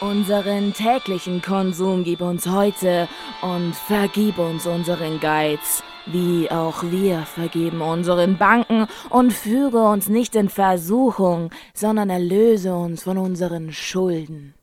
Unseren 0.00 0.72
täglichen 0.72 1.42
Konsum 1.42 2.04
gib 2.04 2.22
uns 2.22 2.46
heute 2.46 3.06
und 3.42 3.74
vergib 3.76 4.38
uns 4.38 4.66
unseren 4.66 5.20
Geiz, 5.20 5.82
wie 6.06 6.50
auch 6.50 6.82
wir 6.84 7.20
vergeben 7.20 7.82
unseren 7.82 8.38
Banken 8.38 8.86
und 9.10 9.30
führe 9.30 9.90
uns 9.90 10.08
nicht 10.08 10.36
in 10.36 10.48
Versuchung, 10.48 11.50
sondern 11.74 12.08
erlöse 12.08 12.74
uns 12.74 13.02
von 13.02 13.18
unseren 13.18 13.74
Schulden. 13.74 14.54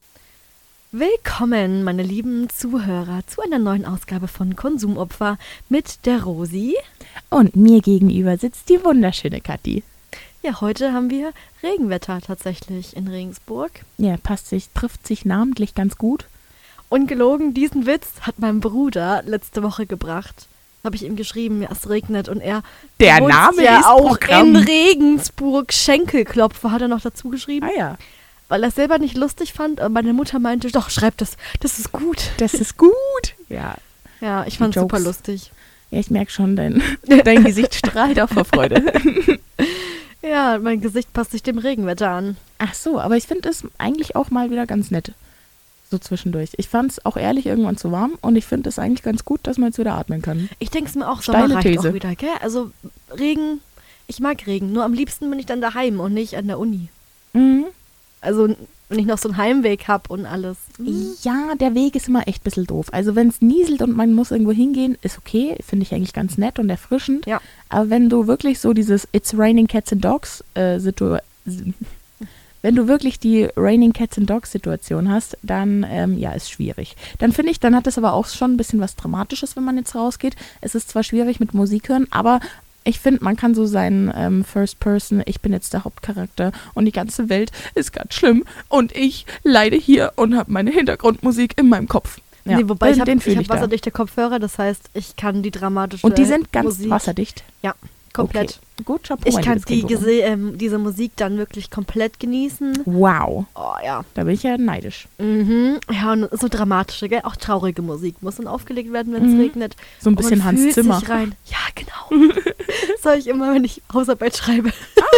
Willkommen, 0.92 1.84
meine 1.84 2.02
lieben 2.02 2.50
Zuhörer, 2.50 3.20
zu 3.28 3.42
einer 3.42 3.60
neuen 3.60 3.86
Ausgabe 3.86 4.28
von 4.28 4.56
Konsumopfer 4.56 5.38
mit 5.70 6.08
der 6.08 6.24
Rosi. 6.24 6.76
Und 7.30 7.56
mir 7.56 7.82
gegenüber 7.82 8.38
sitzt 8.38 8.70
die 8.70 8.84
wunderschöne 8.84 9.42
Kathi. 9.42 9.84
Ja, 10.48 10.62
heute 10.62 10.94
haben 10.94 11.10
wir 11.10 11.34
Regenwetter 11.62 12.22
tatsächlich 12.22 12.96
in 12.96 13.10
Regensburg. 13.10 13.82
Ja, 13.98 14.16
passt 14.16 14.48
sich, 14.48 14.70
trifft 14.74 15.06
sich 15.06 15.26
namentlich 15.26 15.76
ganz 15.76 15.98
gut. 15.98 16.24
Ungelogen, 16.88 17.54
diesen 17.54 17.86
Witz 17.86 18.08
hat 18.22 18.36
mein 18.40 18.62
Bruder 18.62 19.24
letzte 19.26 19.62
Woche 19.62 19.86
gebracht. 19.86 20.48
Habe 20.86 20.96
ich 20.96 21.04
ihm 21.04 21.18
geschrieben, 21.18 21.64
ja, 21.64 21.68
es 21.70 21.90
regnet 21.90 22.30
und 22.30 22.40
er. 22.40 22.64
Der 23.02 23.20
Name 23.20 23.62
ja 23.62 23.80
ist 23.82 23.88
auch 23.88 24.08
Programm. 24.18 24.56
in 24.56 24.64
Regensburg. 24.64 25.74
Schenkelklopfer 25.74 26.72
hat 26.72 26.82
er 26.82 26.88
noch 26.88 27.02
dazu 27.02 27.28
geschrieben. 27.28 27.68
Ah 27.70 27.78
ja, 27.78 27.98
Weil 28.48 28.64
er 28.64 28.70
es 28.70 28.76
selber 28.76 29.00
nicht 29.00 29.18
lustig 29.18 29.52
fand, 29.52 29.82
aber 29.82 29.90
meine 29.90 30.14
Mutter 30.14 30.40
meinte, 30.40 30.72
doch, 30.72 30.90
schreib 30.90 31.18
das, 31.18 31.36
das 31.60 31.78
ist 31.78 31.92
gut. 31.92 32.32
das 32.38 32.54
ist 32.54 32.78
gut. 32.78 32.94
Ja, 33.50 33.76
Ja, 34.22 34.46
ich 34.48 34.60
fand 34.60 34.78
es 34.78 34.82
super 34.82 35.00
lustig. 35.00 35.52
ja 35.92 36.00
ich 36.00 36.10
merke 36.10 36.32
schon, 36.32 36.56
dein, 36.56 36.82
dein 37.26 37.44
Gesicht 37.44 37.76
strahlt 37.76 38.18
auch 38.22 38.30
vor 38.30 38.46
Freude. 38.46 38.82
Ja, 40.30 40.60
mein 40.60 40.82
Gesicht 40.82 41.14
passt 41.14 41.32
sich 41.32 41.44
dem 41.44 41.58
Regenwetter 41.58 42.10
an. 42.10 42.38
Ach 42.58 42.74
so, 42.74 43.00
aber 43.00 43.18
ich 43.18 43.26
finde 43.26 43.50
es 43.50 43.64
eigentlich 43.78 44.16
auch 44.16 44.30
mal 44.30 44.52
wieder 44.52 44.66
ganz 44.66 44.92
nett. 44.92 45.14
So 45.90 45.98
zwischendurch. 45.98 46.50
Ich 46.58 46.68
fand 46.68 46.92
es 46.92 47.06
auch 47.06 47.16
ehrlich 47.16 47.46
irgendwann 47.46 47.78
zu 47.78 47.92
warm 47.92 48.18
und 48.22 48.36
ich 48.36 48.46
finde 48.46 48.68
es 48.68 48.78
eigentlich 48.78 49.04
ganz 49.04 49.24
gut, 49.24 49.40
dass 49.44 49.58
man 49.58 49.70
jetzt 49.70 49.80
wieder 49.80 49.94
atmen 49.94 50.22
kann. 50.22 50.50
Ich 50.60 50.70
denke 50.70 50.90
es 50.90 50.96
mir 50.96 51.10
auch, 51.10 51.22
Steile 51.22 51.44
Sommer 51.44 51.56
reicht 51.56 51.68
These. 51.68 51.90
auch 51.90 51.94
wieder, 51.94 52.14
gell? 52.16 52.30
Also 52.42 52.72
Regen, 53.18 53.62
ich 54.08 54.20
mag 54.20 54.46
Regen, 54.48 54.74
nur 54.74 54.84
am 54.84 54.92
liebsten 54.94 55.30
bin 55.30 55.40
ich 55.40 55.46
dann 55.46 55.62
daheim 55.62 56.02
und 56.02 56.14
nicht 56.14 56.36
an 56.36 56.48
der 56.48 56.60
Uni. 56.60 56.90
Mhm. 57.32 57.66
Also 58.20 58.54
wenn 58.90 59.00
ich 59.00 59.06
noch 59.06 59.18
so 59.18 59.30
einen 59.30 59.38
Heimweg 59.38 59.88
habe 59.88 60.04
und 60.10 60.26
alles. 60.26 60.58
Mhm. 60.78 61.14
Ja, 61.24 61.56
der 61.60 61.76
Weg 61.76 61.96
ist 61.96 62.08
immer 62.08 62.28
echt 62.28 62.42
ein 62.42 62.44
bisschen 62.44 62.68
doof. 62.68 62.88
Also 62.92 63.16
wenn 63.16 63.28
es 63.28 63.42
nieselt 63.42 63.82
und 63.82 63.96
man 63.96 64.14
muss 64.14 64.32
irgendwo 64.32 64.52
hingehen, 64.52 64.98
ist 65.02 65.18
okay, 65.18 65.58
finde 65.66 65.84
ich 65.84 65.94
eigentlich 65.94 66.14
ganz 66.14 66.38
nett 66.38 66.60
und 66.60 66.70
erfrischend. 66.70 67.26
Ja. 67.26 67.42
Aber 67.70 67.90
wenn 67.90 68.10
du 68.10 68.28
wirklich 68.28 68.60
so 68.60 68.74
dieses 68.74 69.08
It's 69.12 69.38
raining 69.38 69.68
cats 69.68 69.92
and 69.92 70.04
dogs 70.04 70.44
äh, 70.54 70.80
Situation, 70.80 71.22
wenn 72.62 72.76
du 72.76 72.88
wirklich 72.88 73.20
die 73.20 73.50
raining 73.56 73.92
cats 73.92 74.18
and 74.18 74.30
dogs 74.30 74.52
Situation 74.52 75.12
hast, 75.12 75.38
dann 75.42 75.86
ähm, 75.90 76.18
ja, 76.18 76.32
ist 76.32 76.50
schwierig. 76.50 76.96
Dann 77.20 77.34
finde 77.34 77.52
ich, 77.52 77.60
dann 77.60 77.76
hat 77.76 77.88
es 77.88 77.98
aber 77.98 78.14
auch 78.14 78.28
schon 78.28 78.54
ein 78.54 78.58
bisschen 78.58 78.80
was 78.80 78.96
Dramatisches, 78.96 79.58
wenn 79.58 79.66
man 79.66 79.78
jetzt 79.78 79.96
rausgeht. 79.96 80.36
Es 80.62 80.76
ist 80.76 80.90
zwar 80.90 81.04
schwierig 81.04 81.42
mit 81.42 81.54
Musik 81.54 81.90
hören, 81.90 82.08
aber 82.10 82.40
ich 82.88 83.00
finde, 83.00 83.24
man 83.24 83.36
kann 83.36 83.54
so 83.54 83.66
sein 83.66 84.12
ähm, 84.16 84.44
First 84.46 84.80
Person, 84.80 85.22
ich 85.26 85.42
bin 85.42 85.52
jetzt 85.54 85.74
der 85.74 85.84
Hauptcharakter 85.84 86.52
und 86.74 86.86
die 86.86 86.92
ganze 86.92 87.30
Welt 87.30 87.52
ist 87.76 87.92
ganz 87.94 88.14
schlimm 88.14 88.44
und 88.70 88.96
ich 88.96 89.26
leide 89.44 89.76
hier 89.76 90.14
und 90.16 90.38
habe 90.38 90.52
meine 90.52 90.72
Hintergrundmusik 90.72 91.54
in 91.60 91.70
meinem 91.70 91.88
Kopf. 91.88 92.20
Ja, 92.46 92.58
nee, 92.58 92.70
wobei 92.70 92.92
ich 92.92 92.96
den- 92.96 93.02
habe 93.02 93.12
ich 93.12 93.24
fühle 93.24 93.36
hab 93.36 93.42
ich 93.42 93.48
da. 93.50 93.54
wasserdichte 93.56 93.92
Kopfhörer, 93.92 94.40
das 94.40 94.58
heißt, 94.58 94.90
ich 94.94 95.18
kann 95.18 95.44
die 95.44 95.52
dramatische 95.52 96.06
Und 96.08 96.18
die 96.18 96.24
sind 96.26 96.54
ganz 96.54 96.66
Musik 96.66 96.90
wasserdicht. 96.90 97.44
Komplett. 98.18 98.50
Okay. 98.50 98.84
Gut, 98.86 99.04
Chapeau, 99.08 99.28
Ich 99.28 99.44
kann 99.44 99.60
die 99.68 99.82
ähm, 100.22 100.58
diese 100.58 100.78
Musik 100.78 101.14
dann 101.16 101.38
wirklich 101.38 101.72
komplett 101.72 102.20
genießen. 102.20 102.84
Wow, 102.86 103.46
Oh 103.56 103.74
ja. 103.84 104.04
da 104.14 104.24
bin 104.24 104.34
ich 104.36 104.44
ja 104.44 104.56
neidisch. 104.58 105.08
Mhm. 105.18 105.80
Ja, 105.92 106.12
und 106.14 106.28
so 106.32 106.48
dramatische, 106.48 107.10
gell? 107.10 107.22
Auch 107.24 107.36
traurige 107.36 107.82
Musik 107.82 108.22
muss 108.22 108.36
dann 108.36 108.48
aufgelegt 108.48 108.94
werden, 108.94 109.14
wenn 109.14 109.26
es 109.26 109.34
Mhm. 109.34 109.40
regnet. 109.40 109.76
So 110.00 110.12
ein 110.12 110.16
bisschen 110.16 110.44
Hans 110.44 110.74
Zimmer. 110.76 111.02
Rein. 111.10 111.34
Ja, 111.46 111.58
genau. 111.74 112.24
das 112.94 113.02
soll 113.02 113.16
ich 113.16 113.28
immer, 113.28 113.54
wenn 113.56 113.64
ich 113.64 113.82
Hausarbeit 113.94 114.38
schreibe. 114.38 114.72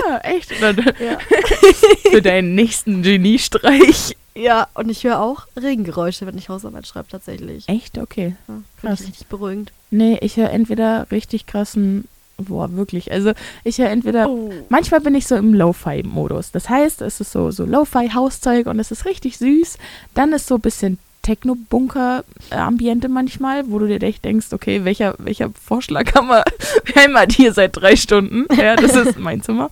Ah, 0.08 0.20
echt? 0.24 0.52
Ja. 0.62 0.74
Für 2.12 2.22
deinen 2.22 2.56
nächsten 2.56 3.02
Geniestreich. 3.04 4.16
ja, 4.36 4.68
und 4.74 4.90
ich 4.90 5.04
höre 5.04 5.20
auch 5.22 5.48
Regengeräusche, 5.62 6.26
wenn 6.26 6.38
ich 6.38 6.48
Hausarbeit 6.50 6.88
schreibe, 6.88 7.10
tatsächlich. 7.10 7.68
Echt? 7.68 7.98
Okay. 7.98 8.36
Ja, 8.48 8.62
Finde 8.80 8.94
ich 9.02 9.08
richtig 9.08 9.28
beruhigend. 9.28 9.72
Nee, 9.92 10.18
ich 10.22 10.38
höre 10.38 10.50
entweder 10.52 11.08
richtig 11.12 11.46
krassen, 11.46 12.08
boah, 12.40 12.72
wirklich. 12.74 13.12
Also 13.12 13.34
ich 13.64 13.78
höre 13.78 13.90
entweder, 13.90 14.30
Oh. 14.30 14.52
manchmal 14.70 15.02
bin 15.02 15.16
ich 15.16 15.28
so 15.28 15.36
im 15.36 15.54
Lo-Fi-Modus. 15.54 16.52
Das 16.52 16.70
heißt, 16.70 17.02
es 17.02 17.20
ist 17.22 17.32
so, 17.32 17.52
so 17.52 17.66
Lo-Fi-Hauszeug 17.66 18.68
und 18.68 18.80
es 18.80 18.92
ist 18.92 19.06
richtig 19.06 19.38
süß. 19.38 19.78
Dann 20.14 20.34
ist 20.34 20.48
so 20.48 20.56
ein 20.56 20.62
bisschen 20.62 20.98
Techno-Bunker-Ambiente 21.22 23.10
manchmal, 23.10 23.70
wo 23.70 23.80
du 23.80 23.88
dir 23.88 24.02
echt 24.06 24.24
denkst, 24.26 24.48
okay, 24.52 24.86
welcher, 24.86 25.16
welcher 25.18 25.50
Vorschlag 25.52 26.14
haben 26.16 26.28
wir? 26.30 26.44
Wir 26.86 27.04
haben 27.04 27.18
halt 27.18 27.32
hier 27.34 27.54
seit 27.54 27.76
drei 27.76 27.96
Stunden. 27.96 28.46
Ja, 28.56 28.76
das 28.76 28.96
ist 28.96 29.18
mein 29.20 29.42
Zimmer. 29.42 29.70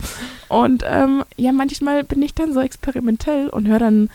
Und 0.49 0.83
ähm, 0.87 1.23
ja, 1.35 1.51
manchmal 1.51 2.03
bin 2.03 2.21
ich 2.21 2.33
dann 2.33 2.53
so 2.53 2.59
experimentell 2.59 3.49
und 3.49 3.67
höre 3.67 3.79
dann 3.79 4.09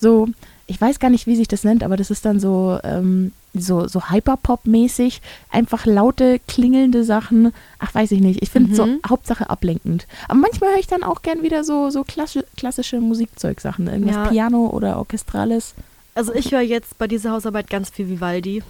so, 0.00 0.28
ich 0.66 0.80
weiß 0.80 0.98
gar 0.98 1.10
nicht, 1.10 1.26
wie 1.26 1.36
sich 1.36 1.48
das 1.48 1.64
nennt, 1.64 1.82
aber 1.84 1.96
das 1.96 2.10
ist 2.10 2.24
dann 2.24 2.40
so, 2.40 2.78
ähm, 2.82 3.32
so, 3.62 3.86
so 3.88 4.00
Hyperpop-mäßig, 4.10 5.20
einfach 5.50 5.86
laute, 5.86 6.40
klingelnde 6.48 7.04
Sachen. 7.04 7.52
Ach, 7.78 7.94
weiß 7.94 8.12
ich 8.12 8.20
nicht. 8.20 8.42
Ich 8.42 8.50
finde 8.50 8.74
so 8.74 8.86
Mhm. 8.86 9.00
Hauptsache 9.08 9.48
ablenkend. 9.50 10.06
Aber 10.28 10.38
manchmal 10.38 10.70
höre 10.72 10.78
ich 10.80 10.86
dann 10.86 11.02
auch 11.02 11.22
gern 11.22 11.42
wieder 11.42 11.64
so, 11.64 11.90
so 11.90 12.04
klassische, 12.04 12.46
klassische 12.56 13.00
Musikzeugsachen. 13.00 13.86
Irgendwas 13.88 14.16
Ja. 14.16 14.26
Piano 14.28 14.66
oder 14.68 14.98
Orchestrales. 14.98 15.74
Also 16.14 16.32
ich 16.34 16.52
höre 16.52 16.60
jetzt 16.62 16.96
bei 16.98 17.06
dieser 17.08 17.32
Hausarbeit 17.32 17.68
ganz 17.68 17.90
viel 17.90 18.08
Vivaldi. 18.08 18.62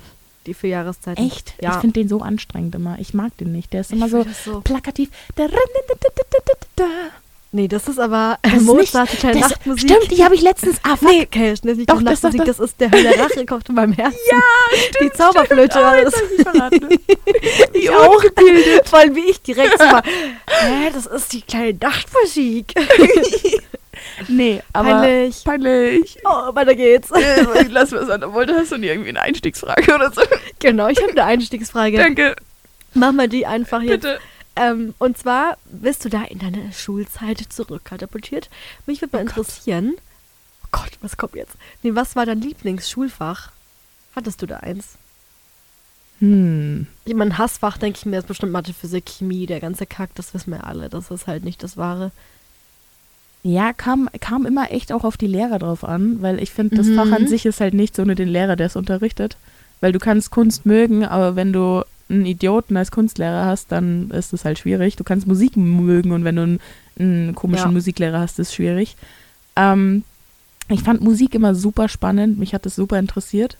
Die 0.46 0.54
vier 0.54 0.70
Jahreszeiten. 0.70 1.26
Echt? 1.26 1.54
Ja. 1.60 1.70
Ich 1.74 1.76
finde 1.80 1.94
den 2.00 2.08
so 2.08 2.20
anstrengend 2.20 2.74
immer. 2.76 2.98
Ich 3.00 3.14
mag 3.14 3.36
den 3.38 3.50
nicht. 3.52 3.72
Der 3.72 3.80
ist 3.80 3.92
immer 3.92 4.06
Ich 4.06 4.12
so 4.12 4.22
find 4.22 4.30
das 4.34 4.44
so. 4.44 4.60
plakativ. 4.60 5.10
Da- 5.34 5.48
Nee, 7.52 7.68
das 7.68 7.88
ist 7.88 7.98
aber 7.98 8.38
Das 8.42 8.60
Mozart, 8.62 9.08
kleine 9.10 9.40
Das, 9.40 9.50
Nachtmusik. 9.50 9.90
stimmt, 9.90 10.10
die 10.10 10.22
habe 10.24 10.34
ich 10.34 10.42
letztens. 10.42 10.78
Ah, 10.82 10.96
fuck. 10.96 11.08
Nee, 11.08 11.22
okay, 11.22 11.50
das 11.50 11.60
ist 11.60 11.76
nicht 11.78 11.88
Doch, 11.88 12.02
das 12.02 12.22
Nachtmusik, 12.22 12.44
das- 12.44 12.56
das 12.58 12.70
ist 12.70 12.80
der 12.80 12.90
Hölle 12.90 13.18
Rache, 13.18 13.46
kommt 13.46 13.68
in 13.68 13.74
meinem 13.76 13.92
Herzen. 13.94 14.18
Ja, 14.30 14.40
die 15.00 15.10
Zauberflöte. 15.12 15.78
Ah, 15.84 16.02
das 16.02 16.14
jetzt 16.14 16.32
ich 16.38 16.42
verraten. 16.42 16.88
ich 17.72 17.90
auch 17.90 18.20
gebildet. 18.20 18.88
Vor 18.88 18.98
allem 18.98 19.14
wie 19.14 19.30
ich 19.30 19.40
direkt 19.42 19.78
war, 19.78 20.02
hä, 20.04 20.90
das 20.92 21.06
ist 21.06 21.32
die 21.32 21.42
kleine 21.42 21.78
Nachtmusik. 21.80 22.74
Nee, 24.28 24.62
aber. 24.72 24.90
Peinlich. 25.00 25.44
Peinlich. 25.44 26.18
Oh, 26.24 26.54
weiter 26.54 26.74
geht's. 26.74 27.10
Äh, 27.10 27.64
Lass 27.70 27.92
was 27.92 28.08
an. 28.10 28.32
Wollte 28.34 28.54
hast 28.54 28.72
du 28.72 28.76
nie 28.76 28.86
irgendwie 28.88 29.08
eine 29.10 29.20
Einstiegsfrage 29.22 29.94
oder 29.94 30.12
so? 30.12 30.20
Genau, 30.58 30.88
ich 30.88 30.98
habe 31.00 31.10
eine 31.12 31.24
Einstiegsfrage. 31.24 31.96
Danke. 31.96 32.36
Mach 32.94 33.12
mal 33.12 33.28
die 33.28 33.46
einfach 33.46 33.80
jetzt. 33.82 34.02
Bitte. 34.02 34.18
Ähm, 34.56 34.94
und 34.98 35.18
zwar, 35.18 35.58
bist 35.66 36.04
du 36.04 36.08
da 36.08 36.22
in 36.24 36.38
deine 36.38 36.72
Schulzeit 36.72 37.38
zurückkatapultiert? 37.38 38.48
Mich 38.86 39.00
würde 39.02 39.16
mal 39.16 39.22
interessieren, 39.22 39.94
oh 40.64 40.68
Gott, 40.72 40.92
was 41.02 41.16
kommt 41.16 41.34
jetzt? 41.36 41.56
Nee, 41.82 41.94
was 41.94 42.16
war 42.16 42.24
dein 42.26 42.40
Lieblingsschulfach? 42.40 43.50
Hattest 44.14 44.40
du 44.40 44.46
da 44.46 44.58
eins? 44.58 44.96
Hm. 46.20 46.86
Ich 47.04 47.14
mein 47.14 47.36
Hassfach, 47.36 47.76
denke 47.76 47.98
ich 47.98 48.06
mir, 48.06 48.18
ist 48.18 48.28
bestimmt 48.28 48.52
Mathe, 48.52 48.72
Physik, 48.72 49.04
Chemie, 49.06 49.44
der 49.44 49.60
ganze 49.60 49.84
Kack, 49.84 50.10
das 50.14 50.32
wissen 50.32 50.50
wir 50.52 50.64
alle. 50.64 50.88
Das 50.88 51.10
ist 51.10 51.26
halt 51.26 51.44
nicht 51.44 51.62
das 51.62 51.76
Wahre. 51.76 52.10
Ja, 53.42 53.72
kam, 53.74 54.08
kam 54.20 54.46
immer 54.46 54.72
echt 54.72 54.90
auch 54.92 55.04
auf 55.04 55.18
die 55.18 55.26
Lehrer 55.26 55.58
drauf 55.58 55.84
an, 55.84 56.22
weil 56.22 56.42
ich 56.42 56.50
finde, 56.50 56.76
das 56.76 56.86
Mhm. 56.86 56.96
Fach 56.96 57.12
an 57.12 57.28
sich 57.28 57.44
ist 57.44 57.60
halt 57.60 57.74
nichts 57.74 57.98
ohne 57.98 58.14
den 58.14 58.28
Lehrer, 58.28 58.56
der 58.56 58.66
es 58.66 58.76
unterrichtet. 58.76 59.36
Weil 59.80 59.92
du 59.92 59.98
kannst 59.98 60.30
Kunst 60.30 60.64
mögen, 60.64 61.04
aber 61.04 61.36
wenn 61.36 61.52
du 61.52 61.84
einen 62.08 62.26
Idioten 62.26 62.76
als 62.76 62.90
Kunstlehrer 62.90 63.46
hast, 63.46 63.72
dann 63.72 64.10
ist 64.10 64.32
es 64.32 64.44
halt 64.44 64.58
schwierig. 64.58 64.96
Du 64.96 65.04
kannst 65.04 65.26
Musik 65.26 65.56
mögen 65.56 66.12
und 66.12 66.24
wenn 66.24 66.36
du 66.36 66.42
einen, 66.42 66.60
einen 66.98 67.34
komischen 67.34 67.68
Ja. 67.68 67.72
Musiklehrer 67.72 68.20
hast, 68.20 68.38
ist 68.38 68.48
es 68.48 68.54
schwierig. 68.54 68.96
Ähm, 69.56 70.04
ich 70.68 70.82
fand 70.82 71.00
Musik 71.00 71.34
immer 71.34 71.54
super 71.54 71.88
spannend, 71.88 72.38
mich 72.38 72.54
hat 72.54 72.66
das 72.66 72.76
super 72.76 72.98
interessiert. 72.98 73.56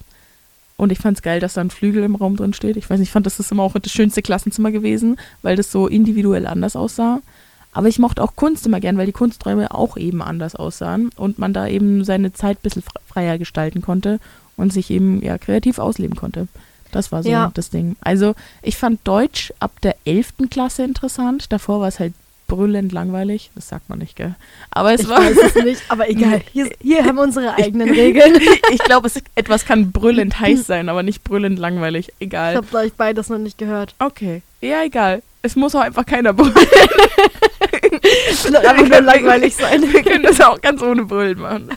Und 0.79 0.93
ich 0.93 0.99
fand 0.99 1.17
es 1.17 1.23
geil, 1.23 1.41
dass 1.41 1.55
da 1.55 1.63
ein 1.63 1.71
Flügel 1.71 2.03
im 2.03 2.17
Raum 2.17 2.37
drin 2.37 2.53
steht. 2.53 2.77
Ich 2.77 2.91
weiß 2.91 2.99
nicht, 2.99 3.09
ich 3.09 3.13
fand, 3.13 3.25
das 3.25 3.41
ist 3.41 3.51
immer 3.51 3.63
auch 3.63 3.73
das 3.73 3.91
schönste 3.93 4.21
Klassenzimmer 4.21 4.71
gewesen, 4.71 5.17
weil 5.41 5.57
das 5.57 5.73
so 5.73 5.87
individuell 5.87 6.47
anders 6.47 6.77
aussah. 6.77 7.23
Aber 7.73 7.89
ich 7.89 7.99
mochte 7.99 8.23
auch 8.23 8.37
Kunst 8.37 8.67
immer 8.67 8.81
gern, 8.81 8.99
weil 8.99 9.07
die 9.07 9.13
Kunsträume 9.13 9.75
auch 9.75 9.97
eben 9.97 10.21
anders 10.23 10.55
aussahen 10.55 11.11
und 11.17 11.39
man 11.39 11.55
da 11.55 11.67
eben 11.67 12.05
seine 12.05 12.33
Zeit 12.33 12.59
ein 12.59 12.63
bisschen 12.63 12.83
fre- 12.83 13.01
freier 13.07 13.39
gestalten 13.39 13.81
konnte 13.81 14.21
und 14.57 14.73
sich 14.73 14.91
eben 14.91 15.23
ja 15.23 15.39
kreativ 15.39 15.79
ausleben 15.79 16.17
konnte. 16.17 16.47
Das 16.97 17.13
war 17.13 17.23
so 17.23 17.29
Ja. 17.31 17.51
das 17.55 17.71
Ding. 17.71 17.97
Also 18.01 18.35
ich 18.63 18.77
fand 18.77 19.01
Deutsch 19.07 19.53
ab 19.61 19.73
der 19.83 19.97
11. 20.07 20.49
Klasse 20.51 20.83
interessant. 20.85 21.53
Davor 21.53 21.81
war 21.81 21.89
es 21.89 22.01
halt 22.01 22.15
brüllend 22.49 22.93
langweilig. 22.93 23.51
Das 23.57 23.69
sagt 23.69 23.89
man 23.89 23.99
nicht, 23.99 24.15
gell? 24.17 24.35
Aber 24.71 24.95
es 24.95 25.01
Ich 25.03 25.09
war. 25.09 25.19
weiß 25.21 25.37
es 25.37 25.55
nicht, 25.65 25.83
aber 25.89 26.09
egal. 26.09 26.43
Hier, 26.53 26.71
hier 26.81 27.05
haben 27.05 27.17
wir 27.17 27.23
unsere 27.23 27.55
eigenen 27.55 27.91
Regeln. 27.91 28.41
ich 28.73 28.79
glaube, 28.85 29.11
etwas 29.35 29.65
kann 29.65 29.91
brüllend 29.93 30.39
heiß 30.41 30.67
sein, 30.67 30.89
aber 30.89 31.03
nicht 31.03 31.25
brüllend 31.25 31.59
langweilich. 31.59 32.09
Ich 32.19 32.27
Egal. 32.29 32.55
habe, 32.57 32.67
glaube 32.67 32.87
ich, 32.87 32.93
beides 32.95 33.29
noch 33.29 33.39
nicht 33.39 33.59
gehört. 33.59 33.95
Okay. 33.99 34.43
Ja, 34.61 34.83
egal. 34.85 35.23
Es 35.43 35.55
muss 35.57 35.75
auch 35.75 35.81
einfach 35.81 36.07
keiner 36.07 36.33
brüllen. 36.33 36.55
Es 38.31 38.45
wird 38.45 38.57
einfach 38.57 38.89
nur 38.89 39.01
langweilig 39.01 39.55
sein. 39.55 39.83
Wir 39.93 40.03
können 40.03 40.25
das 40.25 40.41
auch 40.41 40.61
ganz 40.61 40.83
ohne 40.83 41.05
Brüllen 41.05 41.39
machen. 41.41 41.71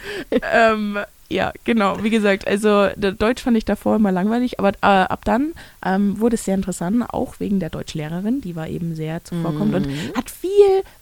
ähm, 0.51 0.99
Ja, 1.31 1.51
genau. 1.63 2.03
Wie 2.03 2.09
gesagt, 2.09 2.47
also 2.47 2.87
der 2.95 3.11
Deutsch 3.11 3.43
fand 3.43 3.55
ich 3.55 3.63
davor 3.65 3.97
immer 3.97 4.11
langweilig, 4.11 4.59
aber 4.59 4.69
äh, 4.81 4.87
ab 4.87 5.23
dann 5.25 5.53
ähm, 5.85 6.19
wurde 6.19 6.33
es 6.35 6.45
sehr 6.45 6.55
interessant, 6.55 7.03
auch 7.09 7.39
wegen 7.39 7.59
der 7.59 7.69
Deutschlehrerin, 7.69 8.41
die 8.41 8.55
war 8.55 8.67
eben 8.67 8.95
sehr 8.95 9.23
zuvorkommend 9.23 9.75
und 9.75 9.85
Mhm. 9.87 10.13
hat 10.17 10.29
viel, 10.31 10.49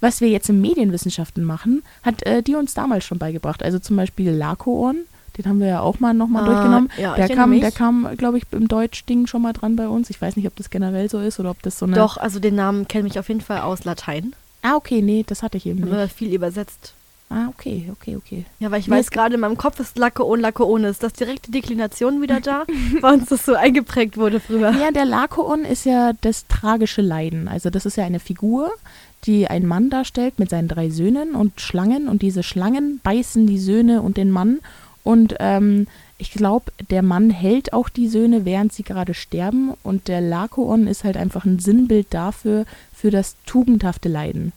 was 0.02 0.20
wir 0.20 0.28
jetzt 0.30 0.50
in 0.50 0.60
Medienwissenschaften 0.60 1.44
machen, 1.46 1.82
hat 2.04 2.24
äh, 2.26 2.44
die 2.44 2.56
uns 2.56 2.74
damals 2.74 3.06
schon 3.06 3.20
beigebracht. 3.20 3.64
Also 3.64 3.80
zum 3.80 3.96
Beispiel 3.96 4.32
Lako-Ohren, 4.32 5.06
den 5.38 5.46
haben 5.46 5.60
wir 5.62 5.68
ja 5.68 5.80
auch 5.80 6.00
mal 6.02 6.14
nochmal 6.14 6.44
Ah, 6.44 6.46
durchgenommen. 6.48 6.90
ja, 6.98 7.16
der, 7.16 7.30
kam, 7.30 7.52
mich. 7.52 7.62
der 7.62 7.72
kam, 7.72 8.10
glaube 8.18 8.38
ich, 8.38 8.44
im 8.52 8.68
Deutsch-Ding 8.68 9.28
schon 9.28 9.42
mal 9.44 9.54
dran 9.54 9.76
bei 9.78 9.88
uns. 9.88 10.10
Ich 10.10 10.22
weiß 10.22 10.36
nicht, 10.36 10.48
ob 10.48 10.56
das 10.58 10.70
generell 10.70 11.10
so 11.10 11.20
ist 11.20 11.40
oder 11.40 11.52
ob 11.52 11.62
das 11.62 11.80
so 11.80 11.86
eine. 11.86 11.96
Doch, 11.96 12.18
also 12.18 12.40
den 12.40 12.56
Namen 12.56 12.88
kenne 12.90 13.08
ich 13.08 13.18
auf 13.18 13.30
jeden 13.30 13.42
Fall 13.42 13.62
aus 13.62 13.86
Latein. 13.86 14.34
Ah, 14.62 14.76
okay, 14.76 15.02
nee, 15.02 15.24
das 15.26 15.42
hatte 15.44 15.56
ich 15.56 15.66
eben 15.68 15.80
Haben 15.84 15.90
nicht. 15.92 15.98
wir 16.00 16.08
viel 16.10 16.34
übersetzt. 16.34 16.96
Ah, 17.30 17.50
okay, 17.50 17.90
okay, 17.92 18.16
okay. 18.16 18.46
Ja, 18.60 18.72
weil 18.72 18.80
ich 18.80 18.90
weiß 18.90 19.12
gerade, 19.12 19.36
in 19.36 19.42
meinem 19.42 19.58
Kopf 19.58 19.82
ist 19.82 19.98
Lakoon, 19.98 20.40
Lakoon. 20.40 20.86
Ist 20.86 21.04
das 21.04 21.12
direkte 21.12 21.52
Deklination 21.52 22.22
wieder 22.22 22.40
da? 22.40 22.64
weil 23.02 23.16
uns 23.16 23.30
das 23.30 23.46
so 23.46 23.54
eingeprägt 23.54 24.16
wurde 24.16 24.40
früher. 24.40 24.72
Ja, 24.72 24.92
der 24.92 25.04
Lakoon 25.04 25.66
ist 25.66 25.86
ja 25.86 26.14
das 26.22 26.48
tragische 26.48 27.02
Leiden. 27.02 27.50
Also 27.50 27.70
das 27.70 27.86
ist 27.86 27.98
ja 27.98 28.06
eine 28.06 28.22
Figur, 28.22 28.72
die 29.26 29.48
einen 29.48 29.68
Mann 29.68 29.90
darstellt 29.90 30.40
mit 30.40 30.50
seinen 30.50 30.70
drei 30.70 30.90
Söhnen 30.90 31.36
und 31.36 31.60
Schlangen. 31.60 32.08
Und 32.08 32.22
diese 32.22 32.44
Schlangen 32.44 33.02
beißen 33.04 33.46
die 33.46 33.60
Söhne 33.60 34.02
und 34.02 34.16
den 34.16 34.32
Mann. 34.32 34.60
Und 35.04 35.36
ähm, 35.40 35.88
ich 36.18 36.32
glaube, 36.32 36.72
der 36.90 37.02
Mann 37.02 37.30
hält 37.30 37.74
auch 37.74 37.90
die 37.90 38.08
Söhne, 38.08 38.46
während 38.46 38.72
sie 38.72 38.84
gerade 38.84 39.14
sterben. 39.14 39.74
Und 39.84 40.08
der 40.08 40.22
Lakoon 40.22 40.88
ist 40.88 41.04
halt 41.04 41.18
einfach 41.18 41.44
ein 41.44 41.60
Sinnbild 41.60 42.08
dafür, 42.12 42.66
für 42.94 43.12
das 43.12 43.36
tugendhafte 43.46 44.08
Leiden. 44.08 44.54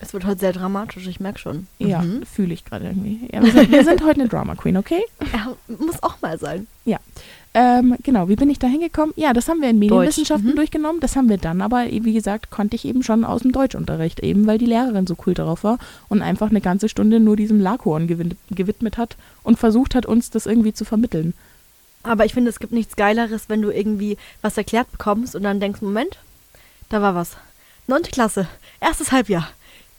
Es 0.00 0.12
wird 0.12 0.26
heute 0.26 0.40
sehr 0.40 0.52
dramatisch, 0.52 1.06
ich 1.06 1.20
merke 1.20 1.38
schon. 1.38 1.66
Ja, 1.78 2.02
Mhm. 2.02 2.24
fühle 2.24 2.54
ich 2.54 2.64
gerade 2.64 2.86
irgendwie. 2.86 3.28
Ja, 3.32 3.42
wir, 3.42 3.52
sind, 3.52 3.70
wir 3.72 3.84
sind 3.84 4.04
heute 4.04 4.20
eine 4.20 4.28
Drama 4.28 4.54
Queen, 4.54 4.76
okay? 4.76 5.02
Ja, 5.32 5.56
muss 5.66 6.02
auch 6.02 6.20
mal 6.20 6.38
sein. 6.38 6.66
Ähm, 7.54 7.96
genau, 8.04 8.28
wie 8.28 8.36
bin 8.36 8.50
ich 8.50 8.60
da 8.60 8.68
hingekommen? 8.68 9.12
Ja, 9.16 9.32
das 9.32 9.48
haben 9.48 9.60
wir 9.60 9.70
in 9.70 9.80
Medienwissenschaften 9.80 10.50
mhm. 10.50 10.56
durchgenommen. 10.56 11.00
Das 11.00 11.16
haben 11.16 11.28
wir 11.28 11.38
dann 11.38 11.60
aber, 11.60 11.86
wie 11.86 12.12
gesagt, 12.12 12.50
konnte 12.50 12.76
ich 12.76 12.84
eben 12.84 13.02
schon 13.02 13.24
aus 13.24 13.42
dem 13.42 13.50
Deutschunterricht, 13.50 14.20
eben 14.20 14.46
weil 14.46 14.58
die 14.58 14.66
Lehrerin 14.66 15.08
so 15.08 15.16
cool 15.26 15.34
drauf 15.34 15.64
war 15.64 15.78
und 16.08 16.22
einfach 16.22 16.50
eine 16.50 16.60
ganze 16.60 16.88
Stunde 16.88 17.18
nur 17.18 17.36
diesem 17.36 17.60
Lakhorn 17.60 18.06
gewid 18.06 18.36
gewidmet 18.50 18.96
hat 18.96 19.16
und 19.42 19.58
versucht 19.58 19.96
hat, 19.96 20.06
uns 20.06 20.30
das 20.30 20.46
irgendwie 20.46 20.72
zu 20.72 20.84
vermitteln. 20.84 21.34
Aber 22.04 22.24
ich 22.24 22.34
finde, 22.34 22.50
es 22.50 22.60
gibt 22.60 22.72
nichts 22.72 22.94
Geileres, 22.94 23.48
wenn 23.48 23.62
du 23.62 23.70
irgendwie 23.70 24.18
was 24.40 24.56
erklärt 24.56 24.92
bekommst 24.92 25.34
und 25.34 25.42
dann 25.42 25.58
denkst, 25.58 25.80
Moment, 25.80 26.18
da 26.90 27.02
war 27.02 27.14
was. 27.14 27.36
Neunte 27.88 28.10
Klasse, 28.10 28.46
erstes 28.80 29.10
Halbjahr. 29.10 29.48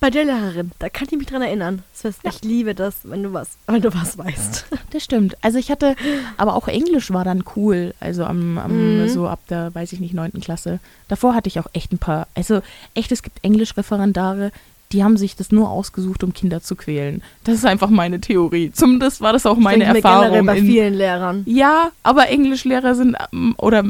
Bei 0.02 0.10
der 0.10 0.24
Lehrerin, 0.24 0.72
da 0.80 0.88
kann 0.88 1.08
ich 1.12 1.18
mich 1.18 1.28
dran 1.28 1.42
erinnern. 1.42 1.84
Das 1.94 2.06
heißt, 2.06 2.20
Ich 2.24 2.44
liebe 2.48 2.74
das, 2.74 2.96
wenn 3.04 3.22
du 3.24 3.34
was, 3.34 3.50
wenn 3.68 3.82
du 3.82 3.94
was 3.94 4.18
weißt. 4.18 4.66
Das 4.92 5.04
stimmt. 5.04 5.36
Also 5.42 5.58
ich 5.60 5.70
hatte, 5.72 5.96
aber 6.38 6.56
auch 6.56 6.68
Englisch 6.70 7.12
war 7.12 7.26
dann 7.26 7.44
cool. 7.58 7.94
Also 8.00 8.24
am, 8.24 8.58
am 8.58 9.02
Mhm. 9.04 9.10
so 9.10 9.28
ab 9.28 9.40
der, 9.50 9.76
weiß 9.76 9.92
ich 9.94 10.00
nicht, 10.00 10.14
neunten 10.14 10.40
Klasse. 10.40 10.80
Davor 11.10 11.36
hatte 11.36 11.50
ich 11.50 11.60
auch 11.60 11.68
echt 11.74 11.92
ein 11.92 11.98
paar, 11.98 12.28
also 12.34 12.62
echt, 12.94 13.12
es 13.12 13.24
gibt 13.24 13.44
Englischreferendare, 13.44 14.52
die 14.92 15.04
haben 15.04 15.18
sich 15.18 15.36
das 15.36 15.52
nur 15.52 15.70
ausgesucht, 15.70 16.24
um 16.24 16.34
Kinder 16.34 16.64
zu 16.64 16.76
quälen. 16.76 17.22
Das 17.44 17.56
ist 17.56 17.66
einfach 17.66 17.90
meine 17.92 18.20
Theorie. 18.22 18.72
Zumindest 18.74 19.22
war 19.22 19.34
das 19.34 19.46
auch 19.46 19.58
meine 19.58 19.84
Denke 19.86 20.00
mir 20.00 20.04
Erfahrung. 20.04 20.46
bei 20.48 20.58
in- 20.58 20.66
vielen 20.66 20.94
Lehrern. 20.96 21.44
Ja, 21.46 21.92
aber 22.02 22.30
Englischlehrer 22.30 22.96
sind 22.96 23.16
ähm, 23.32 23.54
oder 23.58 23.84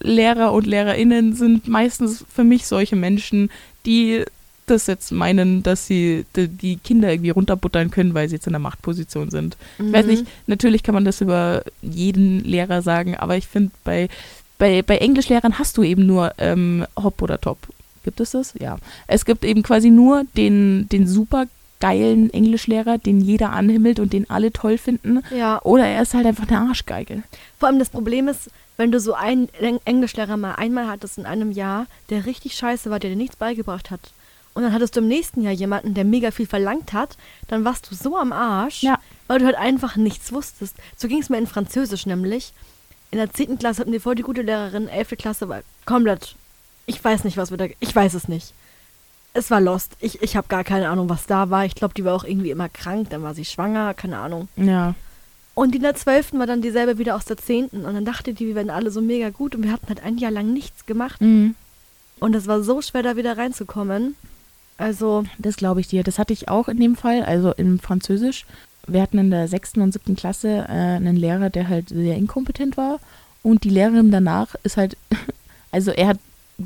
Lehrer 0.00 0.52
und 0.52 0.66
Lehrerinnen 0.66 1.34
sind 1.34 1.66
meistens 1.66 2.24
für 2.32 2.44
mich 2.44 2.66
solche 2.66 2.94
Menschen, 2.94 3.50
die 3.86 4.24
das 4.66 4.86
jetzt 4.86 5.12
meinen, 5.12 5.62
dass 5.62 5.86
sie 5.86 6.24
die, 6.36 6.76
Kinder 6.76 7.10
irgendwie 7.12 7.30
runterbuttern 7.30 7.90
können, 7.90 8.14
weil 8.14 8.28
sie 8.28 8.36
jetzt 8.36 8.46
in 8.46 8.52
der 8.52 8.60
Machtposition 8.60 9.30
sind. 9.30 9.56
Ich 9.78 9.92
weiß 9.92 10.04
Mhm. 10.06 10.10
nicht, 10.10 10.26
natürlich 10.46 10.82
kann 10.82 10.94
man 10.94 11.04
das 11.04 11.20
über 11.20 11.62
jeden 11.82 12.44
Lehrer 12.44 12.82
sagen, 12.82 13.16
aber 13.16 13.36
ich 13.36 13.46
finde, 13.46 13.70
bei, 13.84 14.08
bei, 14.58 14.82
bei 14.82 14.98
Englischlehrern 14.98 15.58
hast 15.58 15.76
du 15.76 15.82
eben 15.82 16.06
nur 16.06 16.32
ähm, 16.38 16.86
Hop 16.96 17.20
oder 17.22 17.40
Top. 17.40 17.58
Gibt 18.04 18.20
es 18.20 18.30
das? 18.32 18.54
Ja. 18.58 18.78
Es 19.06 19.24
gibt 19.24 19.44
eben 19.44 19.62
quasi 19.62 19.90
nur 19.90 20.24
den, 20.36 20.88
den 20.90 21.06
super 21.06 21.46
geilen 21.80 22.32
Englischlehrer, 22.32 22.96
den 22.98 23.20
jeder 23.20 23.50
anhimmelt 23.52 24.00
und 24.00 24.12
den 24.14 24.30
alle 24.30 24.50
toll 24.52 24.78
finden. 24.78 25.20
Ja, 25.36 25.60
Oder 25.62 25.86
er 25.86 26.02
ist 26.02 26.14
halt 26.14 26.24
einfach 26.26 26.48
eine 26.48 26.68
Arschgeige. 26.68 27.22
vor 27.58 27.68
allem 27.68 27.78
das 27.78 27.90
Problem 27.90 28.28
ist, 28.28 28.50
wenn 28.78 28.92
du 28.92 29.00
so 29.00 29.12
einen 29.14 29.48
Eng- 29.60 29.80
Englischlehrer 29.84 30.36
mal 30.36 30.54
einmal 30.54 30.86
hattest 30.88 31.18
in 31.18 31.26
einem 31.26 31.50
Jahr, 31.52 31.86
der 32.10 32.24
richtig 32.26 32.54
scheiße 32.54 32.88
war, 32.90 32.98
der 32.98 33.10
dir 33.10 33.16
nichts 33.16 33.36
beigebracht 33.36 33.90
hat. 33.90 34.00
Und 34.56 34.62
dann 34.62 34.72
hattest 34.72 34.96
du 34.96 35.00
im 35.00 35.08
nächsten 35.08 35.42
Jahr 35.42 35.52
jemanden, 35.52 35.92
der 35.92 36.04
mega 36.04 36.30
viel 36.30 36.46
verlangt 36.46 36.94
hat, 36.94 37.18
dann 37.46 37.66
warst 37.66 37.90
du 37.90 37.94
so 37.94 38.16
am 38.16 38.32
Arsch, 38.32 38.82
Ja. 38.82 38.98
weil 39.26 39.38
du 39.38 39.44
halt 39.44 39.56
einfach 39.56 39.96
nichts 39.96 40.32
wusstest. 40.32 40.76
So 40.96 41.08
ging 41.08 41.20
es 41.20 41.28
mir 41.28 41.36
in 41.36 41.46
Französisch 41.46 42.06
nämlich. 42.06 42.54
In 43.10 43.18
der 43.18 43.30
10. 43.30 43.58
Klasse 43.58 43.82
hatten 43.82 43.92
wir 43.92 44.00
voll 44.00 44.14
die 44.14 44.22
gute 44.22 44.40
Lehrerin, 44.40 44.88
11. 44.88 45.10
Klasse 45.18 45.50
war 45.50 45.60
komplett. 45.84 46.36
Ich 46.86 47.04
weiß 47.04 47.24
nicht, 47.24 47.36
was 47.36 47.50
wir 47.50 47.58
da. 47.58 47.66
Ich 47.80 47.94
weiß 47.94 48.14
es 48.14 48.28
nicht. 48.28 48.54
Es 49.34 49.50
war 49.50 49.60
lost. 49.60 49.92
Ich, 50.00 50.22
ich 50.22 50.36
habe 50.36 50.48
gar 50.48 50.64
keine 50.64 50.88
Ahnung, 50.88 51.10
was 51.10 51.26
da 51.26 51.50
war. 51.50 51.66
Ich 51.66 51.74
glaube, 51.74 51.92
die 51.92 52.04
war 52.06 52.14
auch 52.14 52.24
irgendwie 52.24 52.50
immer 52.50 52.70
krank. 52.70 53.10
Dann 53.10 53.22
war 53.22 53.34
sie 53.34 53.44
schwanger, 53.44 53.92
keine 53.92 54.16
Ahnung. 54.18 54.48
Ja. 54.56 54.94
Und 55.54 55.72
die 55.72 55.76
in 55.76 55.82
der 55.82 55.94
12. 55.96 56.32
war 56.32 56.46
dann 56.46 56.62
dieselbe 56.62 56.96
wieder 56.96 57.14
aus 57.14 57.26
der 57.26 57.36
10. 57.36 57.66
Und 57.68 57.82
dann 57.84 58.04
dachte 58.06 58.32
die, 58.32 58.46
wir 58.46 58.54
werden 58.54 58.70
alle 58.70 58.90
so 58.90 59.02
mega 59.02 59.28
gut. 59.28 59.54
Und 59.54 59.64
wir 59.64 59.72
hatten 59.72 59.88
halt 59.88 60.02
ein 60.02 60.16
Jahr 60.16 60.30
lang 60.30 60.52
nichts 60.54 60.86
gemacht. 60.86 61.20
Mhm. 61.20 61.54
Und 62.20 62.34
es 62.34 62.46
war 62.46 62.62
so 62.62 62.80
schwer, 62.80 63.02
da 63.02 63.16
wieder 63.16 63.36
reinzukommen. 63.36 64.16
Also, 64.78 65.24
Das 65.38 65.56
glaube 65.56 65.80
ich 65.80 65.88
dir. 65.88 66.02
Das 66.04 66.18
hatte 66.18 66.32
ich 66.32 66.48
auch 66.48 66.68
in 66.68 66.78
dem 66.78 66.96
Fall, 66.96 67.22
also 67.22 67.52
im 67.52 67.78
Französisch. 67.78 68.44
Wir 68.86 69.02
hatten 69.02 69.18
in 69.18 69.30
der 69.30 69.48
sechsten 69.48 69.80
und 69.80 69.92
siebten 69.92 70.16
Klasse 70.16 70.66
äh, 70.68 70.72
einen 70.72 71.16
Lehrer, 71.16 71.50
der 71.50 71.68
halt 71.68 71.88
sehr 71.88 72.16
inkompetent 72.16 72.76
war. 72.76 73.00
Und 73.42 73.64
die 73.64 73.70
Lehrerin 73.70 74.10
danach 74.10 74.54
ist 74.62 74.76
halt, 74.76 74.96
also 75.72 75.90
er 75.90 76.08
hat 76.08 76.18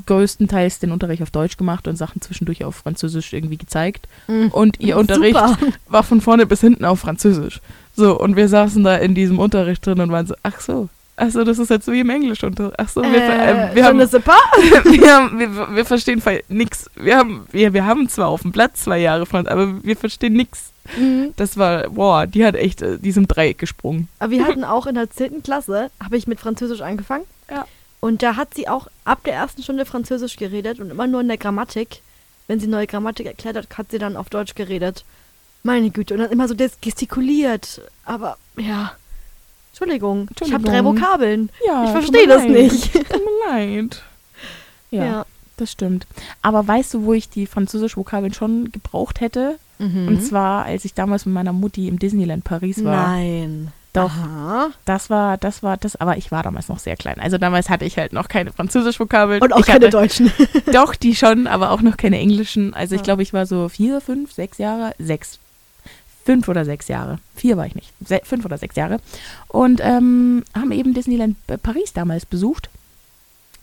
größtenteils 0.05 0.79
den 0.79 0.91
Unterricht 0.91 1.21
auf 1.21 1.31
Deutsch 1.31 1.57
gemacht 1.57 1.87
und 1.87 1.97
Sachen 1.97 2.21
zwischendurch 2.21 2.63
auf 2.63 2.75
Französisch 2.77 3.33
irgendwie 3.33 3.57
gezeigt. 3.57 4.07
Und 4.51 4.79
ihr 4.79 4.97
Unterricht 4.97 5.35
Super. 5.37 5.57
war 5.89 6.03
von 6.03 6.21
vorne 6.21 6.45
bis 6.45 6.61
hinten 6.61 6.85
auf 6.85 6.99
Französisch. 6.99 7.59
So, 7.95 8.17
und 8.17 8.35
wir 8.37 8.47
saßen 8.47 8.83
da 8.83 8.95
in 8.97 9.15
diesem 9.15 9.37
Unterricht 9.37 9.85
drin 9.85 9.99
und 9.99 10.11
waren 10.11 10.27
so, 10.27 10.35
ach 10.43 10.61
so, 10.61 10.87
ach 11.15 11.29
so, 11.29 11.43
das 11.43 11.59
ist 11.59 11.69
jetzt 11.69 11.85
so 11.85 11.91
wie 11.91 11.99
im 11.99 12.09
Englischunterricht. 12.09 12.75
Ach 12.77 12.89
so, 12.89 13.01
wir, 13.01 13.21
äh, 13.21 13.71
äh, 13.71 13.75
wir 13.75 13.85
haben 13.85 13.99
wir, 13.99 15.13
haben, 15.13 15.39
wir, 15.39 15.75
wir 15.75 15.85
verstehen 15.85 16.21
nix. 16.49 16.89
Wir 16.95 17.17
haben, 17.17 17.45
wir, 17.51 17.73
wir 17.73 17.85
haben 17.85 18.09
zwar 18.09 18.27
auf 18.27 18.41
dem 18.41 18.51
Blatt 18.51 18.77
zwei 18.77 18.99
Jahre 18.99 19.25
Franz, 19.25 19.47
aber 19.47 19.83
wir 19.83 19.95
verstehen 19.95 20.33
nix. 20.33 20.71
Mhm. 20.97 21.33
Das 21.35 21.57
war, 21.57 21.89
boah, 21.89 22.27
die 22.27 22.45
hat 22.45 22.55
echt 22.55 22.81
äh, 22.81 22.97
diesem 22.97 23.27
Dreieck 23.27 23.57
gesprungen. 23.57 24.07
Aber 24.19 24.31
wir 24.31 24.45
hatten 24.45 24.63
auch 24.65 24.87
in 24.87 24.95
der 24.95 25.09
10. 25.09 25.43
Klasse, 25.43 25.91
habe 26.03 26.17
ich 26.17 26.27
mit 26.27 26.39
Französisch 26.39 26.81
angefangen. 26.81 27.25
Ja. 27.49 27.65
Und 27.99 28.23
da 28.23 28.35
hat 28.35 28.55
sie 28.55 28.67
auch 28.67 28.87
ab 29.05 29.23
der 29.25 29.35
ersten 29.35 29.61
Stunde 29.61 29.85
Französisch 29.85 30.35
geredet 30.35 30.79
und 30.79 30.89
immer 30.89 31.07
nur 31.07 31.21
in 31.21 31.27
der 31.27 31.37
Grammatik. 31.37 32.01
Wenn 32.47 32.59
sie 32.59 32.67
neue 32.67 32.87
Grammatik 32.87 33.27
erklärt 33.27 33.55
hat, 33.55 33.77
hat 33.77 33.91
sie 33.91 33.99
dann 33.99 34.17
auf 34.17 34.29
Deutsch 34.29 34.55
geredet. 34.55 35.05
Meine 35.63 35.91
Güte. 35.91 36.15
Und 36.15 36.21
dann 36.21 36.31
immer 36.31 36.47
so 36.47 36.55
gestikuliert. 36.55 37.81
Aber 38.03 38.37
ja. 38.57 38.93
Entschuldigung. 39.81 40.27
Ich 40.41 40.53
habe 40.53 40.63
drei 40.63 40.77
Entschuldigung. 40.77 41.01
Vokabeln. 41.07 41.49
Ja, 41.65 41.83
ich 41.85 41.91
verstehe 41.91 42.27
das 42.27 42.43
leid. 42.43 42.49
nicht. 42.51 42.93
Tut 42.93 43.09
mir 43.11 43.47
leid. 43.51 44.03
Ja, 44.93 45.05
Ja. 45.05 45.25
das 45.55 45.71
stimmt. 45.71 46.05
Aber 46.41 46.67
weißt 46.67 46.93
du, 46.93 47.03
wo 47.03 47.13
ich 47.13 47.29
die 47.29 47.47
französische 47.47 47.95
Vokabeln 47.95 48.33
schon 48.33 48.71
gebraucht 48.73 49.21
hätte? 49.21 49.57
Mhm. 49.79 50.07
Und 50.09 50.21
zwar, 50.21 50.65
als 50.65 50.83
ich 50.83 50.93
damals 50.93 51.25
mit 51.25 51.33
meiner 51.33 51.53
Mutti 51.53 51.87
im 51.87 51.97
Disneyland 51.97 52.43
Paris 52.43 52.83
war. 52.83 53.07
Nein. 53.07 53.71
Doch. 53.93 54.11
Aha. 54.11 54.69
Das 54.85 55.09
war, 55.09 55.37
das 55.37 55.63
war 55.63 55.77
das, 55.77 55.95
aber 55.95 56.17
ich 56.17 56.29
war 56.31 56.43
damals 56.43 56.67
noch 56.69 56.79
sehr 56.79 56.97
klein. 56.97 57.19
Also 57.21 57.37
damals 57.37 57.69
hatte 57.69 57.85
ich 57.85 57.97
halt 57.97 58.11
noch 58.13 58.27
keine 58.27 58.51
französische 58.51 58.99
Vokabeln. 58.99 59.41
Und 59.41 59.53
auch 59.53 59.59
ich 59.59 59.65
keine 59.65 59.85
hatte, 59.85 59.89
Deutschen. 59.91 60.31
Doch, 60.73 60.93
die 60.95 61.15
schon, 61.15 61.47
aber 61.47 61.71
auch 61.71 61.81
noch 61.81 61.95
keine 61.97 62.17
englischen. 62.19 62.73
Also 62.73 62.95
ich 62.95 63.01
Ja. 63.01 63.05
glaube, 63.05 63.23
ich 63.23 63.31
war 63.33 63.45
so 63.45 63.69
vier, 63.69 64.01
fünf, 64.01 64.31
sechs 64.33 64.57
Jahre, 64.57 64.93
sechs, 64.99 65.39
fünf 66.23 66.47
oder 66.47 66.65
sechs 66.65 66.87
Jahre. 66.87 67.19
Vier 67.35 67.57
war 67.57 67.65
ich 67.65 67.75
nicht, 67.75 67.93
Se 68.05 68.21
fünf 68.23 68.45
oder 68.45 68.57
sechs 68.57 68.75
Jahre. 68.75 68.99
Und 69.47 69.81
ähm, 69.83 70.43
haben 70.53 70.71
eben 70.71 70.93
Disneyland 70.93 71.35
Paris 71.63 71.93
damals 71.93 72.25
besucht. 72.25 72.69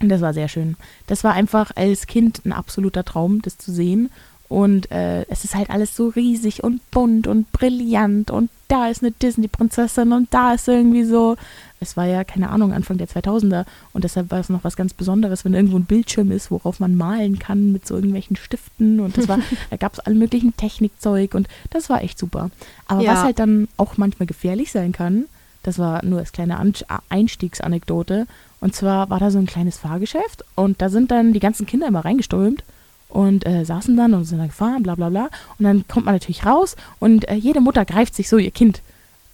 Und 0.00 0.08
das 0.08 0.20
war 0.20 0.32
sehr 0.32 0.48
schön. 0.48 0.76
Das 1.06 1.24
war 1.24 1.32
einfach 1.32 1.72
als 1.74 2.06
Kind 2.06 2.42
ein 2.44 2.52
absoluter 2.52 3.04
Traum, 3.04 3.42
das 3.42 3.58
zu 3.58 3.72
sehen. 3.72 4.10
Und 4.48 4.90
äh, 4.90 5.22
es 5.28 5.44
ist 5.44 5.54
halt 5.54 5.70
alles 5.70 5.94
so 5.94 6.08
riesig 6.08 6.64
und 6.64 6.88
bunt 6.90 7.26
und 7.26 7.50
brillant 7.52 8.30
und 8.30 8.50
da 8.68 8.88
ist 8.88 9.02
eine 9.02 9.12
Disney-Prinzessin 9.12 10.12
und 10.12 10.32
da 10.32 10.54
ist 10.54 10.68
irgendwie 10.68 11.04
so. 11.04 11.36
Es 11.80 11.96
war 11.96 12.06
ja, 12.06 12.24
keine 12.24 12.50
Ahnung, 12.50 12.72
Anfang 12.72 12.98
der 12.98 13.06
2000er 13.06 13.64
und 13.92 14.02
deshalb 14.02 14.32
war 14.32 14.40
es 14.40 14.48
noch 14.48 14.64
was 14.64 14.74
ganz 14.76 14.94
Besonderes, 14.94 15.44
wenn 15.44 15.54
irgendwo 15.54 15.76
ein 15.78 15.84
Bildschirm 15.84 16.32
ist, 16.32 16.50
worauf 16.50 16.80
man 16.80 16.96
malen 16.96 17.38
kann 17.38 17.70
mit 17.70 17.86
so 17.86 17.94
irgendwelchen 17.94 18.34
Stiften 18.36 18.98
und 18.98 19.16
das 19.16 19.28
war, 19.28 19.38
da 19.70 19.76
gab 19.76 19.92
es 19.92 20.00
alle 20.00 20.16
möglichen 20.16 20.56
Technikzeug 20.56 21.34
und 21.34 21.46
das 21.70 21.88
war 21.88 22.02
echt 22.02 22.18
super. 22.18 22.50
Aber 22.88 23.02
Ja. 23.02 23.12
was 23.12 23.22
halt 23.22 23.38
dann 23.38 23.68
auch 23.76 23.96
manchmal 23.96 24.26
gefährlich 24.26 24.72
sein 24.72 24.90
kann, 24.90 25.26
das 25.62 25.78
war 25.78 26.04
nur 26.04 26.18
als 26.18 26.32
kleine 26.32 26.56
An 26.58 26.72
Einstiegsanekdote. 27.10 28.26
Und 28.60 28.74
zwar 28.74 29.08
war 29.10 29.20
da 29.20 29.30
so 29.30 29.38
ein 29.38 29.46
kleines 29.46 29.78
Fahrgeschäft 29.78 30.44
und 30.56 30.82
da 30.82 30.88
sind 30.88 31.10
dann 31.10 31.32
die 31.32 31.40
ganzen 31.40 31.66
Kinder 31.66 31.86
immer 31.86 32.04
reingeströmt 32.04 32.64
und 33.08 33.46
äh, 33.46 33.64
saßen 33.64 33.96
dann 33.96 34.14
und 34.14 34.24
sind 34.24 34.38
dann 34.38 34.48
gefahren, 34.48 34.82
bla 34.82 34.94
bla 34.94 35.08
bla. 35.08 35.28
Und 35.58 35.64
dann 35.64 35.86
kommt 35.88 36.06
man 36.06 36.14
natürlich 36.14 36.44
raus 36.46 36.76
und 36.98 37.28
äh, 37.28 37.34
jede 37.34 37.60
Mutter 37.60 37.84
greift 37.84 38.14
sich 38.14 38.28
so 38.28 38.36
ihr 38.38 38.50
Kind 38.50 38.82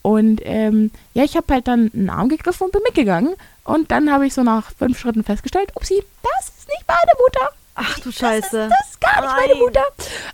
Und 0.03 0.41
ähm, 0.45 0.91
ja, 1.15 1.25
ich 1.25 1.37
habe 1.37 1.53
halt 1.53 1.67
dann 1.67 1.91
einen 1.95 2.11
Arm 2.11 2.29
gegriffen 2.29 2.65
und 2.67 2.73
bin 2.73 2.83
mitgegangen. 2.85 3.35
Und 3.65 3.91
dann 3.91 4.13
habe 4.13 4.27
ich 4.27 4.35
so 4.35 4.43
nach 4.43 4.71
fünf 4.79 4.99
Schritten 4.99 5.25
festgestellt, 5.25 5.73
upsie, 5.75 6.03
das 6.23 6.49
ist 6.49 6.69
nicht 6.69 6.85
meine 6.87 7.13
Mutter. 7.19 7.51
Ach 7.77 7.99
du 7.99 8.13
Scheiße. 8.13 8.69
Das 8.69 8.91
ist 8.91 9.01
gar 9.01 9.21
nicht 9.23 9.35
meine 9.35 9.53
Nein. 9.55 9.59
Mutter. 9.59 9.83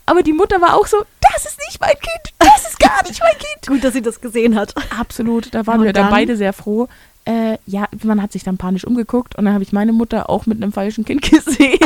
Aber 0.04 0.23
die 0.23 0.32
Mutter 0.35 0.61
war 0.61 0.75
auch 0.75 0.87
so, 0.87 0.99
das 1.32 1.47
ist 1.47 1.59
nicht 1.66 1.80
mein 1.80 1.92
Kind, 1.94 2.35
das 2.38 2.68
ist 2.68 2.78
gar 2.78 3.02
nicht 3.04 3.20
mein 3.20 3.38
Kind. 3.38 3.66
Gut, 3.66 3.82
dass 3.85 3.94
sie 3.94 4.02
das 4.02 4.20
gesehen 4.20 4.56
hat. 4.59 4.75
Absolut, 4.99 5.54
da 5.54 5.66
waren 5.66 5.78
Und 5.80 5.87
wir 5.87 5.92
dann 5.94 6.04
dann? 6.06 6.12
beide 6.12 6.37
sehr 6.37 6.52
froh. 6.52 6.88
Äh, 7.26 7.58
ja, 7.66 7.86
man 8.02 8.22
hat 8.22 8.32
sich 8.32 8.44
dann 8.44 8.56
panisch 8.56 8.84
umgeguckt 8.84 9.36
und 9.36 9.44
dann 9.44 9.52
habe 9.54 9.62
ich 9.62 9.72
meine 9.72 9.92
Mutter 9.92 10.30
auch 10.30 10.46
mit 10.46 10.62
einem 10.62 10.72
falschen 10.72 11.04
Kind 11.04 11.22
gesehen. 11.30 11.78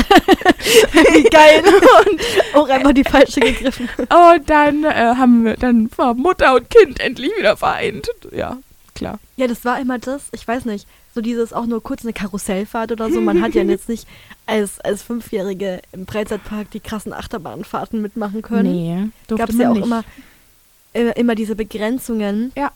Wie 0.93 1.23
geil. 1.25 1.63
Und 1.65 2.21
auch 2.61 2.69
einfach 2.69 2.93
die 2.93 3.05
falsche 3.05 3.41
gegriffen. 3.41 3.89
und 3.99 4.49
dann 4.49 4.85
äh, 4.85 5.15
haben 5.17 5.45
wir, 5.45 5.57
dann 5.57 5.91
war 5.97 6.15
Mutter 6.15 6.55
und 6.55 6.71
Kind 6.71 7.01
endlich 7.01 7.33
wieder 7.37 7.57
vereint. 7.57 8.09
Ja, 8.33 8.59
klar. 8.95 9.19
Ja, 9.37 9.47
das 9.49 9.65
war 9.65 9.81
immer 9.81 9.99
das, 9.99 10.29
ich 10.33 10.47
weiß 10.47 10.67
nicht, 10.67 10.87
so 11.15 11.21
dieses 11.21 11.53
auch 11.53 11.67
nur 11.67 11.83
kurz 11.83 12.05
eine 12.05 12.13
Karussellfahrt 12.13 12.93
oder 12.93 13.11
so. 13.11 13.21
Man 13.21 13.41
hat 13.43 13.55
ja 13.55 13.63
jetzt 13.63 13.89
nicht 13.89 14.07
als, 14.47 14.81
als 14.81 15.03
Fünfjährige 15.03 15.81
im 15.93 16.07
Freizeitpark 16.07 16.71
die 16.71 16.81
krassen 16.81 17.13
Achterbahnfahrten 17.13 18.03
mitmachen 18.03 18.43
können. 18.43 18.73
Nee, 18.73 19.09
durfte 19.29 19.43
Gab 19.47 19.51
es 19.51 19.59
ja 19.59 19.69
man 19.69 19.71
auch 19.71 19.75
nicht. 19.75 19.87
immer, 19.87 20.05
äh, 20.93 21.21
immer 21.21 21.35
diese 21.35 21.55
Begrenzungen. 21.55 22.53
Ja. 22.57 22.73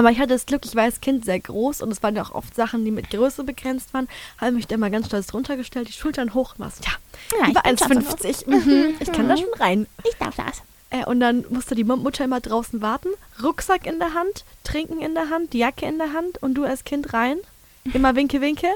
Aber 0.00 0.10
ich 0.10 0.18
hatte 0.18 0.28
das 0.32 0.46
Glück, 0.46 0.64
ich 0.64 0.74
war 0.74 0.84
als 0.84 1.00
Kind 1.02 1.24
sehr 1.26 1.38
groß 1.38 1.82
und 1.82 1.90
es 1.92 2.02
waren 2.02 2.16
ja 2.16 2.22
auch 2.22 2.30
oft 2.34 2.54
Sachen, 2.54 2.84
die 2.86 2.90
mit 2.90 3.10
Größe 3.10 3.44
begrenzt 3.44 3.92
waren. 3.92 4.08
Habe 4.38 4.52
mich 4.52 4.66
da 4.66 4.76
immer 4.76 4.88
ganz 4.88 5.06
stolz 5.06 5.26
drunter 5.26 5.56
gestellt, 5.56 5.88
die 5.88 5.92
Schultern 5.92 6.32
hoch. 6.32 6.54
und 6.54 6.60
war 6.60 6.70
so, 6.70 6.82
Ja, 6.84 6.92
Ja, 7.44 7.50
über 7.50 7.60
ich 7.70 7.86
bin 7.86 8.02
schon 8.02 8.18
so 8.18 8.28
1,50. 8.28 8.48
Mhm, 8.50 8.94
ich 8.98 9.12
kann 9.12 9.28
da 9.28 9.36
schon 9.36 9.52
rein. 9.58 9.86
Ich 10.08 10.16
darf 10.18 10.34
das. 10.36 10.62
Äh, 10.88 11.04
und 11.04 11.20
dann 11.20 11.44
musste 11.50 11.74
die 11.74 11.84
Mut- 11.84 12.02
Mutter 12.02 12.24
immer 12.24 12.40
draußen 12.40 12.80
warten, 12.80 13.08
Rucksack 13.42 13.86
in 13.86 13.98
der 13.98 14.14
Hand, 14.14 14.44
Trinken 14.64 15.00
in 15.02 15.14
der 15.14 15.28
Hand, 15.30 15.52
die 15.52 15.58
Jacke 15.58 15.84
in 15.86 15.98
der 15.98 16.14
Hand 16.14 16.42
und 16.42 16.54
du 16.54 16.64
als 16.64 16.84
Kind 16.84 17.12
rein. 17.12 17.36
Immer 17.92 18.16
winke, 18.16 18.40
winke 18.40 18.66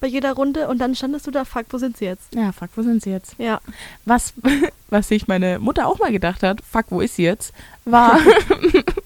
bei 0.00 0.06
jeder 0.08 0.32
Runde 0.32 0.66
und 0.68 0.78
dann 0.78 0.96
standest 0.96 1.26
du 1.26 1.30
da, 1.30 1.44
fuck, 1.44 1.66
wo 1.70 1.78
sind 1.78 1.96
sie 1.96 2.06
jetzt? 2.06 2.34
Ja, 2.34 2.50
fuck, 2.52 2.70
wo 2.74 2.82
sind 2.82 3.02
sie 3.02 3.10
jetzt? 3.10 3.34
Ja. 3.38 3.60
Was, 4.04 4.32
was 4.90 5.08
sich 5.08 5.28
meine 5.28 5.58
Mutter 5.58 5.86
auch 5.86 5.98
mal 6.00 6.10
gedacht 6.10 6.42
hat, 6.42 6.60
fuck, 6.68 6.86
wo 6.90 7.00
ist 7.00 7.16
sie 7.16 7.22
jetzt, 7.24 7.52
war, 7.84 8.18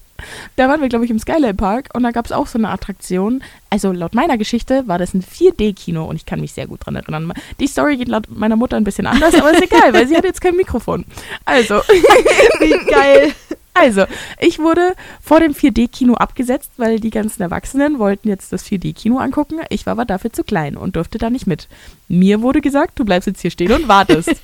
da 0.57 0.67
waren 0.67 0.81
wir, 0.81 0.89
glaube 0.89 1.05
ich, 1.05 1.11
im 1.11 1.19
Skyline 1.19 1.53
Park 1.53 1.89
und 1.93 2.01
da 2.01 2.09
gab 2.09 2.25
es 2.25 2.31
auch 2.31 2.47
so 2.47 2.57
eine 2.57 2.69
Attraktion. 2.69 3.43
Also 3.69 3.91
laut 3.91 4.15
meiner 4.15 4.39
Geschichte 4.39 4.87
war 4.87 4.97
das 4.97 5.13
ein 5.13 5.21
4D-Kino 5.21 6.03
und 6.03 6.15
ich 6.15 6.25
kann 6.25 6.41
mich 6.41 6.53
sehr 6.53 6.65
gut 6.65 6.83
dran 6.83 6.95
erinnern. 6.95 7.31
Die 7.59 7.67
Story 7.67 7.95
geht 7.95 8.07
laut 8.07 8.25
meiner 8.29 8.55
Mutter 8.55 8.75
ein 8.75 8.83
bisschen 8.83 9.05
anders, 9.05 9.35
aber 9.35 9.51
ist 9.51 9.61
egal, 9.61 9.93
weil 9.93 10.07
sie 10.07 10.17
hat 10.17 10.23
jetzt 10.25 10.41
kein 10.41 10.55
Mikrofon. 10.55 11.05
Also, 11.45 11.75
Wie 12.59 12.91
geil. 12.91 13.33
also, 13.75 14.05
ich 14.39 14.57
wurde 14.57 14.95
vor 15.21 15.39
dem 15.39 15.53
4D-Kino 15.53 16.15
abgesetzt, 16.15 16.71
weil 16.77 16.99
die 16.99 17.11
ganzen 17.11 17.43
Erwachsenen 17.43 17.99
wollten 17.99 18.27
jetzt 18.27 18.51
das 18.51 18.65
4D-Kino 18.65 19.19
angucken. 19.19 19.59
Ich 19.69 19.85
war 19.85 19.91
aber 19.91 20.05
dafür 20.05 20.33
zu 20.33 20.43
klein 20.43 20.75
und 20.75 20.95
durfte 20.95 21.19
da 21.19 21.29
nicht 21.29 21.45
mit. 21.45 21.67
Mir 22.07 22.41
wurde 22.41 22.61
gesagt, 22.61 22.97
du 22.97 23.05
bleibst 23.05 23.27
jetzt 23.27 23.41
hier 23.41 23.51
stehen 23.51 23.71
und 23.71 23.87
wartest. 23.87 24.31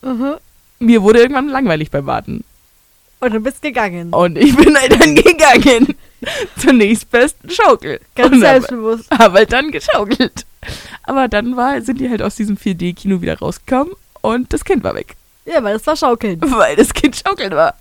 Mhm. 0.00 0.36
Mir 0.78 1.02
wurde 1.02 1.18
irgendwann 1.18 1.48
langweilig 1.48 1.90
beim 1.90 2.06
Warten. 2.06 2.44
Und 3.20 3.34
du 3.34 3.40
bist 3.40 3.62
gegangen. 3.62 4.12
Und 4.12 4.38
ich 4.38 4.56
bin 4.56 4.76
halt 4.76 4.98
dann 4.98 5.14
gegangen 5.14 5.94
zur 6.56 6.72
nächstbesten 6.72 7.50
Schaukel. 7.50 8.00
Ganz 8.14 8.32
und 8.32 8.40
selbstbewusst. 8.40 9.10
hab 9.10 9.32
halt 9.34 9.52
dann 9.52 9.70
geschaukelt. 9.70 10.46
Aber 11.02 11.28
dann 11.28 11.56
war, 11.56 11.80
sind 11.82 12.00
die 12.00 12.10
halt 12.10 12.22
aus 12.22 12.36
diesem 12.36 12.56
4D-Kino 12.56 13.20
wieder 13.20 13.38
rausgekommen 13.38 13.94
und 14.20 14.52
das 14.52 14.64
Kind 14.64 14.84
war 14.84 14.94
weg. 14.94 15.16
Ja, 15.44 15.62
weil 15.62 15.74
das 15.74 15.86
war 15.86 15.96
Schaukeln. 15.96 16.40
Weil 16.42 16.76
das 16.76 16.92
Kind 16.92 17.16
schaukeln 17.16 17.52
war. 17.52 17.74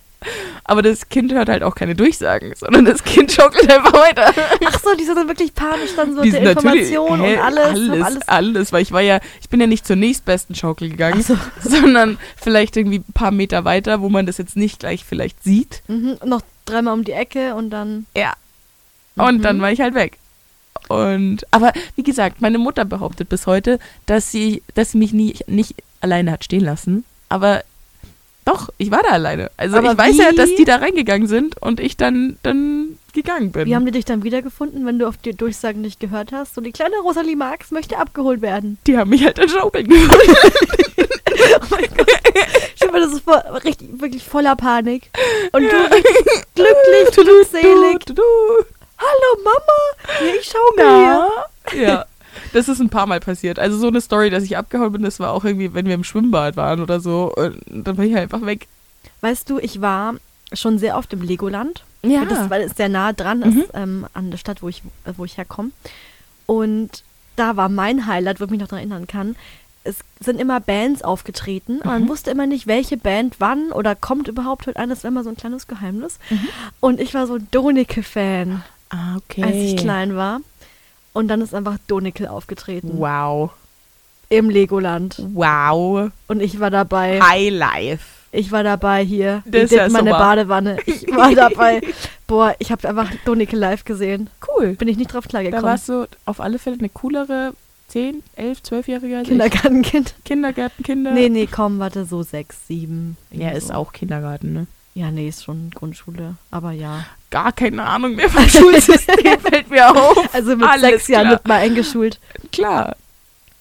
Aber 0.65 0.81
das 0.81 1.07
Kind 1.09 1.31
hört 1.31 1.47
halt 1.49 1.63
auch 1.63 1.75
keine 1.75 1.95
Durchsagen, 1.95 2.53
sondern 2.55 2.85
das 2.85 3.03
Kind 3.03 3.31
schaukelt 3.31 3.71
einfach 3.71 3.93
weiter. 3.93 4.33
Ach 4.65 4.79
so, 4.79 4.93
die 4.95 5.05
sind 5.05 5.15
dann 5.15 5.27
wirklich 5.27 5.53
panisch 5.53 5.91
dann 5.95 6.15
so 6.15 6.21
Die 6.21 6.31
der 6.31 6.51
Information 6.51 7.21
hä, 7.21 7.33
und 7.35 7.39
alles. 7.39 7.65
alles, 7.65 8.01
alles. 8.03 8.27
alles, 8.27 8.73
weil 8.73 8.81
ich 8.81 8.91
war 8.91 9.01
ja, 9.01 9.19
ich 9.41 9.49
bin 9.49 9.61
ja 9.61 9.67
nicht 9.67 9.87
zur 9.87 9.95
nächstbesten 9.95 10.55
Schaukel 10.55 10.89
gegangen, 10.89 11.23
so. 11.23 11.37
sondern 11.61 12.17
vielleicht 12.35 12.75
irgendwie 12.75 12.99
ein 12.99 13.13
paar 13.13 13.31
Meter 13.31 13.63
weiter, 13.65 14.01
wo 14.01 14.09
man 14.09 14.25
das 14.25 14.37
jetzt 14.37 14.57
nicht 14.57 14.79
gleich 14.81 15.05
vielleicht 15.05 15.41
sieht. 15.43 15.81
Mhm. 15.87 16.17
Noch 16.25 16.41
dreimal 16.65 16.93
um 16.93 17.03
die 17.05 17.13
Ecke 17.13 17.55
und 17.55 17.69
dann. 17.69 18.05
Ja. 18.15 18.33
Und 19.15 19.37
Mhm. 19.37 19.41
dann 19.41 19.61
war 19.61 19.71
ich 19.71 19.79
halt 19.81 19.95
weg. 19.95 20.17
Und 20.89 21.45
aber 21.51 21.71
wie 21.95 22.03
gesagt, 22.03 22.41
meine 22.41 22.57
Mutter 22.57 22.83
behauptet 22.85 23.29
bis 23.29 23.47
heute, 23.47 23.79
dass 24.05 24.31
sie, 24.31 24.63
dass 24.75 24.91
sie 24.91 24.97
mich 24.97 25.13
nie, 25.13 25.35
nicht 25.47 25.75
alleine 26.01 26.31
hat 26.31 26.43
stehen 26.43 26.63
lassen. 26.63 27.05
Aber 27.29 27.63
doch, 28.49 28.69
ich 28.77 28.91
war 28.91 29.01
da 29.03 29.09
alleine. 29.09 29.51
Also 29.57 29.77
Aber 29.77 29.91
ich 29.91 29.97
weiß 29.97 30.17
ja, 30.17 30.31
dass 30.31 30.53
die 30.55 30.65
da 30.65 30.77
reingegangen 30.77 31.27
sind 31.27 31.61
und 31.61 31.79
ich 31.79 31.97
dann, 31.97 32.37
dann 32.43 32.97
gegangen 33.13 33.51
bin. 33.51 33.65
Wie 33.65 33.75
haben 33.75 33.85
die 33.85 33.91
dich 33.91 34.05
dann 34.05 34.23
wiedergefunden, 34.23 34.85
wenn 34.85 34.99
du 34.99 35.07
auf 35.07 35.17
die 35.17 35.31
Durchsagen 35.35 35.81
nicht 35.81 35.99
gehört 35.99 36.31
hast? 36.31 36.55
So, 36.55 36.61
die 36.61 36.71
kleine 36.71 36.97
Rosalie 36.97 37.35
Marx 37.35 37.71
möchte 37.71 37.97
abgeholt 37.97 38.41
werden. 38.41 38.77
die 38.87 38.97
haben 38.97 39.09
mich 39.09 39.23
halt 39.25 39.39
in 39.39 39.49
Schaukeln 39.49 39.87
gefunden. 39.87 40.35
Oh 41.51 41.65
mein 41.71 41.87
Gott. 41.95 42.07
Stell 42.75 42.91
mir 42.91 42.99
das 42.99 43.13
ist 43.13 43.23
voll, 43.23 43.41
richtig, 43.63 43.87
wirklich 44.01 44.23
voller 44.23 44.55
Panik. 44.55 45.09
Und 45.53 45.63
du 45.63 45.75
richtig 45.93 46.45
glücklich, 46.53 47.11
glückselig. 47.15 47.99
Du, 48.05 48.13
du, 48.13 48.21
du. 48.21 48.23
Hallo 48.97 49.43
Mama, 49.43 50.19
ja, 50.19 50.35
ich 50.39 50.45
schaukel 50.45 50.85
hier. 51.71 51.81
Ja. 51.81 52.05
Das 52.53 52.67
ist 52.69 52.79
ein 52.79 52.89
paar 52.89 53.05
Mal 53.07 53.19
passiert. 53.19 53.59
Also 53.59 53.77
so 53.77 53.87
eine 53.87 54.01
Story, 54.01 54.29
dass 54.29 54.43
ich 54.43 54.57
abgehauen 54.57 54.91
bin, 54.91 55.03
das 55.03 55.19
war 55.19 55.31
auch 55.31 55.45
irgendwie, 55.45 55.73
wenn 55.73 55.85
wir 55.87 55.93
im 55.95 56.03
Schwimmbad 56.03 56.55
waren 56.57 56.81
oder 56.81 56.99
so. 56.99 57.33
Und 57.35 57.59
dann 57.67 57.97
war 57.97 58.05
ich 58.05 58.13
halt 58.13 58.23
einfach 58.23 58.45
weg. 58.45 58.67
Weißt 59.21 59.49
du, 59.49 59.59
ich 59.59 59.81
war 59.81 60.15
schon 60.53 60.77
sehr 60.79 60.97
oft 60.97 61.11
im 61.13 61.21
Legoland. 61.21 61.83
Ja. 62.03 62.25
Das, 62.25 62.49
weil 62.49 62.61
es 62.61 62.75
sehr 62.77 62.89
nah 62.89 63.11
dran 63.13 63.39
Mhm. 63.39 63.59
ist 63.59 63.69
ähm, 63.73 64.07
an 64.13 64.31
der 64.31 64.37
Stadt, 64.37 64.61
wo 64.63 64.69
ich, 64.69 64.81
wo 65.17 65.25
ich 65.25 65.37
herkomme. 65.37 65.71
Und 66.45 67.03
da 67.35 67.55
war 67.57 67.69
mein 67.69 68.07
Highlight, 68.07 68.39
wo 68.39 68.45
ich 68.45 68.49
mich 68.51 68.59
noch 68.59 68.67
daran 68.67 68.79
erinnern 68.89 69.07
kann. 69.07 69.35
Es 69.83 69.97
sind 70.19 70.39
immer 70.41 70.59
Bands 70.59 71.01
aufgetreten. 71.03 71.77
und 71.77 71.85
Man 71.85 72.03
Mhm. 72.03 72.09
wusste 72.09 72.31
immer 72.31 72.47
nicht, 72.47 72.67
welche 72.67 72.97
Band 72.97 73.35
wann 73.39 73.71
oder 73.71 73.95
kommt 73.95 74.27
überhaupt 74.27 74.67
heute 74.67 74.77
an. 74.79 74.89
Das 74.89 75.03
war 75.03 75.09
immer 75.11 75.23
so 75.23 75.29
ein 75.29 75.37
kleines 75.37 75.67
Geheimnis. 75.67 76.19
Und 76.79 76.99
ich 76.99 77.13
war 77.13 77.27
so 77.27 77.37
Doneke-Fan, 77.83 78.63
ah, 78.89 79.17
okay. 79.17 79.43
als 79.43 79.55
ich 79.55 79.77
klein 79.77 80.15
war. 80.15 80.41
Und 81.13 81.27
dann 81.27 81.41
ist 81.41 81.55
einfach 81.55 81.77
Donekel 81.87 82.27
aufgetreten. 82.27 82.91
Wow. 82.93 83.51
Im 84.29 84.49
Legoland. 84.49 85.21
Wow. 85.33 86.11
Und 86.27 86.41
ich 86.41 86.59
war 86.59 86.69
dabei. 86.69 87.19
High 87.21 87.51
Life. 87.51 88.05
Ich 88.31 88.51
war 88.51 88.63
dabei 88.63 89.03
hier. 89.03 89.41
Das 89.45 89.63
ist 89.63 89.71
ja 89.71 89.89
meine 89.89 90.11
super. 90.11 90.19
Badewanne. 90.19 90.77
Ich 90.85 91.07
war 91.11 91.33
dabei. 91.33 91.81
Boah, 92.27 92.55
ich 92.59 92.71
habe 92.71 92.87
einfach 92.87 93.09
Donekel 93.25 93.57
live 93.57 93.85
gesehen. 93.85 94.29
Cool. 94.47 94.73
Bin 94.75 94.87
ich 94.87 94.97
nicht 94.97 95.13
drauf 95.13 95.23
Da 95.25 95.29
klargekommen. 95.29 95.65
warst 95.65 95.89
du 95.89 96.05
auf 96.25 96.39
alle 96.39 96.59
Fälle 96.59 96.77
eine 96.77 96.89
coolere 96.89 97.53
10, 97.87 98.21
11, 98.35 98.59
12-Jährige 98.59 99.17
als 99.17 99.23
ich. 99.23 99.29
Kindergartenkind. 99.29 100.13
Kindergartenkinder. 100.25 101.11
Nee, 101.11 101.29
nee, 101.29 101.47
komm, 101.47 101.79
warte, 101.79 102.05
so 102.05 102.21
sechs, 102.21 102.67
sieben. 102.67 103.17
Ja, 103.31 103.39
irgendwie 103.39 103.57
ist 103.57 103.67
so. 103.69 103.73
auch 103.73 103.93
Kindergarten, 103.93 104.53
ne? 104.53 104.67
Ja, 104.95 105.11
nee, 105.11 105.27
ist 105.29 105.43
schon 105.43 105.69
Grundschule. 105.73 106.35
Aber 106.51 106.71
ja. 106.71 107.05
Gar 107.29 107.51
keine 107.51 107.83
Ahnung 107.83 108.15
mehr 108.15 108.29
vom 108.29 108.47
Schulsystem 108.49 109.39
fällt 109.39 109.69
mir 109.69 109.89
auf. 109.89 110.33
Also 110.33 110.55
mit 110.55 110.67
Alles 110.67 110.81
sechs 110.81 111.07
Jahren 111.07 111.29
wird 111.29 111.47
mal 111.47 111.59
eingeschult. 111.59 112.19
Klar. 112.51 112.95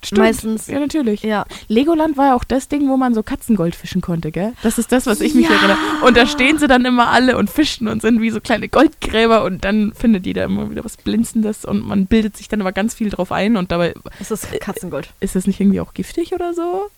Stimmt. 0.02 0.20
Meistens. 0.20 0.68
Ja, 0.68 0.78
natürlich. 0.78 1.22
Ja. 1.24 1.44
Legoland 1.66 2.16
war 2.16 2.26
ja 2.28 2.34
auch 2.36 2.44
das 2.44 2.68
Ding, 2.68 2.88
wo 2.88 2.96
man 2.96 3.14
so 3.14 3.24
Katzengold 3.24 3.74
fischen 3.74 4.00
konnte, 4.00 4.30
gell? 4.30 4.52
Das 4.62 4.78
ist 4.78 4.92
das, 4.92 5.06
was 5.06 5.20
ich 5.20 5.34
mich 5.34 5.48
Ja. 5.48 5.56
erinnere. 5.56 5.76
Und 6.06 6.16
da 6.16 6.24
stehen 6.26 6.56
sie 6.58 6.68
dann 6.68 6.84
immer 6.84 7.08
alle 7.08 7.36
und 7.36 7.50
fischen 7.50 7.88
und 7.88 8.00
sind 8.00 8.20
wie 8.20 8.30
so 8.30 8.40
kleine 8.40 8.68
Goldgräber 8.68 9.42
und 9.44 9.64
dann 9.64 9.92
findet 9.94 10.24
jeder 10.24 10.44
immer 10.44 10.70
wieder 10.70 10.84
was 10.84 10.96
Blinzendes 10.98 11.64
und 11.64 11.84
man 11.86 12.06
bildet 12.06 12.36
sich 12.36 12.48
dann 12.48 12.60
aber 12.60 12.70
ganz 12.70 12.94
viel 12.94 13.10
drauf 13.10 13.32
ein 13.32 13.56
und 13.56 13.72
dabei 13.72 13.92
Das 14.20 14.30
ist 14.30 14.46
Katzengold. 14.60 15.08
ist 15.18 15.34
das 15.34 15.48
nicht 15.48 15.58
irgendwie 15.60 15.80
auch 15.80 15.94
giftig 15.94 16.32
oder 16.32 16.54
so? 16.54 16.88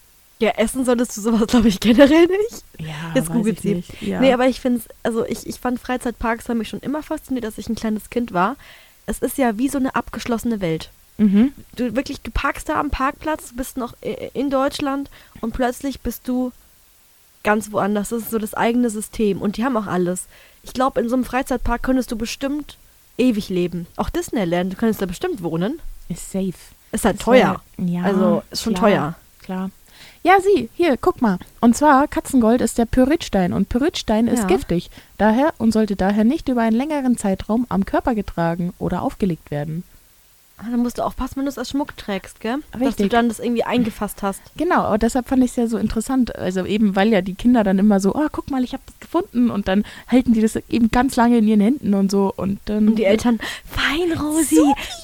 Ja, 0.41 0.51
essen 0.57 0.85
solltest 0.85 1.17
du 1.17 1.21
sowas, 1.21 1.47
glaube 1.49 1.69
ich, 1.69 1.79
generell 1.81 2.27
nicht. 2.27 2.65
Ja, 2.79 3.13
Jetzt 3.15 3.31
googelt 3.31 3.61
sie. 3.61 3.75
nicht. 3.77 4.01
Ja. 4.03 4.21
Nee, 4.21 4.33
aber 4.33 4.47
ich 4.49 4.61
finde 4.61 4.79
es, 4.81 4.85
also 5.03 5.25
ich, 5.27 5.47
ich 5.47 5.61
fand 5.61 5.79
Freizeitparks 5.79 6.49
haben 6.49 6.59
mich 6.59 6.69
schon 6.71 6.81
immer 6.81 7.03
fasziniert, 7.03 7.45
dass 7.45 7.59
ich 7.59 7.69
ein 7.69 7.75
kleines 7.75 8.09
Kind 8.11 8.33
war. 8.33 8.57
Es 9.07 9.19
ist 9.19 9.37
ja 9.39 9.59
wie 9.59 9.69
so 9.69 9.79
eine 9.79 9.95
abgeschlossene 9.95 10.61
Welt. 10.61 10.91
mhm. 11.19 11.53
du 11.77 11.95
wirklich, 11.95 12.21
du 12.23 12.31
parkst 12.31 12.69
da 12.71 12.81
am 12.81 12.91
Parkplatz, 12.91 13.53
bist 13.55 13.77
noch 13.77 13.93
i- 14.05 14.31
in 14.33 14.49
Deutschland 14.51 15.11
und 15.43 15.53
plötzlich 15.53 16.01
bist 16.01 16.27
du 16.27 16.53
ganz 17.43 17.73
woanders. 17.73 18.09
Das 18.11 18.23
ist 18.23 18.31
so 18.31 18.39
das 18.39 18.55
eigene 18.55 18.89
System 18.91 19.41
und 19.43 19.57
die 19.57 19.65
haben 19.65 19.77
auch 19.77 19.87
alles. 19.87 20.25
Ich 20.63 20.73
glaube, 20.73 21.01
in 21.01 21.09
so 21.09 21.17
einem 21.17 21.25
Freizeitpark 21.25 21.83
könntest 21.83 22.11
du 22.13 22.17
bestimmt 22.17 22.77
ewig 23.19 23.49
leben. 23.51 23.87
Auch 23.97 24.09
Disneyland, 24.11 24.73
du 24.73 24.77
könntest 24.77 25.03
da 25.03 25.07
bestimmt 25.07 25.43
wohnen. 25.43 25.81
Ist 26.09 26.33
safe. 26.33 26.55
Ist 26.93 27.05
halt 27.05 27.17
Ist 27.17 27.23
teuer. 27.25 27.61
Ja, 27.79 28.03
also 28.03 28.43
ist 28.51 28.63
schon 28.63 28.75
klar, 28.75 28.91
teuer. 28.91 29.15
Klar. 29.43 29.71
Ja, 30.23 30.35
sieh, 30.41 30.69
hier, 30.75 30.97
guck 30.99 31.23
mal. 31.23 31.39
Und 31.61 31.75
zwar, 31.77 32.07
Katzengold 32.07 32.61
ist 32.61 32.77
der 32.77 32.85
Pyritstein 32.85 33.53
und 33.55 33.69
Pyritstein 33.71 34.27
ist 34.27 34.41
Ja. 34.41 34.47
giftig. 34.49 34.91
Daher 35.17 35.55
und 35.59 35.73
sollte 35.73 35.97
daher 35.97 36.25
nicht 36.25 36.49
über 36.49 36.61
einen 36.61 36.77
längeren 36.77 37.17
Zeitraum 37.17 37.65
am 37.71 37.87
Körper 37.87 38.15
getragen 38.15 38.75
oder 38.79 39.01
aufgelegt 39.03 39.51
werden. 39.51 39.83
Ah, 40.59 40.65
Dann 40.71 40.81
musst 40.81 40.99
du 40.99 41.03
aufpassen, 41.07 41.37
wenn 41.37 41.45
du 41.47 41.49
es 41.49 41.57
als 41.57 41.71
Schmuck 41.71 41.97
trägst, 41.97 42.41
gell? 42.41 42.59
Dass 42.73 42.81
du 42.81 42.87
Richtig. 42.87 43.09
dann 43.13 43.29
das 43.31 43.39
irgendwie 43.39 43.65
eingefasst 43.65 44.23
hast. 44.23 44.43
Genau, 44.59 44.83
aber 44.83 44.99
deshalb 44.99 45.27
fand 45.27 45.43
ich 45.43 45.53
es 45.53 45.57
ja 45.57 45.67
so 45.67 45.79
interessant. 45.79 46.37
Also 46.37 46.67
eben, 46.67 46.95
weil 46.97 47.09
ja 47.09 47.23
die 47.23 47.35
Kinder 47.35 47.65
dann 47.65 47.79
immer 47.79 47.99
so, 47.99 48.15
oh, 48.15 48.27
guck 48.31 48.51
mal, 48.51 48.63
ich 48.63 48.75
habe 48.75 48.83
das 48.85 49.01
gefunden. 49.01 49.49
Und 49.51 49.69
dann 49.69 49.85
halten 50.07 50.35
die 50.35 50.43
das 50.43 50.57
eben 50.69 50.91
ganz 50.91 51.17
lange 51.17 51.39
in 51.39 51.49
ihren 51.49 51.63
Händen 51.63 51.95
und 51.95 52.11
so. 52.11 52.31
Und 52.37 52.61
dann. 52.67 52.89
Und 52.89 52.97
die 52.97 53.05
Eltern, 53.07 53.41
fein, 53.65 54.13
Rosi, 54.21 54.57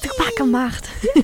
super 0.03 0.29
gemacht. 0.37 0.87
Die, 1.15 1.23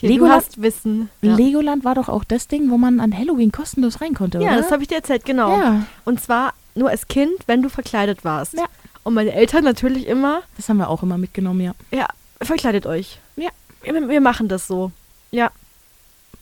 du 0.00 0.06
Legoland- 0.06 0.32
hast 0.34 0.62
Wissen. 0.62 1.10
Ja, 1.22 1.34
Legoland 1.34 1.84
war 1.84 1.94
doch 1.94 2.08
auch 2.08 2.24
das 2.24 2.48
Ding, 2.48 2.70
wo 2.70 2.78
man 2.78 3.00
an 3.00 3.16
Halloween 3.16 3.52
kostenlos 3.52 4.00
rein 4.00 4.14
konnte, 4.14 4.38
ja 4.40 4.52
oder? 4.52 4.62
das 4.62 4.70
habe 4.70 4.82
ich 4.82 4.88
dir 4.88 4.96
erzählt, 4.96 5.24
genau. 5.24 5.56
Ja, 5.58 5.86
Und 6.04 6.20
zwar 6.20 6.54
nur 6.74 6.90
als 6.90 7.08
Kind, 7.08 7.32
wenn 7.46 7.62
du 7.62 7.68
verkleidet 7.68 8.24
warst. 8.24 8.54
Ja. 8.54 8.66
Und 9.04 9.14
meine 9.14 9.32
Eltern 9.32 9.64
natürlich 9.64 10.06
immer, 10.06 10.42
das 10.56 10.68
haben 10.68 10.78
wir 10.78 10.88
auch 10.90 11.02
immer 11.02 11.18
mitgenommen, 11.18 11.60
ja. 11.60 11.72
ja, 11.90 12.06
verkleidet 12.40 12.86
euch. 12.86 13.18
Ja. 13.36 13.50
Wir, 13.82 14.08
wir 14.08 14.20
machen 14.20 14.48
das 14.48 14.66
so. 14.66 14.92
Ja. 15.30 15.50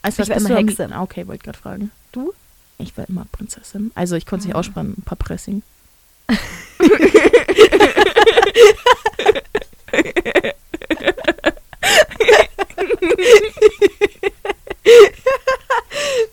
Also 0.02 0.22
Ich 0.22 0.28
war 0.28 0.36
immer 0.36 0.56
Hexe. 0.56 0.88
Ah, 0.92 1.02
Okay, 1.02 1.26
wollte 1.26 1.44
gerade 1.44 1.58
fragen. 1.58 1.90
Du? 2.12 2.32
Ich 2.78 2.96
war 2.98 3.08
immer 3.08 3.24
Prinzessin. 3.32 3.90
Also 3.94 4.16
ich 4.16 4.26
konnte 4.26 4.42
es 4.42 4.46
nicht 4.46 4.56
Ah. 4.56 4.58
aussprechen, 4.58 4.94
ein 4.98 5.02
paar 5.02 5.16
Pressing. 5.16 5.62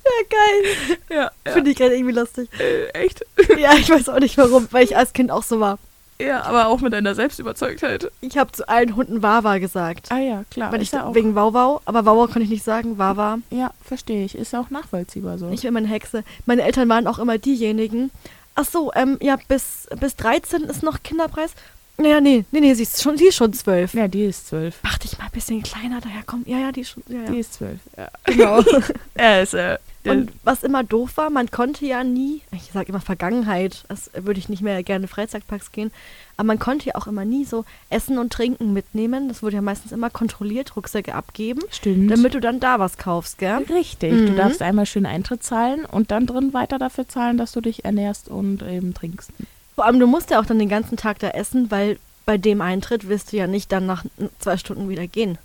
Ja, 0.05 0.27
geil. 0.29 0.97
Ja, 1.45 1.51
Finde 1.53 1.71
ich 1.71 1.77
gerade 1.77 1.95
irgendwie 1.95 2.13
lustig. 2.13 2.49
äh, 2.59 2.87
echt? 2.89 3.25
Ja, 3.57 3.73
ich 3.73 3.89
weiß 3.89 4.09
auch 4.09 4.19
nicht 4.19 4.37
warum, 4.37 4.67
weil 4.71 4.83
ich 4.83 4.95
als 4.97 5.13
Kind 5.13 5.31
auch 5.31 5.43
so 5.43 5.59
war. 5.59 5.79
Ja, 6.19 6.43
aber 6.43 6.67
auch 6.67 6.79
mit 6.79 6.93
einer 6.93 7.15
Selbstüberzeugtheit. 7.15 8.11
Ich 8.21 8.37
habe 8.37 8.51
zu 8.51 8.67
allen 8.69 8.95
Hunden 8.95 9.23
Wawa 9.23 9.57
gesagt. 9.57 10.11
Ah 10.11 10.19
ja, 10.19 10.43
klar. 10.51 10.71
weil 10.71 10.81
ich 10.81 10.91
ja 10.91 11.05
auch. 11.05 11.15
wegen 11.15 11.35
Wauwau, 11.35 11.81
aber 11.85 12.05
Wauwau 12.05 12.25
konnte 12.27 12.43
ich 12.43 12.49
nicht 12.49 12.63
sagen, 12.63 12.97
Wawa. 12.97 13.39
Ja, 13.49 13.71
verstehe 13.83 14.23
ich. 14.23 14.35
Ist 14.35 14.53
ja 14.53 14.61
auch 14.61 14.69
nachvollziehbar 14.69 15.37
so. 15.37 15.49
Ich 15.49 15.61
bin 15.61 15.69
immer 15.69 15.79
eine 15.79 15.87
Hexe. 15.87 16.23
Meine 16.45 16.61
Eltern 16.63 16.87
waren 16.87 17.07
auch 17.07 17.19
immer 17.19 17.37
diejenigen. 17.37 18.11
Ach 18.55 18.65
so, 18.65 18.91
ähm, 18.93 19.17
ja, 19.21 19.37
bis, 19.47 19.87
bis 19.99 20.15
13 20.15 20.63
ist 20.63 20.83
noch 20.83 21.01
Kinderpreis. 21.01 21.53
Naja, 21.97 22.19
nee, 22.21 22.43
nee, 22.51 22.59
nee, 22.59 22.73
sie 22.73 22.83
ist 22.83 23.01
schon, 23.03 23.17
sie 23.17 23.27
ist 23.27 23.35
schon 23.35 23.53
zwölf. 23.53 23.93
ja, 23.93 24.07
die 24.07 24.23
ist 24.23 24.47
zwölf. 24.47 24.79
Mach 24.83 24.97
dich 24.97 25.17
mal 25.19 25.25
ein 25.25 25.31
bisschen 25.31 25.61
kleiner, 25.61 26.01
daher 26.01 26.23
kommt. 26.23 26.47
Ja, 26.47 26.57
ja, 26.57 26.71
die 26.71 26.81
ist 26.81 26.89
schon. 26.89 27.03
Ja, 27.07 27.25
Die 27.25 27.33
ja. 27.33 27.39
ist 27.39 27.53
zwölf. 27.53 27.79
Ja. 27.95 28.09
Genau. 28.25 28.63
Er 29.15 29.43
ist, 29.43 29.53
äh, 29.53 29.77
Und 30.05 30.31
was 30.43 30.63
immer 30.63 30.83
doof 30.83 31.11
war, 31.17 31.29
man 31.29 31.51
konnte 31.51 31.85
ja 31.85 32.03
nie, 32.03 32.41
ich 32.51 32.71
sage 32.73 32.89
immer 32.89 32.99
Vergangenheit, 32.99 33.85
das 33.89 34.09
würde 34.15 34.39
ich 34.39 34.49
nicht 34.49 34.63
mehr 34.63 34.81
gerne 34.81 35.07
Freizeitparks 35.07 35.71
gehen, 35.71 35.91
aber 36.35 36.47
man 36.47 36.57
konnte 36.59 36.87
ja 36.87 36.95
auch 36.95 37.05
immer 37.05 37.25
nie 37.25 37.45
so 37.45 37.63
Essen 37.91 38.17
und 38.17 38.33
Trinken 38.33 38.73
mitnehmen. 38.73 39.27
Das 39.27 39.43
wurde 39.43 39.57
ja 39.57 39.61
meistens 39.61 39.91
immer 39.91 40.09
kontrolliert, 40.09 40.75
Rucksäcke 40.75 41.13
abgeben, 41.13 41.61
stimmt. 41.69 42.09
damit 42.09 42.33
du 42.33 42.39
dann 42.41 42.59
da 42.59 42.79
was 42.79 42.97
kaufst, 42.97 43.37
gell? 43.37 43.63
Richtig. 43.69 44.11
Du 44.11 44.31
Mhm. 44.31 44.35
darfst 44.35 44.63
einmal 44.63 44.87
schön 44.87 45.05
Eintritt 45.05 45.43
zahlen 45.43 45.85
und 45.85 46.09
dann 46.09 46.25
drin 46.25 46.53
weiter 46.55 46.79
dafür 46.79 47.07
zahlen, 47.07 47.37
dass 47.37 47.51
du 47.51 47.61
dich 47.61 47.85
ernährst 47.85 48.29
und 48.29 48.63
eben 48.63 48.95
trinkst. 48.95 49.29
Vor 49.75 49.85
allem, 49.85 49.99
du 49.99 50.07
musst 50.07 50.29
ja 50.29 50.39
auch 50.39 50.45
dann 50.45 50.59
den 50.59 50.69
ganzen 50.69 50.97
Tag 50.97 51.19
da 51.19 51.29
essen, 51.29 51.71
weil 51.71 51.97
bei 52.25 52.37
dem 52.37 52.61
Eintritt 52.61 53.07
wirst 53.09 53.31
du 53.33 53.37
ja 53.37 53.47
nicht 53.47 53.71
dann 53.71 53.85
nach 53.85 54.05
zwei 54.39 54.57
Stunden 54.57 54.87
wieder 54.89 55.07
gehen. 55.07 55.37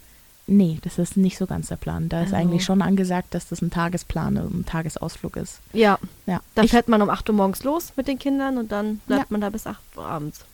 Nee, 0.51 0.79
das 0.83 0.97
ist 0.99 1.19
nicht 1.19 1.37
so 1.37 1.45
ganz 1.45 1.69
der 1.69 1.77
Plan. 1.77 2.09
Da 2.09 2.21
ist 2.23 2.33
Also- 2.33 2.37
eigentlich 2.37 2.65
schon 2.65 2.81
angesagt, 2.81 3.35
dass 3.35 3.49
das 3.49 3.61
ein 3.61 3.71
Tagesplan, 3.71 4.37
ein 4.39 4.65
Tagesausflug 4.65 5.37
ist. 5.37 5.61
Ja, 5.75 5.99
Ja. 6.25 6.41
da 6.55 6.63
ich, 6.63 6.71
fährt 6.71 6.89
man 6.89 7.03
um 7.03 7.11
8 7.11 7.29
Uhr 7.29 7.35
morgens 7.37 7.65
los 7.65 7.93
mit 7.97 8.09
den 8.09 8.19
Kindern 8.19 8.57
und 8.57 8.73
dann 8.73 8.99
bleibt 9.07 9.23
Ja. 9.25 9.27
man 9.29 9.43
da 9.43 9.51
bis 9.51 9.67
8 9.67 9.83
Uhr 9.97 10.07
abends. 10.07 10.45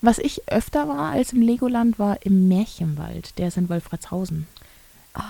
was 0.00 0.18
ich 0.18 0.42
öfter 0.50 0.88
war 0.88 1.10
als 1.12 1.32
im 1.32 1.42
Legoland, 1.42 1.98
war 1.98 2.18
im 2.24 2.46
Märchenwald. 2.48 3.36
Der 3.38 3.48
ist 3.48 3.56
in 3.58 3.68
Wolfratshausen. 3.68 4.46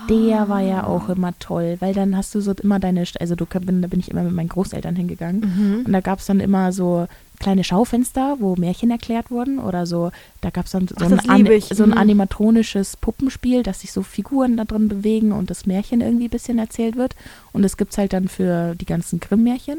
Der 0.09 0.49
war 0.49 0.61
ja 0.61 0.85
auch 0.85 1.09
immer 1.09 1.33
toll, 1.39 1.77
weil 1.81 1.95
dann 1.95 2.17
hast 2.17 2.35
du 2.35 2.41
so 2.41 2.53
immer 2.53 2.79
deine, 2.81 3.05
also 3.21 3.35
du 3.35 3.47
bin, 3.47 3.83
da 3.83 3.89
bin 3.89 4.01
ich 4.01 4.11
immer 4.11 4.23
mit 4.23 4.33
meinen 4.33 4.49
Großeltern 4.49 4.97
hingegangen 4.97 5.41
Mhm. 5.41 5.83
und 5.87 5.93
da 5.93 6.01
gab 6.01 6.19
es 6.21 6.27
dann 6.27 6.41
immer 6.41 6.73
so 6.73 7.07
kleine 7.39 7.65
Schaufenster, 7.65 8.37
wo 8.41 8.57
Märchen 8.57 8.91
erklärt 8.91 9.31
wurden 9.31 9.59
oder 9.59 9.85
so, 9.87 10.11
da 10.41 10.51
gab 10.51 10.65
es 10.67 10.73
dann 10.73 10.89
so, 10.89 10.95
Ach, 10.99 11.29
ein, 11.29 11.47
ich. 11.47 11.67
so 11.67 11.83
ein 11.83 11.91
Mhm. 11.91 11.99
animatronisches 11.99 12.97
Puppenspiel, 12.97 13.63
dass 13.63 13.81
sich 13.81 13.93
so 13.93 14.03
Figuren 14.03 14.57
da 14.57 14.65
drin 14.65 14.89
bewegen 14.89 15.33
und 15.33 15.51
das 15.51 15.67
Märchen 15.67 16.01
irgendwie 16.01 16.25
ein 16.29 16.31
bisschen 16.31 16.59
erzählt 16.59 16.97
wird 16.97 17.15
und 17.53 17.63
das 17.63 17.77
gibt 17.77 17.93
es 17.93 17.99
halt 17.99 18.13
dann 18.13 18.29
für 18.29 18.75
die 18.75 18.87
ganzen 18.87 19.21
Grimm-Märchen 19.21 19.79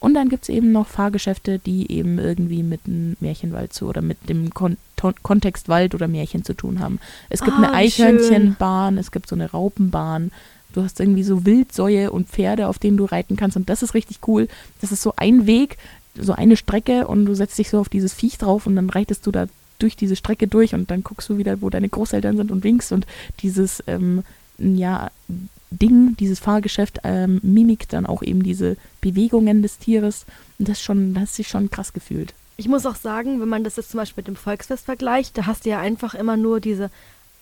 und 0.00 0.14
dann 0.14 0.28
gibt 0.28 0.44
es 0.44 0.48
eben 0.48 0.72
noch 0.72 0.86
Fahrgeschäfte, 0.86 1.58
die 1.58 1.90
eben 1.90 2.18
irgendwie 2.18 2.62
mit 2.62 2.86
dem 2.86 3.16
Märchenwald 3.20 3.72
zu 3.72 3.86
oder 3.86 4.00
mit 4.02 4.28
dem 4.28 4.52
Kon 4.54 4.76
Kontext 5.22 5.68
Wald 5.68 5.94
oder 5.94 6.08
Märchen 6.08 6.44
zu 6.44 6.54
tun 6.54 6.80
haben. 6.80 6.98
Es 7.30 7.40
gibt 7.42 7.56
Ah, 7.56 7.70
eine 7.70 7.84
wie 7.86 7.90
schön. 7.90 8.06
Eichhörnchenbahn, 8.06 8.98
es 8.98 9.12
gibt 9.12 9.28
so 9.28 9.36
eine 9.36 9.50
Raupenbahn. 9.50 10.32
Du 10.72 10.82
hast 10.82 10.98
irgendwie 11.00 11.22
so 11.22 11.44
Wildsäue 11.46 12.10
und 12.10 12.28
Pferde, 12.28 12.68
auf 12.68 12.78
denen 12.78 12.96
du 12.96 13.04
reiten 13.04 13.36
kannst. 13.36 13.56
Und 13.56 13.68
das 13.70 13.82
ist 13.82 13.94
richtig 13.94 14.18
cool. 14.26 14.48
Das 14.80 14.90
ist 14.92 15.02
so 15.02 15.12
ein 15.16 15.46
Weg, 15.46 15.78
so 16.20 16.32
eine 16.32 16.56
Strecke 16.56 17.06
und 17.06 17.26
du 17.26 17.34
setzt 17.34 17.58
dich 17.58 17.70
so 17.70 17.78
auf 17.78 17.88
dieses 17.88 18.12
Viech 18.12 18.38
drauf 18.38 18.66
und 18.66 18.74
dann 18.76 18.90
reitest 18.90 19.24
du 19.26 19.30
da 19.30 19.46
durch 19.78 19.94
diese 19.96 20.16
Strecke 20.16 20.48
durch 20.48 20.74
und 20.74 20.90
dann 20.90 21.04
guckst 21.04 21.28
du 21.28 21.38
wieder, 21.38 21.62
wo 21.62 21.70
deine 21.70 21.88
Großeltern 21.88 22.36
sind 22.36 22.50
und 22.50 22.64
winkst 22.64 22.90
und 22.92 23.06
dieses, 23.40 23.82
ähm, 23.86 24.24
ja, 24.58 25.10
Ding, 25.70 26.16
dieses 26.18 26.38
Fahrgeschäft 26.38 27.00
ähm, 27.04 27.40
mimikt 27.42 27.92
dann 27.92 28.06
auch 28.06 28.22
eben 28.22 28.42
diese 28.42 28.76
Bewegungen 29.00 29.62
des 29.62 29.78
Tieres. 29.78 30.24
Und 30.58 30.68
das 30.68 30.82
schon, 30.82 31.14
das 31.14 31.22
hat 31.22 31.28
sich 31.30 31.48
schon 31.48 31.70
krass 31.70 31.92
gefühlt. 31.92 32.32
Ich 32.56 32.68
muss 32.68 32.86
auch 32.86 32.96
sagen, 32.96 33.40
wenn 33.40 33.48
man 33.48 33.64
das 33.64 33.76
jetzt 33.76 33.90
zum 33.90 33.98
Beispiel 33.98 34.22
mit 34.22 34.28
dem 34.28 34.36
Volksfest 34.36 34.86
vergleicht, 34.86 35.36
da 35.38 35.46
hast 35.46 35.64
du 35.64 35.70
ja 35.70 35.78
einfach 35.78 36.14
immer 36.14 36.36
nur 36.36 36.60
diese 36.60 36.90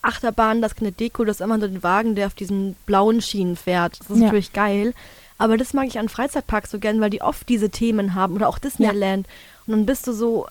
Achterbahn, 0.02 0.61
das 0.61 0.72
ist 0.72 0.79
keine 0.79 0.92
Deko, 0.92 1.24
das 1.24 1.37
ist 1.37 1.44
immer 1.44 1.57
nur 1.57 1.68
den 1.68 1.83
Wagen, 1.83 2.14
der 2.14 2.26
auf 2.26 2.35
diesen 2.35 2.76
blauen 2.85 3.22
Schienen 3.22 3.57
fährt. 3.57 3.98
Das 4.00 4.11
ist 4.11 4.16
Ja. 4.18 4.24
natürlich 4.24 4.52
geil. 4.52 4.92
Aber 5.38 5.57
das 5.57 5.72
mag 5.74 5.87
ich 5.87 5.98
an 5.98 6.09
Freizeitparks 6.09 6.70
so 6.70 6.79
gern, 6.79 7.00
weil 7.00 7.11
die 7.11 7.22
oft 7.22 7.48
diese 7.48 7.70
Themen 7.70 8.14
haben 8.14 8.35
oder 8.35 8.48
auch 8.48 8.59
Disneyland. 8.59 9.26
Und 9.66 9.72
dann 9.72 9.87
bist 9.87 10.07
du 10.07 10.12
so 10.12 10.46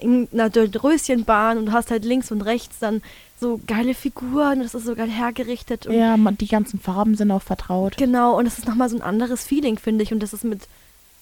in 0.00 0.28
einer 0.32 0.50
Röschenbahn 0.82 1.58
und 1.58 1.72
hast 1.72 1.90
halt 1.90 2.04
links 2.04 2.30
und 2.32 2.42
rechts 2.42 2.78
dann 2.80 3.02
so 3.40 3.60
geile 3.66 3.94
Figuren, 3.94 4.60
das 4.60 4.74
ist 4.74 4.84
so 4.86 4.94
geil 4.94 5.10
hergerichtet. 5.10 5.86
Und 5.86 5.94
Ja, 5.94 6.16
man, 6.16 6.36
die 6.38 6.48
ganzen 6.48 6.80
Farben 6.80 7.14
sind 7.16 7.30
auch 7.30 7.42
vertraut. 7.42 7.96
Genau, 7.96 8.36
und 8.38 8.44
das 8.44 8.58
ist 8.58 8.66
nochmal 8.66 8.88
so 8.88 8.96
ein 8.96 9.02
anderes 9.02 9.44
Feeling, 9.44 9.78
finde 9.78 10.02
ich. 10.04 10.12
Und 10.12 10.20
das 10.22 10.32
ist 10.32 10.44
mit 10.44 10.62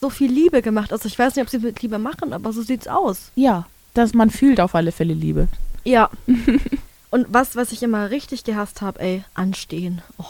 so 0.00 0.10
viel 0.10 0.30
Liebe 0.30 0.62
gemacht. 0.62 0.92
Also 0.92 1.06
ich 1.06 1.18
weiß 1.18 1.36
nicht, 1.36 1.42
ob 1.44 1.50
sie 1.50 1.58
es 1.58 1.62
mit 1.62 1.82
Liebe 1.82 1.98
machen, 1.98 2.32
aber 2.32 2.52
so 2.52 2.62
sieht's 2.62 2.88
aus. 2.88 3.30
Ja, 3.34 3.66
dass 3.94 4.14
man 4.14 4.30
fühlt 4.30 4.60
auf 4.60 4.74
alle 4.74 4.92
Fälle 4.92 5.14
Liebe. 5.14 5.48
Ja. 5.84 6.10
und 7.10 7.26
was, 7.28 7.56
was 7.56 7.72
ich 7.72 7.82
immer 7.82 8.10
richtig 8.10 8.44
gehasst 8.44 8.82
habe, 8.82 9.00
ey, 9.00 9.24
anstehen. 9.34 10.02
Oh. 10.18 10.24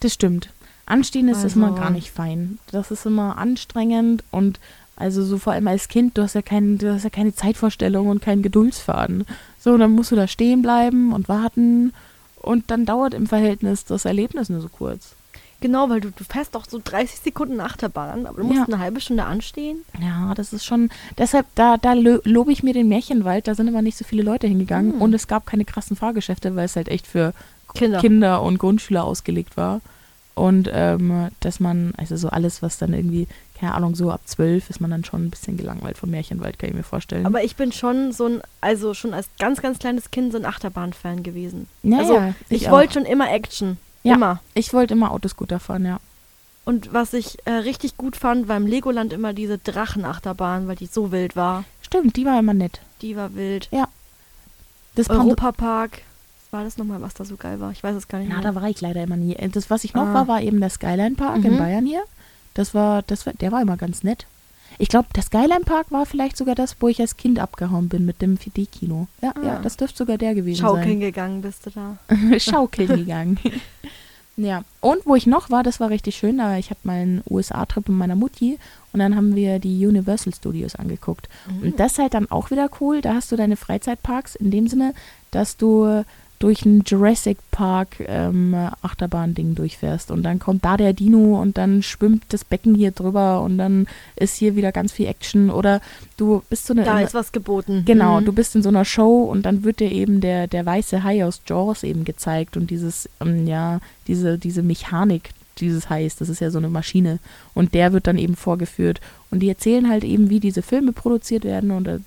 Das 0.00 0.14
stimmt. 0.14 0.48
Anstehen 0.86 1.28
ist, 1.28 1.44
ist 1.44 1.54
immer 1.54 1.68
Also- 1.68 1.80
gar 1.80 1.90
nicht 1.90 2.10
fein. 2.10 2.58
Das 2.72 2.90
ist 2.90 3.06
immer 3.06 3.38
anstrengend 3.38 4.24
und 4.32 4.58
also 4.96 5.24
so 5.24 5.38
vor 5.38 5.52
allem 5.54 5.68
als 5.68 5.88
Kind, 5.88 6.18
du 6.18 6.22
hast 6.22 6.34
ja, 6.34 6.42
kein, 6.42 6.78
du 6.78 6.92
hast 6.92 7.04
ja 7.04 7.10
keine 7.10 7.34
Zeitvorstellung 7.34 8.08
und 8.08 8.20
keinen 8.20 8.42
Geduldsfaden. 8.42 9.24
So, 9.62 9.76
dann 9.76 9.92
musst 9.92 10.10
du 10.10 10.16
da 10.16 10.26
stehen 10.26 10.62
bleiben 10.62 11.12
und 11.12 11.28
warten 11.28 11.92
und 12.40 12.70
dann 12.70 12.84
dauert 12.84 13.14
im 13.14 13.26
Verhältnis 13.26 13.84
das 13.84 14.04
Erlebnis 14.04 14.48
nur 14.48 14.60
so 14.60 14.68
kurz. 14.68 15.14
Genau, 15.60 15.88
weil 15.88 16.00
du, 16.00 16.10
du 16.10 16.24
fährst 16.24 16.56
doch 16.56 16.64
so 16.68 16.80
30 16.82 17.20
Sekunden 17.20 17.60
Achterbahn, 17.60 18.26
aber 18.26 18.38
du 18.40 18.46
musst 18.48 18.58
Ja. 18.58 18.64
eine 18.64 18.80
halbe 18.80 19.00
Stunde 19.00 19.22
anstehen. 19.24 19.84
Ja, 20.00 20.34
das 20.34 20.52
ist 20.52 20.64
schon, 20.64 20.90
deshalb, 21.18 21.46
da, 21.54 21.76
da 21.76 21.92
lo- 21.92 22.18
lobe 22.24 22.50
ich 22.50 22.64
mir 22.64 22.74
den 22.74 22.88
Märchenwald, 22.88 23.46
da 23.46 23.54
sind 23.54 23.68
immer 23.68 23.82
nicht 23.82 23.96
so 23.96 24.04
viele 24.04 24.24
Leute 24.24 24.48
hingegangen 24.48 24.94
Hm. 24.94 25.00
und 25.02 25.14
es 25.14 25.28
gab 25.28 25.46
keine 25.46 25.64
krassen 25.64 25.94
Fahrgeschäfte, 25.96 26.56
weil 26.56 26.64
es 26.64 26.74
halt 26.74 26.88
echt 26.88 27.06
für 27.06 27.32
Kinder. 27.74 28.00
Kinder 28.00 28.42
und 28.42 28.58
Grundschüler 28.58 29.04
ausgelegt 29.04 29.56
war. 29.56 29.80
Und 30.34 30.68
ähm, 30.72 31.28
dass 31.40 31.60
man, 31.60 31.92
also 31.96 32.16
so 32.16 32.28
alles, 32.28 32.60
was 32.62 32.78
dann 32.78 32.92
irgendwie, 32.92 33.28
keine 33.62 33.74
Ahnung, 33.76 33.94
so 33.94 34.10
ab 34.10 34.22
zwölf 34.24 34.68
ist 34.70 34.80
man 34.80 34.90
dann 34.90 35.04
schon 35.04 35.24
ein 35.24 35.30
bisschen 35.30 35.56
gelangweilt 35.56 35.96
vom 35.96 36.10
Märchenwald, 36.10 36.58
kann 36.58 36.70
ich 36.70 36.74
mir 36.74 36.82
vorstellen. 36.82 37.24
Aber 37.26 37.44
ich 37.44 37.54
bin 37.54 37.70
schon 37.70 38.10
so 38.10 38.26
ein, 38.26 38.40
also 38.60 38.92
schon 38.92 39.14
als 39.14 39.28
ganz, 39.38 39.62
ganz 39.62 39.78
kleines 39.78 40.10
Kind 40.10 40.32
so 40.32 40.38
ein 40.38 40.44
Achterbahn-Fan 40.44 41.22
gewesen. 41.22 41.68
ja, 41.84 41.98
also 41.98 42.14
ja, 42.16 42.34
ich, 42.48 42.66
auch. 42.66 42.72
wollte 42.72 42.94
schon 42.94 43.04
immer 43.04 43.30
Action. 43.30 43.76
Ja. 44.02 44.16
Immer. 44.16 44.40
Ich 44.54 44.74
wollte 44.74 44.94
immer 44.94 45.12
Autoscooter 45.12 45.60
fahren, 45.60 45.84
ja. 45.86 46.00
Und 46.64 46.92
was 46.92 47.12
ich 47.12 47.38
äh, 47.44 47.52
richtig 47.52 47.96
gut 47.96 48.16
fand, 48.16 48.48
war 48.48 48.56
im 48.56 48.66
Legoland 48.66 49.12
immer 49.12 49.32
diese 49.32 49.58
Drachenachterbahn, 49.58 50.66
weil 50.66 50.74
die 50.76 50.86
so 50.86 51.12
wild 51.12 51.36
war. 51.36 51.62
Stimmt, 51.82 52.16
die 52.16 52.24
war 52.26 52.38
immer 52.40 52.54
nett. 52.54 52.80
Die 53.00 53.14
war 53.16 53.34
wild. 53.36 53.68
Das 54.96 55.06
Pando 55.06 55.22
Europapark. 55.24 56.02
Was 56.50 56.52
war 56.58 56.64
das 56.64 56.76
nochmal, 56.78 57.00
was 57.00 57.14
da 57.14 57.24
so 57.24 57.36
geil 57.36 57.60
war? 57.60 57.70
Ich 57.70 57.82
weiß 57.82 57.94
es 57.96 58.08
gar 58.08 58.18
nicht 58.18 58.28
Na, 58.28 58.40
mehr. 58.40 58.52
da 58.52 58.54
war 58.60 58.68
ich 58.68 58.80
leider 58.80 59.02
immer 59.02 59.16
nie. 59.16 59.34
Äh, 59.36 59.48
Das, 59.48 59.70
was 59.70 59.84
ich 59.84 59.94
noch 59.94 60.06
Ah. 60.08 60.14
war, 60.14 60.28
war 60.28 60.40
eben 60.42 60.60
der 60.60 60.70
Skyline 60.70 61.14
Park 61.14 61.44
in 61.44 61.54
Mhm. 61.54 61.58
Bayern 61.58 61.86
hier. 61.86 62.02
Das 62.54 62.74
war, 62.74 63.02
das 63.02 63.26
war, 63.26 63.32
der 63.34 63.52
war 63.52 63.62
immer 63.62 63.76
ganz 63.76 64.02
nett. 64.02 64.26
Ich 64.78 64.88
glaube, 64.88 65.08
der 65.14 65.22
Skyline 65.22 65.64
Park 65.66 65.90
war 65.90 66.06
vielleicht 66.06 66.36
sogar 66.36 66.54
das, 66.54 66.76
wo 66.80 66.88
ich 66.88 67.00
als 67.00 67.16
Kind 67.18 67.38
abgehauen 67.38 67.88
bin 67.88 68.06
mit 68.06 68.22
dem 68.22 68.36
4D-Kino. 68.38 69.06
Ja, 69.20 69.32
Ah. 69.36 69.46
ja, 69.46 69.58
das 69.60 69.76
dürfte 69.76 69.98
sogar 69.98 70.16
der 70.18 70.34
gewesen 70.34 70.62
Schaukeln 70.62 70.84
sein. 70.88 71.00
gegangen 71.00 71.42
bist 71.42 71.66
du 71.66 71.70
da. 71.70 71.98
Schaukeln 72.38 72.88
gegangen. 72.88 73.38
ja, 74.36 74.64
und 74.80 75.04
wo 75.04 75.14
ich 75.14 75.26
noch 75.26 75.50
war, 75.50 75.62
das 75.62 75.78
war 75.78 75.90
richtig 75.90 76.16
schön, 76.16 76.38
da 76.38 76.56
ich 76.56 76.70
hatte 76.70 76.80
mal 76.84 76.94
einen 77.00 77.22
USA-Trip 77.28 77.86
mit 77.88 77.98
meiner 77.98 78.16
Mutti 78.16 78.58
und 78.94 79.00
dann 79.00 79.14
haben 79.14 79.36
wir 79.36 79.58
die 79.58 79.86
Universal 79.86 80.34
Studios 80.34 80.74
angeguckt. 80.74 81.28
Mhm. 81.48 81.68
Und 81.68 81.80
das 81.80 81.92
ist 81.92 81.98
halt 81.98 82.14
dann 82.14 82.30
auch 82.30 82.50
wieder 82.50 82.70
cool, 82.80 83.02
da 83.02 83.14
hast 83.14 83.30
du 83.30 83.36
deine 83.36 83.56
Freizeitparks 83.56 84.34
in 84.36 84.50
dem 84.50 84.68
Sinne, 84.68 84.94
dass 85.32 85.58
du 85.58 86.04
durch 86.42 86.64
ein 86.64 86.82
Jurassic 86.84 87.38
Park 87.52 87.98
ähm, 88.04 88.52
Achterbahn-Ding 88.82 89.54
durchfährst 89.54 90.10
und 90.10 90.24
dann 90.24 90.40
kommt 90.40 90.64
da 90.64 90.76
der 90.76 90.92
Dino 90.92 91.40
und 91.40 91.56
dann 91.56 91.84
schwimmt 91.84 92.24
das 92.30 92.44
Becken 92.44 92.74
hier 92.74 92.90
drüber 92.90 93.42
und 93.42 93.58
dann 93.58 93.86
ist 94.16 94.36
hier 94.36 94.56
wieder 94.56 94.72
ganz 94.72 94.90
viel 94.90 95.06
Action 95.06 95.50
oder 95.50 95.80
du 96.16 96.42
bist 96.50 96.66
so 96.66 96.74
eine 96.74 96.82
Da 96.82 97.00
ist 97.00 97.14
was 97.14 97.30
geboten. 97.30 97.84
Genau, 97.86 98.20
Mhm. 98.20 98.24
du 98.24 98.32
bist 98.32 98.56
in 98.56 98.62
so 98.64 98.70
einer 98.70 98.84
Show 98.84 99.22
und 99.22 99.46
dann 99.46 99.62
wird 99.62 99.78
dir 99.78 99.92
eben 99.92 100.20
der, 100.20 100.48
der 100.48 100.66
weiße 100.66 101.04
Hai 101.04 101.24
aus 101.24 101.42
Jaws 101.46 101.84
eben 101.84 102.04
gezeigt 102.04 102.56
und 102.56 102.70
dieses, 102.70 103.08
ähm, 103.20 103.46
ja, 103.46 103.78
diese, 104.08 104.36
diese 104.36 104.62
Mechanik 104.62 105.30
dieses 105.58 105.90
Hais, 105.90 106.16
das 106.16 106.28
ist 106.28 106.40
ja 106.40 106.50
so 106.50 106.58
eine 106.58 106.70
Maschine 106.70 107.18
und 107.54 107.74
der 107.74 107.92
wird 107.92 108.06
dann 108.08 108.18
eben 108.18 108.34
vorgeführt 108.36 109.00
und 109.30 109.40
die 109.40 109.48
erzählen 109.50 109.88
halt 109.88 110.02
eben, 110.02 110.28
wie 110.30 110.40
diese 110.40 110.62
Filme 110.62 110.92
produziert 110.92 111.44
werden 111.44 111.70
und 111.70 111.86
äh, 111.86 111.98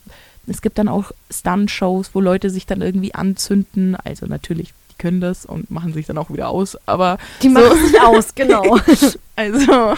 es 0.48 0.62
gibt 0.62 0.78
dann 0.78 0.88
auch 0.88 1.12
Stunt-Shows, 1.32 2.12
wo 2.14 2.22
Leute 2.22 2.50
sich 2.50 2.66
dann 2.66 2.82
irgendwie 2.82 3.14
anzünden, 3.16 3.96
also 4.04 4.26
natürlich, 4.26 4.74
die 4.92 4.96
können 4.98 5.22
das 5.22 5.46
und 5.46 5.70
machen 5.72 5.94
sich 5.94 6.06
dann 6.06 6.18
auch 6.18 6.30
wieder 6.30 6.50
aus, 6.50 6.78
aber 6.86 7.18
Die 7.42 7.50
machen 7.50 7.78
sich 7.86 8.00
aus, 8.02 8.36
genau. 8.36 8.78
also 9.36 9.96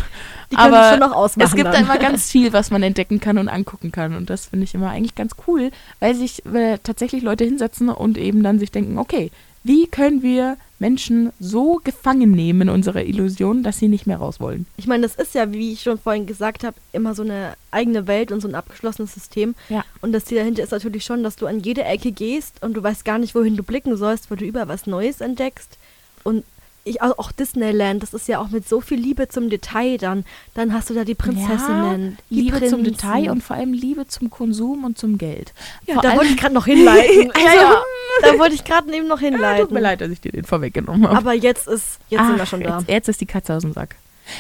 Die 0.50 0.56
können 0.56 0.74
Aber 0.74 0.92
schon 0.92 1.00
noch 1.00 1.12
ausmachen. 1.12 1.48
es 1.48 1.56
gibt 1.56 1.68
dann. 1.68 1.84
immer 1.84 1.98
ganz 1.98 2.32
viel, 2.32 2.54
was 2.54 2.72
man 2.72 2.82
entdecken 2.84 3.20
kann 3.20 3.38
und 3.38 3.50
angucken 3.50 3.92
kann. 3.92 4.16
Und 4.16 4.30
das 4.30 4.46
finde 4.48 4.64
ich 4.64 4.74
immer 4.74 4.90
eigentlich 4.90 5.16
ganz 5.16 5.34
cool, 5.48 5.72
weil 6.00 6.16
sich 6.16 6.46
äh, 6.46 6.78
tatsächlich 6.82 7.22
Leute 7.22 7.44
hinsetzen 7.44 7.90
und 7.90 8.18
eben 8.18 8.44
dann 8.44 8.58
sich 8.60 8.72
denken, 8.72 8.98
okay, 8.98 9.32
wie 9.64 9.88
können 9.88 10.22
wir 10.22 10.56
Menschen 10.80 11.32
so 11.40 11.80
gefangen 11.84 12.32
nehmen 12.32 12.62
in 12.62 12.70
unserer 12.70 13.04
Illusion, 13.04 13.63
dass 13.63 13.80
sie 13.80 13.88
nicht 13.88 14.08
mehr 14.08 14.18
raus 14.18 14.40
wollen? 14.40 14.66
Ich 14.78 14.88
meine, 14.88 15.04
das 15.04 15.16
ist 15.16 15.34
ja, 15.36 15.52
wie 15.52 15.74
ich 15.74 15.82
schon 15.82 15.98
vorhin 15.98 16.26
gesagt 16.26 16.63
habe, 16.63 16.78
immer 16.94 17.16
so 17.16 17.24
eine 17.24 17.54
eigene 17.72 18.08
Welt 18.08 18.32
und 18.32 18.42
so 18.42 18.48
ein 18.48 18.56
abgeschlossenes 18.56 19.13
System. 19.13 19.56
Ja. 19.70 19.84
Und 20.02 20.12
das 20.12 20.26
Ziel 20.26 20.38
dahinter 20.38 20.63
ist 20.63 20.72
natürlich 20.72 21.04
schon, 21.04 21.24
dass 21.24 21.36
du 21.36 21.48
an 21.48 21.60
jede 21.60 21.84
Ecke 21.84 22.12
gehst 22.12 22.62
und 22.63 22.76
du 22.76 22.84
weißt 22.84 23.06
gar 23.06 23.18
nicht, 23.18 23.36
wohin 23.36 23.58
du 23.58 23.63
blicken 23.63 23.98
sollst, 23.98 24.30
weil 24.30 24.38
du 24.38 24.46
über 24.46 24.68
was 24.68 24.88
Neues 24.88 25.22
entdeckst. 25.22 25.78
Und 26.24 26.44
ich, 26.88 27.02
au- 27.02 27.13
auch 27.17 27.32
Disneyland, 27.32 28.02
das 28.04 28.13
ist 28.13 28.28
ja 28.28 28.39
auch 28.39 28.50
mit 28.50 28.67
so 28.67 28.82
viel 28.82 29.00
Liebe 29.00 29.28
zum 29.28 29.50
Detail 29.50 29.97
dann. 29.97 30.26
Dann 30.56 30.73
hast 30.73 30.89
du 30.89 30.93
da 30.93 31.04
die 31.04 31.15
Prinzessinnen, 31.15 32.17
die 32.30 32.36
Liebe 32.41 32.58
zum 32.67 32.82
Prinzen. 32.82 32.84
Detail 32.84 33.32
und 33.32 33.43
vor 33.43 33.56
allem 33.56 33.73
Liebe 33.73 34.08
zum 34.08 34.30
Konsum 34.30 34.84
und 34.84 34.97
zum 34.97 35.17
Geld. 35.17 35.54
ja, 35.86 35.95
vor 35.95 36.04
da 36.04 36.15
wollte 36.15 36.32
ich 36.32 36.38
gerade 36.38 36.54
noch 36.54 36.65
hinleiten. 36.65 37.32
Ja, 37.38 37.52
Also, 37.52 37.58
ja. 37.58 37.82
Da 38.23 38.39
wollte 38.39 38.56
ich 38.56 38.63
gerade 38.63 38.91
eben 38.95 39.08
noch 39.08 39.21
Ja, 39.21 39.30
hinleiten. 39.30 39.62
tut 39.65 39.71
mir 39.71 39.80
leid, 39.80 40.02
dass 40.02 40.10
ich 40.10 40.19
dir 40.21 40.32
den 40.32 40.43
vorweggenommen 40.45 41.08
habe. 41.08 41.17
Aber 41.17 41.34
jetzt 41.34 41.67
ist, 41.67 42.00
jetzt 42.10 42.26
sind 42.26 42.36
wir 42.36 42.43
Ach, 42.43 42.47
schon 42.47 42.62
da. 42.63 42.80
Jetzt, 42.80 42.89
jetzt 42.89 43.10
ist 43.10 43.21
die 43.21 43.26
Katze 43.28 43.54
aus 43.54 43.62
dem 43.62 43.73
Sack. 43.73 43.95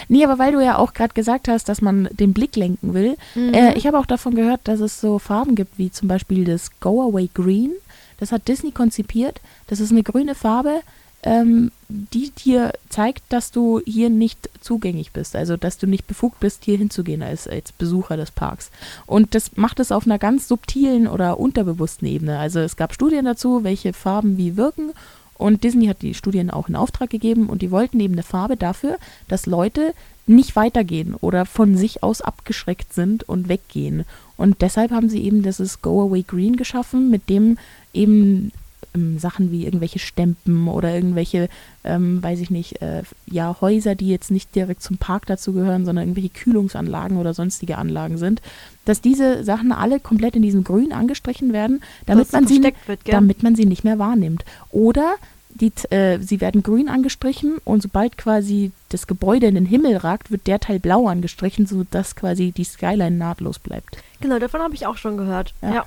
Nee, 0.09 0.25
aber 0.25 0.37
weil 0.39 0.51
du 0.51 0.59
ja 0.63 0.77
auch 0.77 0.93
gerade 0.93 1.13
gesagt 1.13 1.47
hast, 1.47 1.69
dass 1.69 1.81
man 1.81 2.09
den 2.11 2.33
Blick 2.33 2.55
lenken 2.55 2.93
will. 2.93 3.15
Mhm. 3.35 3.53
Äh, 3.53 3.73
ich 3.77 3.87
habe 3.87 3.97
auch 3.99 4.05
davon 4.05 4.35
gehört, 4.35 4.61
dass 4.65 4.79
es 4.81 4.99
so 4.99 5.17
Farben 5.19 5.55
gibt, 5.55 5.77
wie 5.77 5.91
zum 5.91 6.07
Beispiel 6.07 6.43
das 6.43 6.71
Go 6.79 7.01
Away 7.07 7.29
Green. 7.33 7.71
Das 8.19 8.31
hat 8.31 8.47
Disney 8.47 8.71
konzipiert. 8.71 9.39
Das 9.67 9.79
ist 9.79 9.91
eine 9.91 10.03
grüne 10.03 10.33
Farbe, 10.35 10.81
ähm, 11.23 11.71
die 11.89 12.31
dir 12.31 12.73
zeigt, 12.89 13.23
dass 13.29 13.51
du 13.51 13.81
hier 13.85 14.09
nicht 14.09 14.49
zugänglich 14.61 15.11
bist. 15.11 15.35
Also, 15.35 15.57
dass 15.57 15.77
du 15.77 15.87
nicht 15.87 16.07
befugt 16.07 16.39
bist, 16.39 16.65
hier 16.65 16.77
hinzugehen 16.77 17.23
als, 17.23 17.47
als 17.47 17.71
Besucher 17.71 18.17
des 18.17 18.31
Parks. 18.31 18.71
Und 19.05 19.33
das 19.35 19.55
macht 19.55 19.79
es 19.79 19.91
auf 19.91 20.05
einer 20.05 20.19
ganz 20.19 20.47
subtilen 20.47 21.07
oder 21.07 21.39
unterbewussten 21.39 22.07
Ebene. 22.07 22.39
Also, 22.39 22.59
es 22.59 22.75
gab 22.75 22.93
Studien 22.93 23.25
dazu, 23.25 23.63
welche 23.63 23.93
Farben 23.93 24.37
wie 24.37 24.57
wirken. 24.57 24.91
Und 25.37 25.63
Disney 25.63 25.87
hat 25.87 26.01
die 26.01 26.13
Studien 26.13 26.49
auch 26.49 26.67
in 26.67 26.75
Auftrag 26.75 27.09
gegeben 27.09 27.47
und 27.47 27.61
die 27.61 27.69
wollten 27.69 27.99
eben 27.99 28.13
eine 28.13 28.23
Farbe 28.23 28.57
dafür, 28.57 28.97
dass 29.27 29.45
Leute 29.45 29.93
nicht 30.25 30.55
weitergehen 30.55 31.15
oder 31.15 31.45
von 31.45 31.77
sich 31.77 32.03
aus 32.03 32.21
abgeschreckt 32.21 32.93
sind 32.93 33.23
und 33.29 33.47
weggehen. 33.47 34.03
Und 34.35 34.61
deshalb 34.61 34.91
haben 34.91 35.09
sie 35.09 35.23
eben 35.23 35.43
dieses 35.43 35.81
Go 35.81 36.01
Away 36.07 36.23
Green 36.23 36.57
geschaffen, 36.57 37.09
mit 37.09 37.29
dem 37.29 37.57
eben 37.93 38.51
ähm, 38.95 39.19
Sachen 39.19 39.51
wie 39.51 39.65
irgendwelche 39.65 39.99
Stempen 39.99 40.67
oder 40.67 40.93
irgendwelche, 40.93 41.49
ähm, 41.83 42.21
weiß 42.21 42.39
ich 42.39 42.49
nicht, 42.49 42.81
äh, 42.81 43.03
ja, 43.25 43.55
Häuser, 43.61 43.95
die 43.95 44.09
jetzt 44.09 44.31
nicht 44.31 44.55
direkt 44.55 44.81
zum 44.81 44.97
Park 44.97 45.25
dazu 45.25 45.53
gehören, 45.53 45.85
sondern 45.85 46.07
irgendwelche 46.07 46.29
Kühlungsanlagen 46.29 47.17
oder 47.17 47.33
sonstige 47.33 47.77
Anlagen 47.77 48.17
sind, 48.17 48.41
dass 48.85 49.01
diese 49.01 49.43
Sachen 49.43 49.71
alle 49.71 49.99
komplett 49.99 50.35
in 50.35 50.41
diesem 50.41 50.63
Grün 50.63 50.93
angestrichen 50.93 51.53
werden, 51.53 51.81
damit 52.05 52.31
man 52.31 52.47
sie 52.47 52.63
wird, 52.63 52.75
damit 53.05 53.43
man 53.43 53.55
sie 53.55 53.65
nicht 53.65 53.83
mehr 53.83 53.99
wahrnimmt. 53.99 54.45
Oder 54.71 55.15
die, 55.59 55.71
äh, 55.89 56.19
sie 56.19 56.39
werden 56.39 56.63
grün 56.63 56.89
angestrichen 56.89 57.57
und 57.63 57.81
sobald 57.81 58.17
quasi 58.17 58.71
das 58.89 59.07
Gebäude 59.07 59.47
in 59.47 59.55
den 59.55 59.65
Himmel 59.65 59.97
ragt, 59.97 60.31
wird 60.31 60.47
der 60.47 60.59
Teil 60.59 60.79
blau 60.79 61.07
angestrichen, 61.07 61.65
sodass 61.65 62.15
quasi 62.15 62.51
die 62.51 62.63
Skyline 62.63 63.17
nahtlos 63.17 63.59
bleibt. 63.59 63.97
Genau, 64.21 64.39
davon 64.39 64.61
habe 64.61 64.75
ich 64.75 64.85
auch 64.85 64.97
schon 64.97 65.17
gehört. 65.17 65.53
Ja. 65.61 65.73
Ja. 65.73 65.85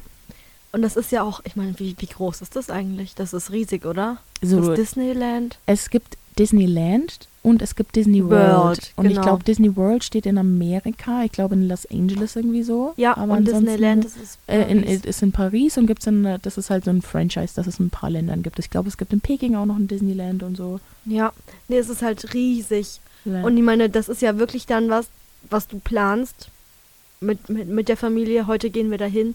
Und 0.73 0.83
das 0.83 0.97
ist 0.97 1.11
ja 1.11 1.23
auch, 1.23 1.41
ich 1.45 1.57
meine, 1.57 1.79
wie, 1.79 1.97
wie 1.99 2.07
groß 2.07 2.43
ist 2.43 2.55
das 2.57 2.71
eigentlich? 2.71 3.15
Das 3.15 3.33
ist 3.33 3.51
riesig, 3.51 3.85
oder? 3.87 4.19
So, 4.43 4.61
das 4.61 4.77
Disneyland. 4.77 5.59
es 5.67 5.91
gibt 5.91 6.17
Disneyland 6.39 7.29
und 7.43 7.61
es 7.61 7.75
gibt 7.75 7.97
Disney 7.97 8.23
World. 8.25 8.33
World, 8.55 8.93
und 8.97 9.07
ich 9.07 9.13
genau. 9.13 9.23
glaube, 9.23 9.45
Disney 9.45 9.75
World 9.77 10.05
steht 10.05 10.27
in 10.27 10.39
Amerika, 10.39 11.25
ich 11.25 11.33
glaube 11.33 11.55
in 11.55 11.69
Los 11.69 11.87
Angeles 11.87 12.37
irgendwie 12.37 12.63
so. 12.63 12.95
Ja, 12.97 13.17
aber 13.17 13.35
und 13.35 13.49
Disneyland 13.49 14.05
ist 14.05 14.39
Äh, 14.47 14.71
in, 14.71 14.83
Paris. 14.83 15.05
ist 15.05 15.23
in 15.23 15.33
Paris 15.33 15.77
und 15.77 15.87
gibt's 15.87 16.07
in, 16.07 16.39
das 16.41 16.57
ist 16.57 16.71
halt 16.71 16.85
so 16.85 16.91
ein 16.91 17.03
Franchise, 17.03 17.53
das 17.57 17.67
es 17.67 17.79
in 17.81 17.87
ein 17.87 17.91
paar 17.91 18.11
Ländern 18.11 18.43
gibt. 18.43 18.59
Ich 18.59 18.71
glaube, 18.71 18.89
es 18.89 18.97
gibt 18.97 19.13
in 19.13 19.21
Peking 19.21 19.57
auch 19.57 19.67
noch 19.67 19.77
ein 19.77 19.89
Disneyland 19.89 20.43
und 20.43 20.57
so. 20.57 20.81
Ja, 21.05 21.33
nee, 21.69 21.79
es 21.79 21.89
ist 21.89 22.03
halt 22.03 22.33
riesig. 22.33 23.01
Ja. 23.25 23.43
Und 23.43 23.57
ich 23.57 23.63
meine, 23.65 23.91
das 23.91 24.09
ist 24.09 24.23
ja 24.23 24.39
wirklich 24.39 24.67
dann 24.67 24.89
was, 24.89 25.09
was 25.51 25.67
du 25.67 25.79
planst 25.79 26.49
mit, 27.21 27.49
mit, 27.49 27.69
mit 27.69 27.89
der 27.89 27.97
Familie. 27.97 28.47
Heute 28.47 28.71
gehen 28.71 28.91
wir 28.91 28.99
dahin, 28.99 29.35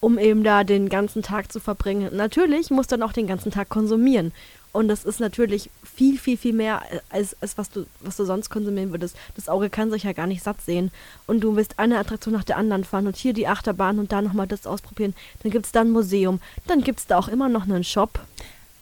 um 0.00 0.18
eben 0.18 0.44
da 0.44 0.64
den 0.64 0.88
ganzen 0.88 1.22
Tag 1.22 1.50
zu 1.52 1.60
verbringen. 1.60 2.14
Natürlich 2.14 2.70
musst 2.70 2.92
du 2.92 2.96
dann 2.96 3.08
auch 3.08 3.12
den 3.12 3.26
ganzen 3.26 3.50
Tag 3.52 3.68
konsumieren. 3.68 4.32
Und 4.72 4.88
das 4.88 5.04
ist 5.04 5.20
natürlich 5.20 5.70
viel, 5.84 6.18
viel, 6.18 6.36
viel 6.36 6.52
mehr, 6.52 6.82
als, 7.08 7.36
als 7.40 7.56
was, 7.56 7.70
du, 7.70 7.86
was 8.00 8.16
du 8.16 8.24
sonst 8.24 8.50
konsumieren 8.50 8.90
würdest. 8.90 9.16
Das 9.36 9.48
Auge 9.48 9.70
kann 9.70 9.90
sich 9.92 10.02
ja 10.02 10.12
gar 10.12 10.26
nicht 10.26 10.42
satt 10.42 10.60
sehen. 10.62 10.90
Und 11.28 11.40
du 11.44 11.54
willst 11.54 11.78
eine 11.78 11.96
Attraktion 11.98 12.34
nach 12.34 12.42
der 12.42 12.56
anderen 12.56 12.82
fahren 12.82 13.06
und 13.06 13.16
hier 13.16 13.32
die 13.34 13.46
Achterbahn 13.46 14.00
und 14.00 14.10
da 14.10 14.20
nochmal 14.20 14.48
das 14.48 14.66
ausprobieren. 14.66 15.14
Dann 15.42 15.52
gibt 15.52 15.66
es 15.66 15.72
da 15.72 15.82
ein 15.82 15.92
Museum. 15.92 16.40
Dann 16.66 16.82
gibt 16.82 16.98
es 16.98 17.06
da 17.06 17.16
auch 17.18 17.28
immer 17.28 17.48
noch 17.48 17.62
einen 17.64 17.84
Shop. 17.84 18.18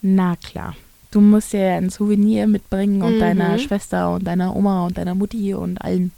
Na 0.01 0.35
klar. 0.37 0.75
Du 1.11 1.21
musst 1.21 1.53
ja 1.53 1.77
ein 1.77 1.91
Souvenir 1.91 2.47
mitbringen 2.47 3.03
und 3.03 3.17
Mhm. 3.17 3.19
deiner 3.19 3.59
Schwester 3.59 4.15
und 4.15 4.23
deiner 4.25 4.55
Oma 4.55 4.87
und 4.87 4.97
deiner 4.97 5.13
Mutti 5.13 5.53
und 5.53 5.77
allen. 5.77 6.11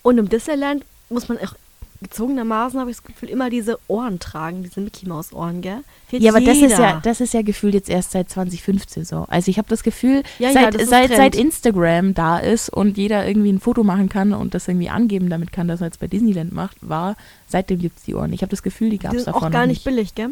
Und 0.00 0.16
im 0.16 0.30
Disneyland 0.30 0.86
muss 1.10 1.28
man 1.28 1.36
auch 1.36 1.54
gezogenermaßen, 2.02 2.78
habe 2.80 2.90
ich 2.90 2.96
das 2.96 3.04
Gefühl, 3.04 3.28
immer 3.30 3.48
diese 3.50 3.78
Ohren 3.88 4.18
tragen, 4.18 4.62
diese 4.62 4.80
Mickey 4.80 5.08
Maus 5.08 5.32
Ohren, 5.32 5.60
gell? 5.62 5.78
Fehlt 6.08 6.22
Ja, 6.22 6.30
aber 6.32 6.40
das 6.40 6.56
ist 6.56 6.62
jeder. 6.72 6.80
ja, 6.80 7.00
das 7.02 7.20
ist 7.20 7.32
ja 7.34 7.42
gefühlt 7.42 7.74
jetzt 7.74 7.88
erst 7.88 8.10
seit 8.12 8.28
2015 8.30 9.04
so. 9.04 9.24
Also 9.28 9.50
ich 9.50 9.58
habe 9.58 9.68
das 9.68 9.82
Gefühl, 9.82 10.22
Ja, 10.38 10.48
ja, 10.48 10.52
seit, 10.54 10.74
das 10.74 10.82
ist 10.82 10.90
seit, 10.90 11.10
seit 11.14 11.34
Instagram 11.36 12.14
da 12.14 12.38
ist 12.38 12.68
und 12.68 12.96
jeder 12.98 13.26
irgendwie 13.26 13.52
ein 13.52 13.60
Foto 13.60 13.82
machen 13.84 14.08
kann 14.08 14.32
und 14.32 14.54
das 14.54 14.68
irgendwie 14.68 14.88
angeben 14.90 15.30
damit 15.30 15.52
kann, 15.52 15.68
dass 15.68 15.80
er 15.80 15.86
jetzt 15.86 16.00
bei 16.00 16.06
Disneyland 16.08 16.52
macht, 16.52 16.76
war, 16.80 17.16
seitdem 17.48 17.78
gibt 17.78 17.98
es 17.98 18.04
die 18.04 18.14
Ohren. 18.14 18.32
Ich 18.32 18.42
habe 18.42 18.50
das 18.50 18.62
Gefühl, 18.62 18.90
die 18.90 18.98
gab 18.98 19.12
Die 19.12 19.16
es 19.18 19.24
sind 19.24 19.34
davor 19.34 19.48
auch 19.48 19.52
gar 19.52 19.66
nicht 19.66 19.84
billig, 19.84 20.14
gell? 20.14 20.30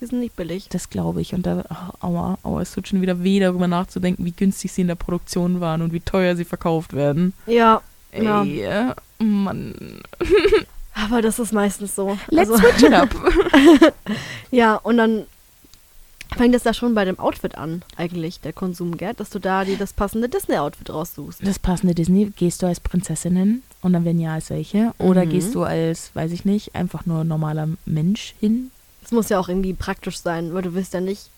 Die 0.00 0.06
sind 0.06 0.18
nicht 0.18 0.34
billig. 0.34 0.66
Das 0.70 0.90
glaube 0.90 1.20
ich. 1.20 1.34
Und 1.34 1.46
da, 1.46 1.64
oh, 2.02 2.06
aua, 2.06 2.38
aua, 2.42 2.60
es 2.62 2.72
tut 2.72 2.88
schon 2.88 3.00
wieder 3.00 3.22
weh, 3.22 3.38
darüber 3.38 3.68
nachzudenken, 3.68 4.24
wie 4.24 4.32
günstig 4.32 4.72
sie 4.72 4.80
in 4.80 4.88
der 4.88 4.96
Produktion 4.96 5.60
waren 5.60 5.82
und 5.82 5.92
wie 5.92 6.00
teuer 6.00 6.34
sie 6.34 6.44
verkauft 6.44 6.94
werden. 6.94 7.32
Ja, 7.46 7.80
Ey, 8.10 8.62
Ja. 8.62 8.94
Mann. 9.18 9.74
aber 10.94 11.22
das 11.22 11.38
ist 11.38 11.52
meistens 11.52 11.94
so. 11.94 12.18
Let's 12.28 12.50
Also, 12.50 12.62
switch 12.62 12.82
it 12.84 12.92
up. 12.92 13.14
ja, 14.50 14.76
und 14.76 14.96
dann 14.96 15.24
fängt 16.36 16.54
es 16.54 16.62
da 16.64 16.74
schon 16.74 16.94
bei 16.94 17.04
dem 17.04 17.18
Outfit 17.18 17.56
an, 17.56 17.82
eigentlich, 17.96 18.40
der 18.40 18.52
Konsum, 18.52 18.96
gell? 18.96 19.14
Dass 19.14 19.30
du 19.30 19.38
da 19.38 19.64
dir 19.64 19.76
das 19.76 19.92
passende 19.92 20.28
Disney-Outfit 20.28 20.90
raussuchst. 20.90 21.46
Das 21.46 21.58
passende 21.58 21.94
Disney, 21.94 22.32
gehst 22.36 22.62
du 22.62 22.66
als 22.66 22.80
Prinzessinnen 22.80 23.62
und 23.82 23.92
dann 23.92 24.04
wenn 24.04 24.18
ja 24.18 24.34
als 24.34 24.50
welche? 24.50 24.92
Oder 24.98 25.24
Mhm. 25.26 25.30
gehst 25.30 25.54
du 25.54 25.62
als, 25.62 26.10
weiß 26.14 26.32
ich 26.32 26.44
nicht, 26.44 26.74
einfach 26.74 27.06
nur 27.06 27.24
normaler 27.24 27.68
Mensch 27.84 28.34
hin? 28.40 28.70
Das 29.02 29.12
muss 29.12 29.28
ja 29.28 29.38
auch 29.38 29.48
irgendwie 29.48 29.74
praktisch 29.74 30.18
sein, 30.18 30.54
weil 30.54 30.62
du 30.62 30.74
willst 30.74 30.94
ja 30.94 31.00
nicht 31.00 31.28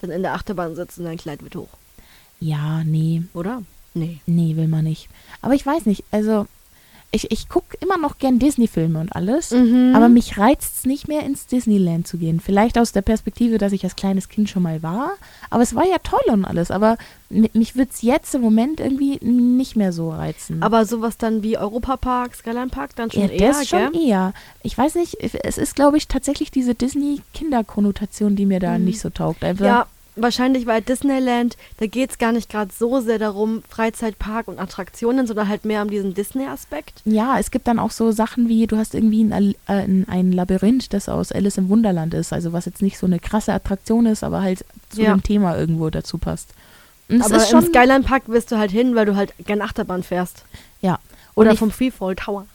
dann 0.00 0.10
in 0.10 0.22
der 0.22 0.34
Achterbahn 0.34 0.76
sitzen 0.76 1.00
und 1.00 1.06
dein 1.06 1.16
Kleid 1.18 1.42
wird 1.42 1.56
hoch, 1.56 1.68
Ja, 2.40 2.84
nee, 2.84 3.22
oder? 3.34 3.62
Nee. 3.94 4.20
nee, 4.26 4.54
will 4.56 4.68
man 4.68 4.84
nicht. 4.84 5.08
Aber 5.42 5.54
ich 5.54 5.64
weiß 5.66 5.86
nicht, 5.86 6.04
also 6.10 6.46
ich, 7.16 7.30
ich 7.32 7.48
gucke 7.48 7.76
immer 7.80 7.98
noch 7.98 8.18
gern 8.18 8.38
Disney-Filme 8.38 9.00
und 9.00 9.14
alles. 9.16 9.50
Mhm. 9.50 9.92
Aber 9.96 10.08
mich 10.08 10.38
reizt 10.38 10.76
es 10.78 10.84
nicht 10.86 11.08
mehr 11.08 11.22
ins 11.24 11.46
Disneyland 11.46 12.06
zu 12.06 12.16
gehen. 12.18 12.38
Vielleicht 12.38 12.78
aus 12.78 12.92
der 12.92 13.02
Perspektive, 13.02 13.58
dass 13.58 13.72
ich 13.72 13.82
als 13.84 13.96
kleines 13.96 14.28
Kind 14.28 14.48
schon 14.48 14.62
mal 14.62 14.82
war. 14.82 15.10
Aber 15.50 15.62
es 15.62 15.74
war 15.74 15.84
ja 15.86 15.96
toll 16.02 16.20
und 16.32 16.44
alles. 16.44 16.70
Aber 16.70 16.96
mi- 17.28 17.50
mich 17.54 17.74
wird 17.76 17.90
es 17.90 18.02
jetzt 18.02 18.34
im 18.34 18.40
Moment 18.42 18.78
irgendwie 18.78 19.18
nicht 19.24 19.74
mehr 19.74 19.92
so 19.92 20.10
reizen. 20.10 20.62
Aber 20.62 20.84
sowas 20.86 21.16
dann 21.18 21.42
wie 21.42 21.58
Europapark, 21.58 22.34
Skyline 22.36 22.68
Park, 22.68 22.94
dann 22.96 23.10
schon 23.10 23.22
ja, 23.22 23.28
eher, 23.28 23.48
das 23.48 23.66
schon 23.68 23.92
gell? 23.92 24.02
eher. 24.08 24.32
Ich 24.62 24.76
weiß 24.78 24.94
nicht, 24.94 25.16
es 25.20 25.58
ist, 25.58 25.74
glaube 25.74 25.96
ich, 25.96 26.06
tatsächlich 26.06 26.50
diese 26.50 26.74
Disney-Kinderkonnotation, 26.74 28.36
die 28.36 28.46
mir 28.46 28.60
da 28.60 28.78
Mhm. 28.78 28.84
nicht 28.84 29.00
so 29.00 29.10
taugt. 29.10 29.44
Einfach, 29.44 29.64
Ja, 29.64 29.86
wahrscheinlich 30.16 30.66
weil 30.66 30.82
Disneyland, 30.82 31.56
da 31.78 31.86
geht 31.86 32.10
es 32.10 32.18
gar 32.18 32.32
nicht 32.32 32.50
gerade 32.50 32.70
so 32.76 33.00
sehr 33.00 33.18
darum, 33.18 33.62
Freizeitpark 33.68 34.48
und 34.48 34.58
Attraktionen, 34.58 35.26
sondern 35.26 35.48
halt 35.48 35.64
mehr 35.64 35.82
um 35.82 35.90
diesen 35.90 36.14
Disney-Aspekt. 36.14 37.02
Ja, 37.04 37.38
es 37.38 37.50
gibt 37.50 37.68
dann 37.68 37.78
auch 37.78 37.90
so 37.90 38.10
Sachen 38.12 38.48
wie, 38.48 38.66
du 38.66 38.76
hast 38.76 38.94
irgendwie 38.94 39.22
ein, 39.22 39.54
äh, 39.68 40.04
ein, 40.08 40.32
Labyrinth, 40.32 40.92
das 40.92 41.08
aus 41.08 41.32
Alice 41.32 41.58
im 41.58 41.68
Wunderland 41.68 42.14
ist. 42.14 42.32
Also 42.32 42.52
was 42.52 42.64
jetzt 42.64 42.82
nicht 42.82 42.98
so 42.98 43.06
eine 43.06 43.18
krasse 43.18 43.52
Attraktion 43.52 44.06
ist, 44.06 44.24
aber 44.24 44.42
halt 44.42 44.64
zu 44.90 45.02
Ja. 45.02 45.12
dem 45.14 45.22
Thema 45.22 45.56
irgendwo 45.56 45.90
dazu 45.90 46.18
passt. 46.18 46.48
Und 47.08 47.22
Aber 47.22 47.36
ist 47.36 47.52
im 47.52 47.60
schon, 47.62 47.66
Skyline 47.66 48.02
Park 48.02 48.24
wirst 48.28 48.50
du 48.50 48.56
halt 48.58 48.70
hin, 48.72 48.94
weil 48.96 49.06
du 49.06 49.14
halt 49.14 49.32
gern 49.44 49.60
Achterbahn 49.62 50.02
fährst. 50.02 50.44
ja. 50.80 50.98
Oder 51.34 51.50
Und 51.50 51.58
vom 51.58 51.70
Freefall 51.70 52.16
Tower. 52.16 52.46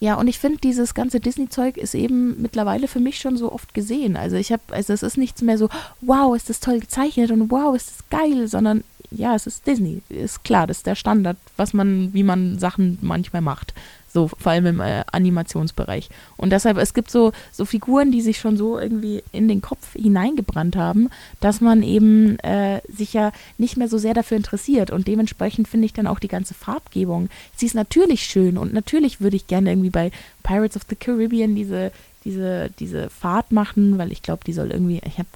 Ja, 0.00 0.14
und 0.14 0.28
ich 0.28 0.38
finde, 0.38 0.58
dieses 0.58 0.94
ganze 0.94 1.18
Disney-Zeug 1.18 1.76
ist 1.76 1.94
eben 1.94 2.40
mittlerweile 2.40 2.86
für 2.86 3.00
mich 3.00 3.18
schon 3.18 3.36
so 3.36 3.52
oft 3.52 3.74
gesehen. 3.74 4.16
Also 4.16 4.36
ich 4.36 4.52
habe, 4.52 4.62
also 4.70 4.92
es 4.92 5.02
ist 5.02 5.18
nichts 5.18 5.42
mehr 5.42 5.58
so, 5.58 5.68
wow, 6.00 6.36
ist 6.36 6.48
das 6.48 6.60
toll 6.60 6.80
gezeichnet 6.80 7.30
und 7.32 7.50
wow, 7.50 7.74
ist 7.74 7.90
das 7.90 8.08
geil, 8.08 8.46
sondern 8.46 8.84
ja, 9.10 9.34
es 9.34 9.46
ist 9.46 9.66
Disney. 9.66 10.02
Ist 10.08 10.44
klar, 10.44 10.66
das 10.66 10.78
ist 10.78 10.86
der 10.86 10.94
Standard, 10.94 11.36
was 11.56 11.72
man, 11.72 12.12
wie 12.12 12.22
man 12.22 12.58
Sachen 12.58 12.98
manchmal 13.00 13.42
macht. 13.42 13.74
So, 14.12 14.28
vor 14.28 14.52
allem 14.52 14.66
im 14.66 14.80
äh, 14.80 15.04
Animationsbereich. 15.12 16.08
Und 16.36 16.50
deshalb, 16.50 16.78
es 16.78 16.94
gibt 16.94 17.10
so, 17.10 17.32
so 17.52 17.64
Figuren, 17.64 18.10
die 18.10 18.22
sich 18.22 18.38
schon 18.38 18.56
so 18.56 18.78
irgendwie 18.78 19.22
in 19.32 19.48
den 19.48 19.60
Kopf 19.60 19.92
hineingebrannt 19.92 20.76
haben, 20.76 21.10
dass 21.40 21.60
man 21.60 21.82
eben 21.82 22.38
äh, 22.38 22.80
sich 22.88 23.12
ja 23.12 23.32
nicht 23.58 23.76
mehr 23.76 23.88
so 23.88 23.98
sehr 23.98 24.14
dafür 24.14 24.38
interessiert. 24.38 24.90
Und 24.90 25.08
dementsprechend 25.08 25.68
finde 25.68 25.86
ich 25.86 25.92
dann 25.92 26.06
auch 26.06 26.20
die 26.20 26.28
ganze 26.28 26.54
Farbgebung. 26.54 27.28
Sie 27.54 27.66
ist 27.66 27.74
natürlich 27.74 28.22
schön 28.22 28.56
und 28.56 28.72
natürlich 28.72 29.20
würde 29.20 29.36
ich 29.36 29.46
gerne 29.46 29.70
irgendwie 29.70 29.90
bei 29.90 30.10
Pirates 30.42 30.76
of 30.76 30.82
the 30.88 30.96
Caribbean 30.96 31.54
diese, 31.54 31.92
diese, 32.24 32.70
diese 32.78 33.10
Fahrt 33.10 33.52
machen, 33.52 33.98
weil 33.98 34.12
ich 34.12 34.22
glaube, 34.22 34.42
die 34.46 34.52
soll 34.52 34.70
irgendwie, 34.70 35.00
ich 35.04 35.18
habe, 35.18 35.28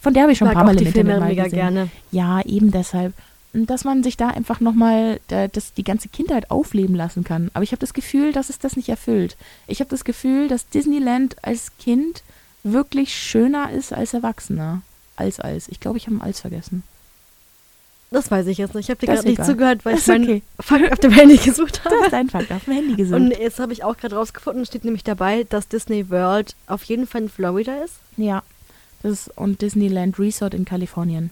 von 0.00 0.14
der 0.14 0.22
habe 0.22 0.32
ich 0.32 0.38
schon 0.38 0.48
ein 0.48 0.54
paar 0.54 0.64
Mal 0.64 0.80
im 0.80 0.86
Internet 0.86 1.20
mal 1.20 1.34
gesehen. 1.34 1.50
gerne. 1.50 1.88
Ja, 2.12 2.40
eben 2.42 2.70
deshalb. 2.70 3.12
Dass 3.52 3.82
man 3.84 4.04
sich 4.04 4.16
da 4.16 4.28
einfach 4.28 4.60
nochmal 4.60 5.18
das, 5.28 5.72
die 5.74 5.82
ganze 5.82 6.08
Kindheit 6.08 6.50
aufleben 6.52 6.94
lassen 6.94 7.24
kann. 7.24 7.50
Aber 7.52 7.64
ich 7.64 7.72
habe 7.72 7.80
das 7.80 7.94
Gefühl, 7.94 8.32
dass 8.32 8.48
es 8.48 8.60
das 8.60 8.76
nicht 8.76 8.88
erfüllt. 8.88 9.36
Ich 9.66 9.80
habe 9.80 9.90
das 9.90 10.04
Gefühl, 10.04 10.46
dass 10.46 10.68
Disneyland 10.68 11.36
als 11.42 11.72
Kind 11.78 12.22
wirklich 12.62 13.12
schöner 13.14 13.70
ist 13.70 13.92
als 13.92 14.14
Erwachsener. 14.14 14.82
Als 15.16 15.40
als. 15.40 15.68
Ich 15.68 15.80
glaube, 15.80 15.98
ich 15.98 16.06
habe 16.06 16.16
ein 16.16 16.22
Als 16.22 16.40
vergessen. 16.40 16.84
Das 18.12 18.30
weiß 18.30 18.46
ich 18.48 18.58
jetzt 18.58 18.74
nicht. 18.74 18.86
Ich 18.88 18.90
habe 18.90 19.04
dir 19.04 19.12
gerade 19.12 19.28
nicht 19.28 19.44
zugehört, 19.44 19.84
weil 19.84 19.94
Das 19.94 20.02
ich 20.02 20.08
meinen 20.08 20.24
okay. 20.24 20.42
Fakt 20.60 20.92
auf 20.92 20.98
dem 20.98 21.12
Handy 21.12 21.36
gesucht 21.36 21.80
Du 21.84 21.90
habe. 21.90 22.02
hast 22.02 22.12
deinen 22.12 22.30
Fakt 22.30 22.50
auf 22.52 22.64
dem 22.64 22.74
Handy 22.74 22.94
gesucht. 22.96 23.20
Und 23.20 23.30
jetzt 23.30 23.58
habe 23.60 23.72
ich 23.72 23.84
auch 23.84 23.96
gerade 23.96 24.16
rausgefunden, 24.16 24.64
steht 24.66 24.84
nämlich 24.84 25.04
dabei, 25.04 25.44
dass 25.44 25.68
Disney 25.68 26.08
World 26.10 26.56
auf 26.66 26.82
jeden 26.84 27.06
Fall 27.06 27.22
in 27.22 27.28
Florida 27.28 27.82
ist. 27.84 27.94
ja. 28.16 28.42
Das 29.02 29.12
ist, 29.12 29.38
und 29.38 29.62
Disneyland 29.62 30.18
Resort 30.18 30.52
in 30.52 30.64
Kalifornien. 30.66 31.30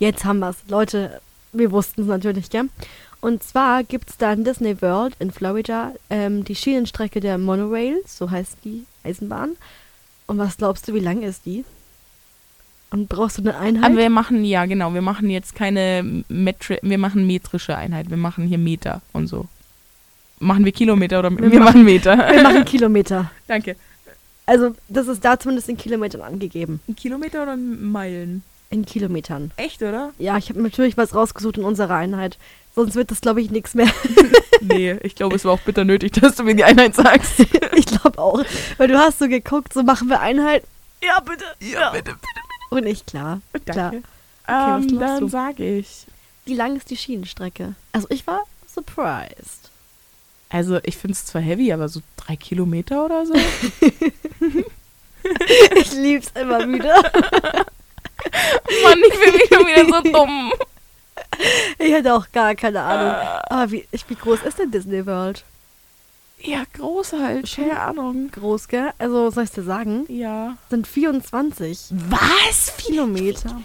Jetzt 0.00 0.24
haben 0.24 0.40
wir 0.40 0.48
es. 0.50 0.56
Leute, 0.68 1.20
wir 1.52 1.70
wussten 1.70 2.02
es 2.02 2.06
natürlich, 2.06 2.50
gell? 2.50 2.68
Und 3.20 3.42
zwar 3.42 3.84
gibt 3.84 4.08
es 4.10 4.16
da 4.16 4.32
in 4.32 4.44
Disney 4.44 4.80
World 4.80 5.14
in 5.18 5.30
Florida 5.30 5.92
ähm, 6.08 6.44
die 6.44 6.54
Schienenstrecke 6.54 7.20
der 7.20 7.36
Monorail, 7.36 7.98
so 8.06 8.30
heißt 8.30 8.58
die 8.64 8.84
Eisenbahn. 9.04 9.56
Und 10.26 10.38
was 10.38 10.56
glaubst 10.56 10.88
du, 10.88 10.94
wie 10.94 11.00
lang 11.00 11.22
ist 11.22 11.44
die? 11.44 11.64
Und 12.90 13.08
brauchst 13.08 13.38
du 13.38 13.42
eine 13.42 13.56
Einheit? 13.58 13.84
Aber 13.84 13.96
wir 13.98 14.10
machen, 14.10 14.44
ja 14.44 14.64
genau, 14.66 14.94
wir 14.94 15.02
machen 15.02 15.30
jetzt 15.30 15.54
keine 15.54 16.24
Metri 16.28 16.78
wir 16.82 16.98
machen 16.98 17.26
metrische 17.26 17.76
Einheit. 17.76 18.10
Wir 18.10 18.16
machen 18.16 18.46
hier 18.46 18.58
Meter 18.58 19.02
und 19.12 19.26
so. 19.26 19.46
Machen 20.40 20.64
wir 20.64 20.72
Kilometer 20.72 21.18
oder 21.18 21.30
wir, 21.30 21.52
Wir 21.52 21.60
machen 21.60 21.84
Meter? 21.84 22.16
wir 22.16 22.42
machen 22.42 22.64
Kilometer. 22.64 23.30
Danke. 23.46 23.76
Also, 24.46 24.74
das 24.88 25.06
ist 25.06 25.24
da 25.24 25.38
zumindest 25.38 25.68
in 25.68 25.76
Kilometern 25.76 26.22
angegeben. 26.22 26.80
Ein 26.88 26.96
Kilometer 26.96 27.42
oder 27.44 27.56
Meilen? 27.56 28.42
In 28.70 28.86
Kilometern. 28.86 29.50
Echt, 29.56 29.82
oder? 29.82 30.12
Ja, 30.18 30.38
ich 30.38 30.48
habe 30.48 30.62
natürlich 30.62 30.96
was 30.96 31.14
rausgesucht 31.14 31.58
in 31.58 31.64
unserer 31.64 31.96
Einheit. 31.96 32.38
Sonst 32.74 32.94
wird 32.94 33.10
das, 33.10 33.20
glaube 33.20 33.40
ich, 33.42 33.50
nichts 33.50 33.74
mehr. 33.74 33.90
Nee, 34.62 34.98
ich 35.02 35.14
glaube, 35.14 35.36
es 35.36 35.46
war 35.46 35.52
auch 35.52 35.60
bitter 35.60 35.84
nötig, 35.84 36.12
dass 36.12 36.36
du 36.36 36.42
mir 36.42 36.54
die 36.54 36.64
Einheit 36.64 36.94
sagst. 36.94 37.40
ich 37.74 37.86
glaube 37.86 38.18
auch. 38.18 38.44
Weil 38.76 38.88
du 38.88 38.98
hast 38.98 39.18
so 39.18 39.26
geguckt, 39.26 39.72
so 39.72 39.82
machen 39.82 40.10
wir 40.10 40.20
Einheit. 40.20 40.64
Ja, 41.02 41.18
bitte. 41.20 41.44
Ja, 41.60 41.88
bitte, 41.92 42.14
Und 42.68 42.84
ich, 42.84 43.06
klar. 43.06 43.40
Klar. 43.64 43.92
Danke. 43.92 44.02
was 44.46 44.82
ähm, 44.82 44.88
glaubst 44.88 45.00
dann 45.00 45.20
du? 45.20 45.28
sage 45.28 45.78
ich. 45.78 46.04
Wie 46.44 46.54
lang 46.54 46.76
ist 46.76 46.90
die 46.90 46.98
Schienenstrecke? 46.98 47.74
Also, 47.92 48.06
ich 48.10 48.26
war 48.26 48.42
surprised. 48.68 49.70
Also, 50.50 50.78
ich 50.82 50.98
finde 50.98 51.14
es 51.14 51.24
zwar 51.24 51.40
heavy, 51.40 51.72
aber 51.72 51.88
so 51.88 52.02
drei 52.18 52.36
Kilometer 52.36 53.06
oder 53.06 53.24
so. 53.24 53.34
Ich 55.76 55.92
lieb's 55.92 56.32
immer 56.34 56.66
wieder. 56.66 57.02
Mann, 58.84 58.98
ich 59.06 59.14
fühle 59.14 59.32
mich 59.32 59.48
schon 59.52 59.66
wieder 59.66 59.84
so 59.86 60.02
dumm. 60.12 60.52
Ich 61.78 61.92
hätte 61.92 62.14
auch 62.14 62.30
gar 62.32 62.54
keine 62.54 62.82
Ahnung. 62.82 63.14
Aber 63.48 63.70
wie, 63.70 63.86
ich, 63.90 64.08
wie 64.08 64.14
groß 64.14 64.42
ist 64.42 64.58
denn 64.58 64.70
Disney 64.70 65.06
World? 65.06 65.44
Ja, 66.42 66.64
groß 66.72 67.12
halt. 67.14 67.54
Keine 67.54 67.78
Ahnung. 67.78 68.30
Groß, 68.30 68.68
gell? 68.68 68.90
Also, 68.98 69.30
soll 69.30 69.44
ich 69.44 69.50
dir 69.50 69.62
sagen? 69.62 70.06
Ja. 70.08 70.56
Sind 70.70 70.86
24 70.86 71.92
Was? 72.08 72.76
Kilometer. 72.78 73.60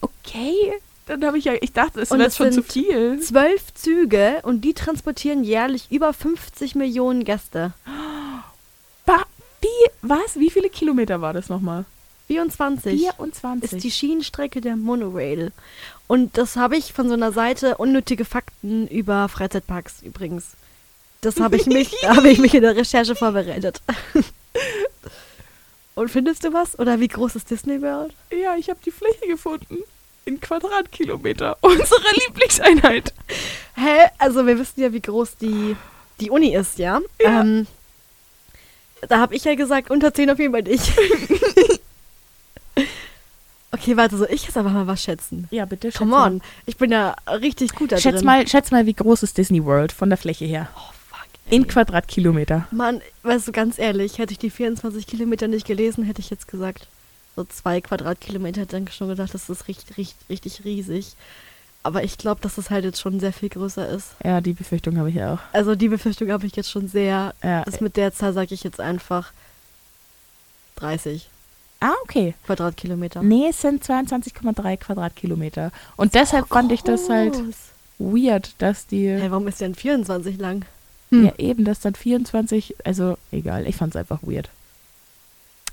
Okay. 0.00 0.74
Dann 1.06 1.24
habe 1.24 1.38
ich 1.38 1.44
ja, 1.44 1.54
ich 1.60 1.72
dachte, 1.72 2.00
es 2.00 2.10
wäre 2.10 2.30
schon 2.30 2.52
zu 2.52 2.62
viel. 2.62 3.20
Zwölf 3.20 3.72
Züge 3.74 4.40
und 4.42 4.62
die 4.62 4.74
transportieren 4.74 5.44
jährlich 5.44 5.86
über 5.90 6.12
50 6.12 6.74
Millionen 6.74 7.24
Gäste. 7.24 7.72
Ba 9.06 9.22
wie, 9.60 9.90
was? 10.02 10.36
Wie 10.36 10.50
viele 10.50 10.68
Kilometer 10.68 11.20
war 11.20 11.32
das 11.32 11.48
nochmal? 11.48 11.84
24 12.26 13.00
24. 13.00 13.72
ist 13.72 13.84
die 13.84 13.90
Schienenstrecke 13.90 14.60
der 14.60 14.76
Monorail. 14.76 15.52
Und 16.08 16.36
das 16.38 16.56
habe 16.56 16.76
ich 16.76 16.92
von 16.92 17.08
so 17.08 17.14
einer 17.14 17.32
Seite 17.32 17.76
unnötige 17.76 18.24
Fakten 18.24 18.86
über 18.88 19.28
Freizeitparks 19.28 20.02
übrigens. 20.02 20.52
Das 21.20 21.40
habe 21.40 21.56
ich 21.56 21.66
mich, 21.66 21.94
da 22.02 22.16
habe 22.16 22.28
ich 22.28 22.38
mich 22.38 22.54
in 22.54 22.62
der 22.62 22.76
Recherche 22.76 23.14
vorbereitet. 23.14 23.80
Und 25.94 26.10
findest 26.10 26.44
du 26.44 26.52
was? 26.52 26.78
Oder 26.78 27.00
wie 27.00 27.08
groß 27.08 27.36
ist 27.36 27.50
Disney 27.50 27.80
World? 27.80 28.12
ja, 28.30 28.54
ich 28.56 28.68
habe 28.68 28.78
die 28.84 28.90
Fläche 28.90 29.26
gefunden. 29.26 29.78
In 30.26 30.40
Quadratkilometer. 30.40 31.56
Unsere 31.62 32.02
Lieblingseinheit. 32.26 33.14
Hä? 33.76 34.10
Also 34.18 34.46
wir 34.46 34.58
wissen 34.58 34.80
ja, 34.80 34.92
wie 34.92 35.00
groß 35.00 35.36
die, 35.36 35.76
die 36.20 36.30
Uni 36.30 36.54
ist, 36.54 36.78
ja? 36.78 37.00
Ja. 37.20 37.40
Ähm, 37.40 37.66
da 39.08 39.18
habe 39.18 39.34
ich 39.34 39.44
ja 39.44 39.54
gesagt, 39.54 39.90
unter 39.90 40.12
10 40.12 40.30
auf 40.30 40.38
jeden 40.38 40.52
Fall 40.52 40.62
nicht. 40.62 40.92
Okay, 43.86 43.96
warte, 43.96 44.16
soll 44.16 44.28
ich 44.30 44.44
jetzt 44.44 44.56
einfach 44.56 44.72
mal 44.72 44.86
was 44.86 45.02
schätzen? 45.02 45.46
Ja, 45.50 45.64
bitte. 45.64 45.92
Come 45.92 46.10
mal. 46.10 46.26
on, 46.26 46.42
ich 46.66 46.76
bin 46.76 46.90
ja 46.90 47.14
richtig 47.28 47.72
gut 47.74 47.92
da 47.92 47.98
Schätz 47.98 48.16
drin. 48.16 48.26
mal, 48.26 48.48
schätz 48.48 48.70
mal, 48.70 48.86
wie 48.86 48.94
groß 48.94 49.22
ist 49.22 49.38
Disney 49.38 49.64
World 49.64 49.92
von 49.92 50.08
der 50.08 50.18
Fläche 50.18 50.44
her? 50.44 50.68
Oh, 50.76 50.92
fuck. 51.08 51.26
In 51.50 51.68
Quadratkilometer. 51.68 52.66
Mann, 52.72 53.00
weißt 53.22 53.46
du, 53.48 53.52
ganz 53.52 53.78
ehrlich, 53.78 54.18
hätte 54.18 54.32
ich 54.32 54.38
die 54.38 54.50
24 54.50 55.06
Kilometer 55.06 55.46
nicht 55.46 55.66
gelesen, 55.66 56.04
hätte 56.04 56.20
ich 56.20 56.30
jetzt 56.30 56.48
gesagt, 56.48 56.88
so 57.36 57.44
zwei 57.44 57.80
Quadratkilometer, 57.80 58.62
hätte 58.62 58.78
ich 58.78 58.94
schon 58.94 59.08
gedacht, 59.08 59.32
das 59.32 59.48
ist 59.48 59.68
richtig, 59.68 59.96
richtig, 59.96 60.28
richtig 60.28 60.64
riesig. 60.64 61.14
Aber 61.84 62.02
ich 62.02 62.18
glaube, 62.18 62.40
dass 62.40 62.56
das 62.56 62.70
halt 62.70 62.84
jetzt 62.84 63.00
schon 63.00 63.20
sehr 63.20 63.32
viel 63.32 63.48
größer 63.48 63.88
ist. 63.88 64.16
Ja, 64.24 64.40
die 64.40 64.54
Befürchtung 64.54 64.98
habe 64.98 65.10
ich 65.10 65.14
ja 65.14 65.34
auch. 65.34 65.38
Also 65.52 65.76
die 65.76 65.88
Befürchtung 65.88 66.32
habe 66.32 66.44
ich 66.44 66.56
jetzt 66.56 66.68
schon 66.68 66.88
sehr. 66.88 67.32
Ja. 67.44 67.62
Das 67.62 67.80
mit 67.80 67.96
der 67.96 68.12
Zahl 68.12 68.32
sage 68.32 68.54
ich 68.54 68.64
jetzt 68.64 68.80
einfach 68.80 69.32
30 70.74 71.28
Ah, 71.80 71.92
okay. 72.04 72.34
Quadratkilometer. 72.46 73.22
Nee, 73.22 73.48
es 73.50 73.60
sind 73.60 73.84
22,3 73.84 74.76
Quadratkilometer. 74.78 75.72
Und 75.96 76.14
deshalb 76.14 76.48
fand 76.48 76.72
ich 76.72 76.82
das 76.82 77.08
halt 77.08 77.34
weird, 77.98 78.54
dass 78.58 78.86
die. 78.86 79.08
Hey, 79.08 79.30
warum 79.30 79.46
ist 79.48 79.60
denn 79.60 79.74
24 79.74 80.38
lang? 80.38 80.64
Ja, 81.10 81.32
eben, 81.38 81.64
dass 81.64 81.80
dann 81.80 81.94
24. 81.94 82.76
Also, 82.84 83.16
egal, 83.30 83.66
ich 83.66 83.76
fand 83.76 83.94
es 83.94 83.96
einfach 84.00 84.20
weird. 84.22 84.50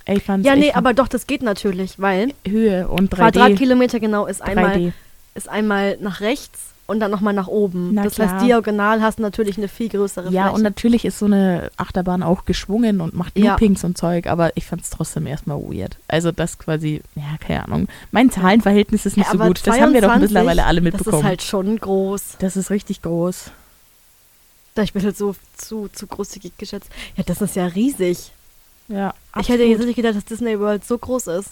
Ich 0.06 0.24
fand's, 0.24 0.46
Ja, 0.46 0.56
nee, 0.56 0.66
fand 0.66 0.78
aber 0.78 0.94
doch, 0.94 1.08
das 1.08 1.28
geht 1.28 1.42
natürlich, 1.42 2.00
weil 2.00 2.34
Höhe 2.46 2.88
und 2.88 3.12
3D. 3.12 3.16
Quadratkilometer 3.16 4.00
genau 4.00 4.26
ist 4.26 4.42
einmal, 4.42 4.76
3D. 4.76 4.92
ist 5.36 5.50
einmal 5.50 5.98
nach 6.02 6.20
rechts 6.22 6.73
und 6.86 7.00
dann 7.00 7.12
nochmal 7.12 7.34
nach 7.34 7.48
oben. 7.48 7.94
Na 7.94 8.04
das 8.04 8.16
klar. 8.16 8.30
heißt, 8.34 8.46
diagonal 8.46 9.02
hast 9.02 9.18
du 9.20 9.22
natürlich 9.24 9.58
eine 9.58 9.68
viel 9.68 9.90
größere 9.90 10.30
Ja, 10.32 10.44
Fläche. 10.44 10.56
und 10.56 10.62
natürlich 10.64 11.06
ist 11.06 11.18
so 11.20 11.26
eine 11.26 11.72
Achterbahn 11.78 12.24
auch 12.24 12.46
geschwungen 12.46 13.00
und 13.02 13.14
macht 13.14 13.38
Ja. 13.38 13.52
Loopings 13.52 13.84
und 13.84 13.98
Zeug, 13.98 14.28
aber 14.28 14.56
ich 14.58 14.66
fand 14.66 14.82
es 14.82 14.90
trotzdem 14.90 15.26
erstmal 15.26 15.58
weird. 15.62 15.98
Also 16.08 16.32
das 16.32 16.60
quasi, 16.60 17.02
ja, 17.16 17.24
keine 17.40 17.64
Ahnung. 17.66 17.88
Mein 18.12 18.30
Zahlenverhältnis 18.32 19.06
ist 19.06 19.16
nicht 19.18 19.28
Ja, 19.28 19.32
so 19.32 19.38
gut. 19.40 19.66
Das 19.66 19.80
haben 19.80 19.94
wir 19.94 20.02
doch 20.02 20.10
22, 20.10 20.22
mittlerweile 20.36 20.66
alle 20.66 20.82
Das 20.82 20.94
mitbekommen. 20.94 21.20
ist 21.22 21.28
halt 21.28 21.42
schon 21.44 21.78
groß. 21.78 22.24
das 22.40 22.58
ist 22.58 22.70
richtig 22.70 23.02
groß. 23.02 23.52
Da 24.76 24.82
ich 24.82 24.92
bin 24.94 25.04
halt 25.04 25.16
so 25.18 25.36
zu, 25.56 25.88
zu 25.94 26.08
großzügig 26.08 26.58
geschätzt. 26.58 26.90
Ja, 27.16 27.24
das 27.24 27.42
ist 27.42 27.56
ja 27.56 27.68
riesig. 27.68 28.32
Ja, 28.90 29.14
Ich 29.40 29.48
hätte 29.50 29.64
jetzt 29.64 29.86
nicht 29.86 29.96
gedacht, 29.96 30.16
dass 30.16 30.26
Disney 30.26 30.60
World 30.60 30.84
so 30.84 30.98
groß 30.98 31.28
ist. 31.28 31.52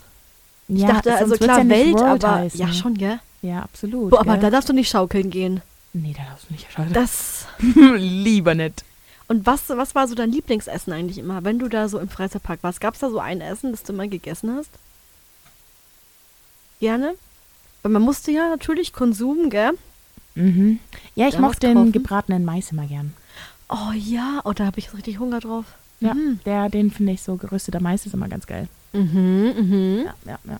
Ich 0.67 0.79
ja, 0.81 0.87
dachte, 0.87 1.15
also 1.15 1.35
klar, 1.35 1.59
ja 1.59 1.69
Welt, 1.69 1.93
World 1.93 2.23
aber 2.25 2.35
heißen. 2.35 2.59
ja 2.59 2.67
schon, 2.73 2.95
gell? 2.95 3.19
Ja, 3.41 3.61
absolut. 3.63 4.11
Boah, 4.11 4.19
aber 4.21 4.33
gell? 4.33 4.41
da 4.41 4.49
darfst 4.51 4.69
du 4.69 4.73
nicht 4.73 4.89
schaukeln 4.89 5.29
gehen. 5.29 5.61
nee, 5.93 6.13
da 6.15 6.23
darfst 6.25 6.49
du 6.49 6.53
nicht 6.53 6.65
erscheinen. 6.65 6.93
Das. 6.93 7.47
Lieber 7.95 8.53
nicht. 8.55 8.83
Und 9.27 9.45
was, 9.45 9.69
was 9.69 9.95
war 9.95 10.07
so 10.07 10.15
dein 10.15 10.31
Lieblingsessen 10.31 10.91
eigentlich 10.93 11.17
immer, 11.17 11.43
wenn 11.43 11.57
du 11.57 11.69
da 11.69 11.87
so 11.87 11.99
im 11.99 12.09
Freizeitpark 12.09 12.61
warst? 12.63 12.81
Gab 12.81 12.93
es 12.95 12.99
da 12.99 13.09
so 13.09 13.19
ein 13.19 13.39
Essen, 13.41 13.71
das 13.71 13.83
du 13.83 13.93
mal 13.93 14.09
gegessen 14.09 14.53
hast? 14.55 14.71
gerne. 16.79 17.13
Weil 17.83 17.91
man 17.91 18.01
musste 18.01 18.31
ja 18.31 18.49
natürlich 18.49 18.91
Konsum, 18.93 19.49
gell? 19.49 19.71
Mhm. 20.35 20.79
Ja, 21.15 21.27
ich 21.27 21.35
Da 21.35 21.41
mochte 21.41 21.67
den 21.67 21.91
gebratenen 21.91 22.43
Mais 22.45 22.71
immer 22.71 22.85
gern. 22.87 23.13
Oh 23.69 23.91
ja, 23.95 24.41
oh, 24.45 24.53
da 24.53 24.65
habe 24.65 24.79
ich 24.79 24.93
richtig 24.93 25.19
Hunger 25.19 25.39
drauf. 25.39 25.65
Ja, 25.99 26.13
Mhm. 26.15 26.39
der, 26.45 26.69
den 26.69 26.89
finde 26.91 27.13
ich 27.13 27.21
so 27.21 27.35
gerösteter 27.35 27.79
Mais 27.79 28.05
ist 28.05 28.13
immer 28.13 28.27
ganz 28.27 28.47
geil. 28.47 28.67
Mhm, 28.93 29.53
mhm. 29.57 30.03
Ja, 30.05 30.13
ja, 30.25 30.39
ja. 30.45 30.59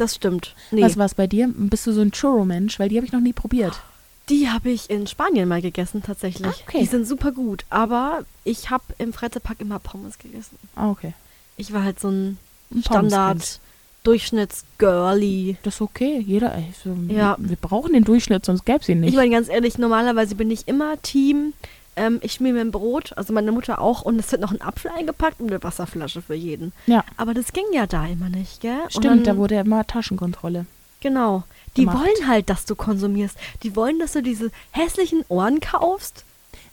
Das 0.00 0.14
stimmt. 0.14 0.54
Nee, 0.70 0.82
Was 0.82 0.96
war 0.96 1.06
es 1.06 1.14
bei 1.14 1.26
dir? 1.26 1.50
Bist 1.54 1.86
du 1.86 1.92
so 1.92 2.00
ein 2.00 2.10
Churro-Mensch? 2.12 2.78
Weil 2.78 2.88
die 2.88 2.96
habe 2.96 3.06
ich 3.06 3.12
noch 3.12 3.20
nie 3.20 3.32
probiert. 3.32 3.80
die 4.28 4.48
habe 4.48 4.70
ich 4.70 4.88
in 4.90 5.06
Spanien 5.06 5.48
mal 5.48 5.60
gegessen, 5.60 6.02
tatsächlich. 6.04 6.46
Ah, 6.46 6.54
okay. 6.66 6.78
Die 6.80 6.86
sind 6.86 7.06
super 7.06 7.32
gut. 7.32 7.64
Aber 7.68 8.24
ich 8.44 8.70
habe 8.70 8.84
im 8.98 9.12
Freizeitpark 9.12 9.60
immer 9.60 9.78
Pommes 9.78 10.18
gegessen. 10.18 10.56
Ah, 10.76 10.90
okay. 10.90 11.12
Ich 11.56 11.72
war 11.72 11.84
halt 11.84 12.00
so 12.00 12.08
ein 12.08 12.38
Ein 12.74 12.82
Standard. 12.82 13.60
Durchschnittsgirly. 14.02 15.56
Das 15.62 15.74
ist 15.74 15.80
okay. 15.82 16.22
Jeder, 16.26 16.54
ey, 16.54 16.72
so, 16.82 16.96
Ja. 17.08 17.36
wir 17.38 17.56
brauchen 17.56 17.92
den 17.92 18.04
Durchschnitt, 18.04 18.44
sonst 18.46 18.64
gäbe 18.64 18.78
es 18.80 18.88
ihn 18.88 19.00
nicht. 19.00 19.10
Ich 19.10 19.16
meine 19.16 19.30
ganz 19.30 19.48
ehrlich, 19.48 19.76
normalerweise 19.78 20.34
bin 20.34 20.50
ich 20.50 20.66
immer 20.68 21.00
Team. 21.02 21.52
Ähm, 22.00 22.18
ich 22.22 22.40
mir 22.40 22.58
ein 22.60 22.70
Brot, 22.70 23.12
also 23.16 23.32
meine 23.32 23.52
Mutter 23.52 23.80
auch, 23.80 24.02
und 24.02 24.18
es 24.18 24.32
wird 24.32 24.40
noch 24.40 24.52
ein 24.52 24.62
Apfel 24.62 24.90
eingepackt 24.90 25.40
und 25.40 25.48
eine 25.50 25.62
Wasserflasche 25.62 26.22
für 26.22 26.34
jeden. 26.34 26.72
ja, 26.86 27.04
Aber 27.16 27.34
das 27.34 27.52
ging 27.52 27.64
ja 27.72 27.86
da 27.86 28.06
immer 28.06 28.28
nicht, 28.30 28.60
gell? 28.62 28.78
Stimmt, 28.88 29.04
dann- 29.04 29.24
da 29.24 29.36
wurde 29.36 29.56
ja 29.56 29.60
immer 29.60 29.86
Taschenkontrolle. 29.86 30.66
Genau. 31.00 31.44
Die 31.76 31.84
gemacht. 31.84 31.98
wollen 31.98 32.28
halt, 32.28 32.50
dass 32.50 32.64
du 32.66 32.74
konsumierst. 32.74 33.36
Die 33.62 33.76
wollen, 33.76 33.98
dass 33.98 34.12
du 34.12 34.22
diese 34.22 34.50
hässlichen 34.72 35.24
Ohren 35.28 35.60
kaufst. 35.60 36.24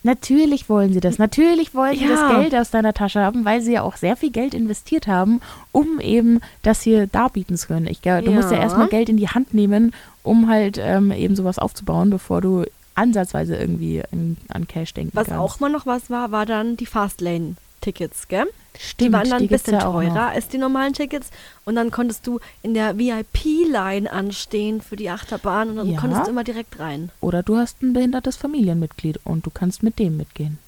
Natürlich 0.02 0.68
wollen 0.68 0.92
sie 0.92 1.00
das. 1.00 1.18
Natürlich 1.18 1.74
wollen 1.74 1.98
sie 1.98 2.04
Ja. 2.06 2.28
das 2.28 2.36
Geld 2.36 2.54
aus 2.54 2.70
deiner 2.70 2.94
Tasche 2.94 3.20
haben, 3.20 3.44
weil 3.44 3.60
sie 3.62 3.72
ja 3.72 3.82
auch 3.82 3.96
sehr 3.96 4.16
viel 4.16 4.30
Geld 4.30 4.54
investiert 4.54 5.06
haben, 5.06 5.40
um 5.72 5.98
eben 6.00 6.40
das 6.62 6.82
hier 6.82 7.06
darbieten 7.06 7.56
zu 7.56 7.66
können. 7.68 7.86
Ich, 7.86 8.00
du 8.00 8.30
musst 8.30 8.50
ja 8.50 8.56
Ja. 8.58 8.62
erstmal 8.62 8.88
Geld 8.88 9.08
in 9.08 9.16
die 9.16 9.28
Hand 9.28 9.54
nehmen, 9.54 9.92
um 10.22 10.48
halt 10.48 10.78
ähm, 10.80 11.10
eben 11.10 11.34
sowas 11.36 11.58
aufzubauen, 11.58 12.10
bevor 12.10 12.40
du 12.40 12.64
ansatzweise 12.98 13.56
irgendwie 13.56 14.02
an, 14.12 14.36
an 14.48 14.66
Cash 14.68 14.94
denken 14.94 15.16
Was 15.16 15.28
kannst. 15.28 15.40
auch 15.40 15.60
mal 15.60 15.70
noch 15.70 15.86
was 15.86 16.10
war, 16.10 16.30
war 16.32 16.44
dann 16.46 16.76
die 16.76 16.86
Fastlane-Tickets, 16.86 18.28
gell? 18.28 18.46
Stimmt, 18.78 19.00
die 19.00 19.12
waren 19.12 19.28
dann 19.30 19.42
ein 19.42 19.48
bisschen 19.48 19.78
teurer 19.78 20.28
als 20.28 20.48
die 20.48 20.58
normalen 20.58 20.92
Tickets. 20.92 21.30
Und 21.64 21.74
dann 21.74 21.90
konntest 21.90 22.26
du 22.26 22.38
in 22.62 22.74
der 22.74 22.96
VIP-Line 22.98 24.10
anstehen 24.12 24.80
für 24.80 24.94
die 24.96 25.10
Achterbahn 25.10 25.70
und 25.70 25.76
dann 25.76 25.90
Ja. 25.90 26.00
konntest 26.00 26.26
du 26.26 26.30
immer 26.30 26.44
direkt 26.44 26.78
rein. 26.78 27.10
Oder 27.20 27.42
du 27.42 27.56
hast 27.56 27.82
ein 27.82 27.92
behindertes 27.92 28.36
Familienmitglied 28.36 29.18
und 29.24 29.44
du 29.46 29.50
kannst 29.50 29.82
mit 29.82 29.98
dem 29.98 30.16
mitgehen. 30.16 30.58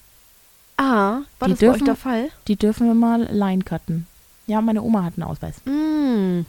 Ah, 0.77 1.21
war 1.39 1.49
Die 1.49 1.51
das 1.51 1.61
bei 1.61 1.67
euch 1.69 1.73
dürfen- 1.75 1.85
der 1.85 1.97
Fall? 1.97 2.29
Die 2.49 2.57
dürfen 2.57 2.87
wir 2.87 2.95
mal 2.95 3.29
Line 3.31 3.63
cutten. 3.63 4.07
Ja, 4.47 4.61
meine 4.61 4.83
Oma 4.83 5.05
hat 5.05 5.13
einen 5.17 5.25
Ausweis. 5.25 5.57
Mm. 5.67 6.45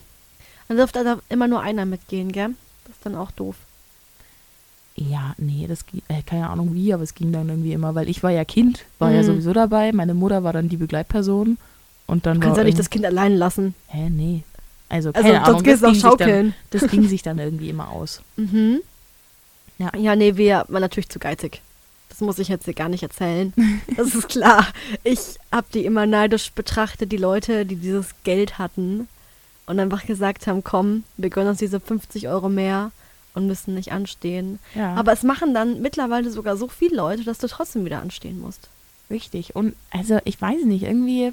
Dann 0.67 0.77
dürfte 0.77 0.99
also 0.99 1.21
immer 1.29 1.47
nur 1.47 1.59
einer 1.61 1.85
mitgehen, 1.85 2.31
gell? 2.31 2.55
Das 2.85 2.95
ist 2.95 3.05
dann 3.05 3.15
auch 3.15 3.29
doof. 3.31 3.55
Ja, 5.09 5.33
nee, 5.37 5.65
das 5.67 5.85
ging, 5.85 6.01
äh, 6.09 6.21
keine 6.21 6.49
Ahnung 6.49 6.73
wie, 6.73 6.93
aber 6.93 7.03
es 7.03 7.15
ging 7.15 7.31
dann 7.31 7.49
irgendwie 7.49 7.73
immer, 7.73 7.95
weil 7.95 8.09
ich 8.09 8.21
war 8.23 8.31
ja 8.31 8.43
Kind, 8.45 8.85
war 8.99 9.11
ja 9.11 9.21
Mhm. 9.21 9.25
sowieso 9.27 9.53
dabei, 9.53 9.91
meine 9.93 10.13
Mutter 10.13 10.43
war 10.43 10.53
dann 10.53 10.69
die 10.69 10.77
Begleitperson 10.77 11.57
und 12.07 12.25
dann 12.25 12.39
Du 12.39 12.45
kannst 12.45 12.57
ja 12.57 12.63
nicht 12.63 12.79
das 12.79 12.89
Kind 12.89 13.05
allein 13.05 13.35
lassen. 13.35 13.73
Hä, 13.87 14.09
nee. 14.09 14.43
Also, 14.89 15.09
Also, 15.13 15.21
keine 15.21 15.35
sonst 15.45 15.47
Ahnung, 15.47 15.63
das 15.63 15.81
noch 15.81 15.87
ging, 15.87 15.93
sich 15.93 16.01
dann, 16.03 16.11
schaukeln. 16.11 16.53
das 16.71 16.87
ging 16.87 17.07
sich 17.07 17.21
dann 17.23 17.39
irgendwie 17.39 17.69
immer 17.69 17.89
aus. 17.89 18.21
Mhm. 18.37 18.79
Ja. 19.77 19.91
Ja, 19.97 20.15
nee, 20.15 20.35
wir 20.37 20.65
waren 20.67 20.81
natürlich 20.81 21.09
zu 21.09 21.17
geizig. 21.17 21.61
Das 22.09 22.19
muss 22.21 22.37
ich 22.39 22.49
jetzt 22.49 22.65
hier 22.65 22.73
gar 22.75 22.89
nicht 22.89 23.01
erzählen. 23.03 23.51
Das 23.97 24.13
ist 24.13 24.27
klar. 24.29 24.67
Ich 25.03 25.19
hab 25.51 25.71
die 25.71 25.85
immer 25.85 26.05
neidisch 26.05 26.51
betrachtet, 26.51 27.11
die 27.11 27.17
Leute, 27.17 27.65
die 27.65 27.77
dieses 27.77 28.09
Geld 28.23 28.59
hatten 28.59 29.07
und 29.65 29.79
einfach 29.79 30.05
gesagt 30.05 30.45
haben, 30.45 30.63
komm, 30.63 31.03
wir 31.17 31.29
gönnen 31.31 31.49
uns 31.49 31.59
diese 31.59 31.79
50 31.79 32.27
Euro 32.27 32.49
mehr 32.49 32.91
und 33.33 33.47
müssen 33.47 33.73
nicht 33.73 33.91
anstehen. 33.91 34.59
Ja, 34.75 34.93
Aber 34.95 35.11
es 35.13 35.23
machen 35.23 35.53
dann 35.53 35.81
mittlerweile 35.81 36.29
sogar 36.31 36.57
so 36.57 36.67
viele 36.67 36.95
Leute, 36.97 37.23
dass 37.23 37.37
du 37.37 37.47
trotzdem 37.47 37.85
wieder 37.85 38.01
anstehen 38.01 38.39
musst. 38.41 38.69
richtig. 39.09 39.55
Und 39.55 39.75
also, 39.91 40.19
ich 40.25 40.41
weiß 40.41 40.63
nicht, 40.65 40.83
irgendwie, 40.83 41.31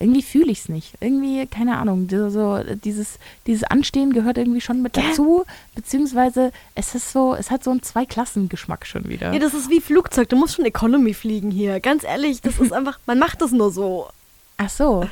irgendwie 0.00 0.22
fühle 0.22 0.50
ich 0.50 0.60
es 0.60 0.68
nicht. 0.68 0.94
Irgendwie, 1.00 1.46
keine 1.46 1.78
Ahnung, 1.78 2.08
so, 2.10 2.60
dieses, 2.84 3.18
dieses 3.46 3.64
Anstehen 3.64 4.12
gehört 4.12 4.38
irgendwie 4.38 4.60
schon 4.60 4.82
mit 4.82 4.96
dazu, 4.96 5.44
beziehungsweise 5.74 6.50
es 6.74 6.94
ist 6.94 7.12
so, 7.12 7.34
es 7.34 7.50
hat 7.50 7.62
so 7.64 7.70
einen 7.70 7.82
Zweiklassengeschmack 7.82 8.86
schon 8.86 9.08
wieder. 9.08 9.32
Ja, 9.32 9.38
das 9.38 9.54
ist 9.54 9.70
wie 9.70 9.80
Flugzeug. 9.80 10.28
Du 10.28 10.36
musst 10.36 10.56
schon 10.56 10.64
Economy 10.64 11.14
fliegen 11.14 11.50
hier. 11.50 11.78
Ganz 11.80 12.02
ehrlich, 12.04 12.40
das 12.42 12.58
ist 12.58 12.72
einfach, 12.78 12.98
man 13.06 13.18
macht 13.18 13.40
das 13.40 13.52
nur 13.52 13.70
so. 13.70 14.08
Ach 14.56 14.68
so. 14.68 15.06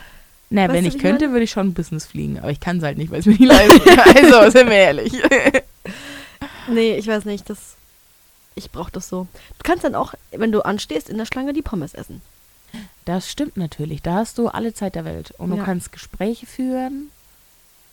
Na, 0.51 0.65
Weißt 0.65 0.73
wenn 0.75 0.83
du, 0.85 0.89
ich 0.91 0.97
ich 0.97 1.01
könnte, 1.01 1.25
meine? 1.25 1.33
würde 1.33 1.45
ich 1.45 1.51
schon 1.51 1.73
Business 1.73 2.05
fliegen, 2.07 2.39
aber 2.39 2.51
ich 2.51 2.61
kann 2.61 2.77
es 2.77 2.83
halt 2.85 2.99
nicht, 2.99 3.11
weil 3.11 3.21
es 3.21 3.27
mir 3.27 3.33
nicht 3.33 3.45
leisten 3.47 3.81
kann. 3.85 4.17
Also, 4.17 4.51
sind 4.51 4.69
wir 4.69 4.77
ehrlich. 4.77 5.13
Nee, 6.69 6.97
ich 6.97 7.07
weiß 7.07 7.25
nicht, 7.25 7.49
das. 7.51 7.77
Ich 8.55 8.71
brauch 8.71 8.91
das 8.91 9.09
so. 9.09 9.27
Du 9.59 9.63
kannst 9.63 9.85
dann 9.85 9.95
auch, 9.95 10.15
wenn 10.31 10.53
du 10.53 10.63
anstehst, 10.65 11.09
in 11.09 11.17
der 11.19 11.25
Schlange 11.27 11.53
die 11.55 11.63
Pommes 11.63 11.95
essen. 11.95 12.21
Das 13.05 13.31
stimmt 13.31 13.57
natürlich. 13.57 14.03
Da 14.03 14.15
hast 14.15 14.39
du 14.39 14.49
alle 14.49 14.75
Zeit 14.75 14.95
der 14.95 15.05
Welt. 15.05 15.33
Und 15.39 15.51
Ja. 15.51 15.57
du 15.57 15.65
kannst 15.65 15.93
Gespräche 15.93 16.47
führen. 16.47 17.11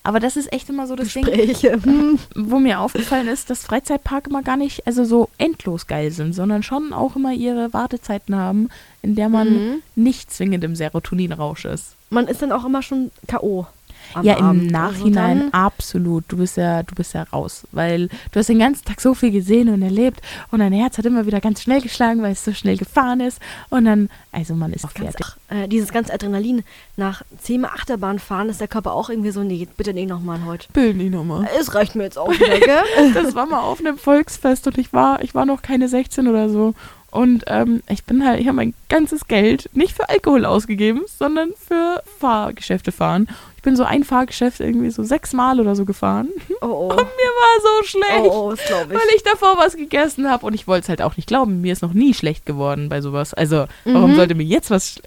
Aber 0.03 0.19
das 0.21 0.37
ist 0.37 0.51
echt 0.53 0.69
immer 0.69 0.87
so 0.87 0.95
das 0.95 1.11
Ding, 1.13 1.25
Gespräche. 1.25 1.73
Hm. 1.83 2.19
wo 2.35 2.57
mir 2.59 2.79
aufgefallen 2.79 3.27
ist, 3.27 3.49
dass 3.49 3.63
Freizeitparke 3.65 4.29
immer 4.29 4.41
gar 4.43 4.55
nicht, 4.57 4.87
also 4.87 5.03
so 5.03 5.29
endlos 5.37 5.87
geil 5.87 6.11
sind, 6.11 6.33
sondern 6.33 6.63
schon 6.63 6.93
auch 6.93 7.15
immer 7.17 7.33
ihre 7.33 7.73
Wartezeiten 7.73 8.35
haben, 8.35 8.69
in 9.01 9.15
der 9.15 9.27
man 9.29 9.49
Mhm. 9.49 9.81
nicht 9.95 10.31
zwingend 10.31 10.63
im 10.63 10.75
Serotoninrausch 10.75 11.65
ist. 11.65 11.95
Man 12.09 12.27
ist 12.27 12.41
dann 12.41 12.51
auch 12.53 12.63
immer 12.65 12.81
schon 12.81 13.11
K.O. 13.27 13.67
am 14.13 14.25
ja, 14.25 14.35
im 14.35 14.45
Abend. 14.45 14.71
Nachhinein 14.71 15.41
Also 15.41 15.53
absolut. 15.53 16.25
Du 16.27 16.37
bist 16.37 16.57
ja, 16.57 16.83
du 16.83 16.95
bist 16.95 17.13
ja 17.13 17.23
raus, 17.23 17.63
weil 17.71 18.07
du 18.31 18.39
hast 18.39 18.49
den 18.49 18.59
ganzen 18.59 18.85
Tag 18.85 19.01
so 19.01 19.13
viel 19.13 19.31
gesehen 19.31 19.69
und 19.69 19.81
erlebt 19.81 20.21
und 20.51 20.59
dein 20.59 20.73
Herz 20.73 20.97
hat 20.97 21.05
immer 21.05 21.25
wieder 21.25 21.39
ganz 21.39 21.61
schnell 21.61 21.81
geschlagen, 21.81 22.21
weil 22.21 22.33
es 22.33 22.43
so 22.43 22.53
schnell 22.53 22.77
gefahren 22.77 23.19
ist 23.19 23.39
und 23.69 23.85
dann, 23.85 24.09
also 24.31 24.55
man 24.55 24.73
ist 24.73 24.85
auch 24.85 24.93
ganz, 24.93 25.11
fertig. 25.11 25.25
ach, 25.49 25.55
äh, 25.55 25.67
dieses 25.67 25.91
ganze 25.91 26.13
Adrenalin 26.13 26.63
nach 26.97 27.23
zehnmal 27.39 27.71
Achterbahn 27.71 28.19
fahren, 28.19 28.49
ist 28.49 28.61
der 28.61 28.67
Körper 28.67 28.93
auch 28.93 29.09
irgendwie 29.09 29.31
so, 29.31 29.43
nee, 29.43 29.67
bitte 29.77 29.93
nicht 29.93 30.09
nochmal 30.09 30.43
heute. 30.45 30.67
Bild 30.73 30.97
nicht 30.97 31.11
nochmal. 31.11 31.47
Es 31.59 31.73
reicht 31.75 31.95
mir 31.95 32.03
jetzt 32.03 32.17
auch 32.17 32.31
wieder, 32.31 32.59
gell? 32.59 33.13
Das 33.13 33.35
war 33.35 33.45
mal 33.45 33.61
auf 33.61 33.79
einem 33.79 33.97
Volksfest 33.97 34.67
und 34.67 34.77
ich 34.77 34.93
war, 34.93 35.23
ich 35.23 35.35
war 35.35 35.45
noch 35.45 35.61
keine 35.61 35.87
16 35.87 36.27
oder 36.27 36.49
so. 36.49 36.73
Und 37.11 37.43
ähm, 37.47 37.81
ich 37.89 38.03
bin 38.05 38.25
halt, 38.25 38.39
ich 38.39 38.47
habe 38.47 38.55
mein 38.57 38.73
ganzes 38.87 39.27
Geld 39.27 39.69
nicht 39.73 39.95
für 39.95 40.09
Alkohol 40.09 40.45
ausgegeben, 40.45 41.01
sondern 41.07 41.51
für 41.67 42.01
Fahrgeschäfte 42.19 42.91
fahren. 42.91 43.27
Ich 43.57 43.63
bin 43.63 43.75
so 43.75 43.83
ein 43.83 44.03
Fahrgeschäft 44.03 44.59
irgendwie 44.61 44.89
so 44.89 45.03
sechsmal 45.03 45.59
oder 45.59 45.75
so 45.75 45.85
gefahren. 45.85 46.29
Oh, 46.61 46.67
oh. 46.67 46.89
Und 46.91 46.97
mir 46.97 47.01
war 47.01 47.61
so 47.61 47.87
schlecht. 47.87 48.21
Oh, 48.31 48.49
oh, 48.49 48.53
ich. 48.53 48.69
weil 48.89 49.01
ich 49.15 49.23
davor 49.23 49.57
was 49.57 49.75
gegessen 49.75 50.29
habe 50.29 50.45
und 50.45 50.53
ich 50.53 50.67
wollte 50.67 50.83
es 50.83 50.89
halt 50.89 51.01
auch 51.01 51.17
nicht 51.17 51.27
glauben. 51.27 51.61
Mir 51.61 51.73
ist 51.73 51.81
noch 51.81 51.93
nie 51.93 52.13
schlecht 52.13 52.45
geworden 52.45 52.87
bei 52.89 53.01
sowas. 53.01 53.33
Also, 53.33 53.65
warum 53.85 54.11
Mhm. 54.11 54.15
sollte 54.15 54.35
mir 54.35 54.43
jetzt 54.45 54.69
was. 54.71 55.01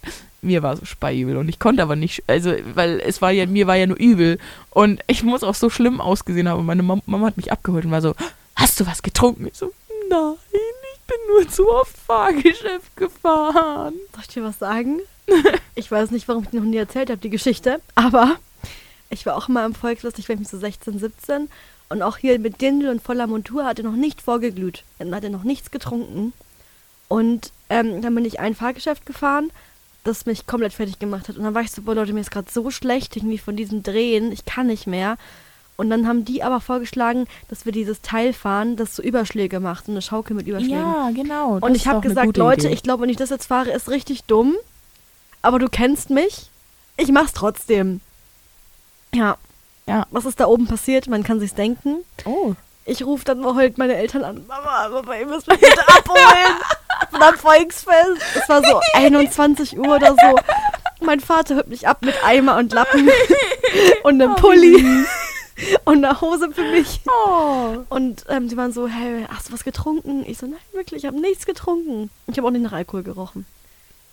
Mir 0.44 0.62
war 0.64 0.76
so 0.76 0.84
speiübel 0.84 1.36
und 1.36 1.48
ich 1.48 1.60
konnte 1.60 1.82
aber 1.84 1.94
nicht, 1.94 2.24
also, 2.26 2.52
weil 2.74 2.98
es 3.00 3.22
war 3.22 3.30
ja, 3.30 3.46
mir 3.46 3.68
war 3.68 3.76
ja 3.76 3.86
nur 3.86 3.96
übel. 3.96 4.38
Und 4.70 5.00
ich 5.06 5.22
muss 5.22 5.44
auch 5.44 5.54
so 5.54 5.70
schlimm 5.70 6.00
ausgesehen 6.00 6.48
haben. 6.48 6.66
Meine 6.66 6.82
Mam 6.82 7.00
Mama 7.06 7.28
hat 7.28 7.36
mich 7.36 7.52
abgeholt 7.52 7.84
und 7.84 7.92
war 7.92 8.02
so, 8.02 8.14
hast 8.56 8.80
du 8.80 8.86
was 8.86 9.02
getrunken? 9.04 9.46
Ich 9.46 9.54
so, 9.56 9.70
nein, 10.10 10.34
bin 11.06 11.16
nur 11.28 11.48
zu 11.48 11.68
oft 11.70 11.96
Fahrgeschäft 11.96 12.96
gefahren. 12.96 13.94
Soll 14.12 14.20
ich 14.22 14.28
dir 14.28 14.44
was 14.44 14.58
sagen? 14.58 15.00
Ich 15.74 15.90
weiß 15.90 16.10
nicht, 16.10 16.28
warum 16.28 16.42
ich 16.42 16.50
die 16.50 16.56
noch 16.56 16.64
nie 16.64 16.76
erzählt 16.76 17.08
habe, 17.08 17.20
die 17.20 17.30
Geschichte, 17.30 17.80
aber 17.94 18.36
ich 19.08 19.24
war 19.24 19.36
auch 19.36 19.48
mal 19.48 19.64
im 19.64 19.74
Volksfest, 19.74 20.18
ich 20.18 20.28
war 20.28 20.36
so 20.44 20.58
16, 20.58 20.98
17 20.98 21.48
und 21.92 22.00
auch 22.02 22.16
hier 22.16 22.38
mit 22.38 22.62
Dindel 22.62 22.88
und 22.88 23.02
voller 23.02 23.26
Montur 23.26 23.66
hatte 23.66 23.82
noch 23.82 23.96
nicht 23.96 24.22
vorgeglüht. 24.22 24.84
Hatte 24.98 25.28
noch 25.28 25.42
nichts 25.42 25.70
getrunken. 25.70 26.32
Und 27.08 27.52
ähm, 27.68 28.00
dann 28.00 28.14
bin 28.14 28.24
ich 28.24 28.40
ein 28.40 28.54
Fahrgeschäft 28.54 29.04
gefahren, 29.04 29.50
das 30.02 30.24
mich 30.24 30.46
komplett 30.46 30.72
fertig 30.72 30.98
gemacht 30.98 31.28
hat. 31.28 31.36
Und 31.36 31.44
dann 31.44 31.54
war 31.54 31.60
ich 31.60 31.70
so, 31.70 31.82
boah 31.82 31.94
Leute, 31.94 32.14
mir 32.14 32.20
ist 32.20 32.30
gerade 32.30 32.50
so 32.50 32.70
schlecht 32.70 33.14
irgendwie 33.14 33.36
von 33.36 33.56
diesem 33.56 33.82
Drehen, 33.82 34.32
ich 34.32 34.46
kann 34.46 34.68
nicht 34.68 34.86
mehr. 34.86 35.18
Und 35.76 35.90
dann 35.90 36.06
haben 36.06 36.24
die 36.24 36.42
aber 36.42 36.60
vorgeschlagen, 36.60 37.26
dass 37.48 37.64
wir 37.64 37.72
dieses 37.72 38.02
Teil 38.02 38.32
fahren, 38.32 38.76
das 38.76 38.94
so 38.94 39.02
Überschläge 39.02 39.58
macht, 39.58 39.86
so 39.86 39.92
eine 39.92 40.02
Schaukel 40.02 40.36
mit 40.36 40.46
Überschlägen. 40.46 40.78
Ja, 40.78 41.10
genau. 41.14 41.58
Und 41.60 41.74
ich 41.74 41.86
habe 41.88 42.00
gesagt, 42.06 42.36
Leute, 42.36 42.66
Idee. 42.66 42.74
ich 42.74 42.82
glaube, 42.82 43.02
wenn 43.02 43.08
ich 43.10 43.16
das 43.16 43.30
jetzt 43.30 43.46
fahre, 43.46 43.70
ist 43.70 43.88
richtig 43.88 44.24
dumm. 44.24 44.54
Aber 45.40 45.58
du 45.58 45.68
kennst 45.68 46.10
mich. 46.10 46.50
Ich 46.96 47.10
mach's 47.10 47.32
trotzdem. 47.32 48.00
Ja. 49.14 49.36
Ja. 49.86 50.06
Was 50.10 50.24
ist 50.26 50.38
da 50.38 50.46
oben 50.46 50.66
passiert? 50.66 51.08
Man 51.08 51.24
kann 51.24 51.40
sich's 51.40 51.54
denken. 51.54 52.04
Oh, 52.24 52.54
Ich 52.84 53.04
rufe 53.04 53.24
dann 53.24 53.44
heult 53.44 53.78
meine 53.78 53.96
Eltern 53.96 54.22
an. 54.24 54.44
Mama, 54.46 54.88
Papa, 54.88 55.14
ihr 55.14 55.26
müsst 55.26 55.48
mich 55.48 55.58
bitte 55.58 55.88
abholen. 55.88 56.56
Von 57.10 57.22
am 57.22 57.34
Volksfest. 57.34 58.22
Es 58.36 58.48
war 58.48 58.62
so 58.62 58.80
21 58.94 59.76
Uhr 59.78 59.96
oder 59.96 60.10
so. 60.10 60.36
Mein 61.04 61.18
Vater 61.18 61.56
holt 61.56 61.68
mich 61.68 61.88
ab 61.88 61.98
mit 62.02 62.14
Eimer 62.24 62.56
und 62.58 62.72
Lappen 62.72 63.08
und 64.04 64.22
einem 64.22 64.36
Pulli 64.36 65.04
und 65.84 66.04
einer 66.04 66.20
Hose 66.20 66.50
für 66.52 66.64
mich. 66.70 67.00
oh. 67.06 67.78
Und 67.88 68.24
ähm, 68.28 68.48
die 68.48 68.56
waren 68.56 68.72
so, 68.72 68.88
hey, 68.88 69.26
hast 69.28 69.48
du 69.48 69.52
was 69.52 69.64
getrunken? 69.64 70.24
Ich 70.26 70.38
so, 70.38 70.46
nein, 70.46 70.58
wirklich, 70.72 71.04
ich 71.04 71.06
habe 71.06 71.20
nichts 71.20 71.46
getrunken. 71.46 72.10
Ich 72.26 72.36
habe 72.36 72.48
auch 72.48 72.52
nicht 72.52 72.62
nach 72.62 72.72
Alkohol 72.72 73.02
gerochen. 73.02 73.46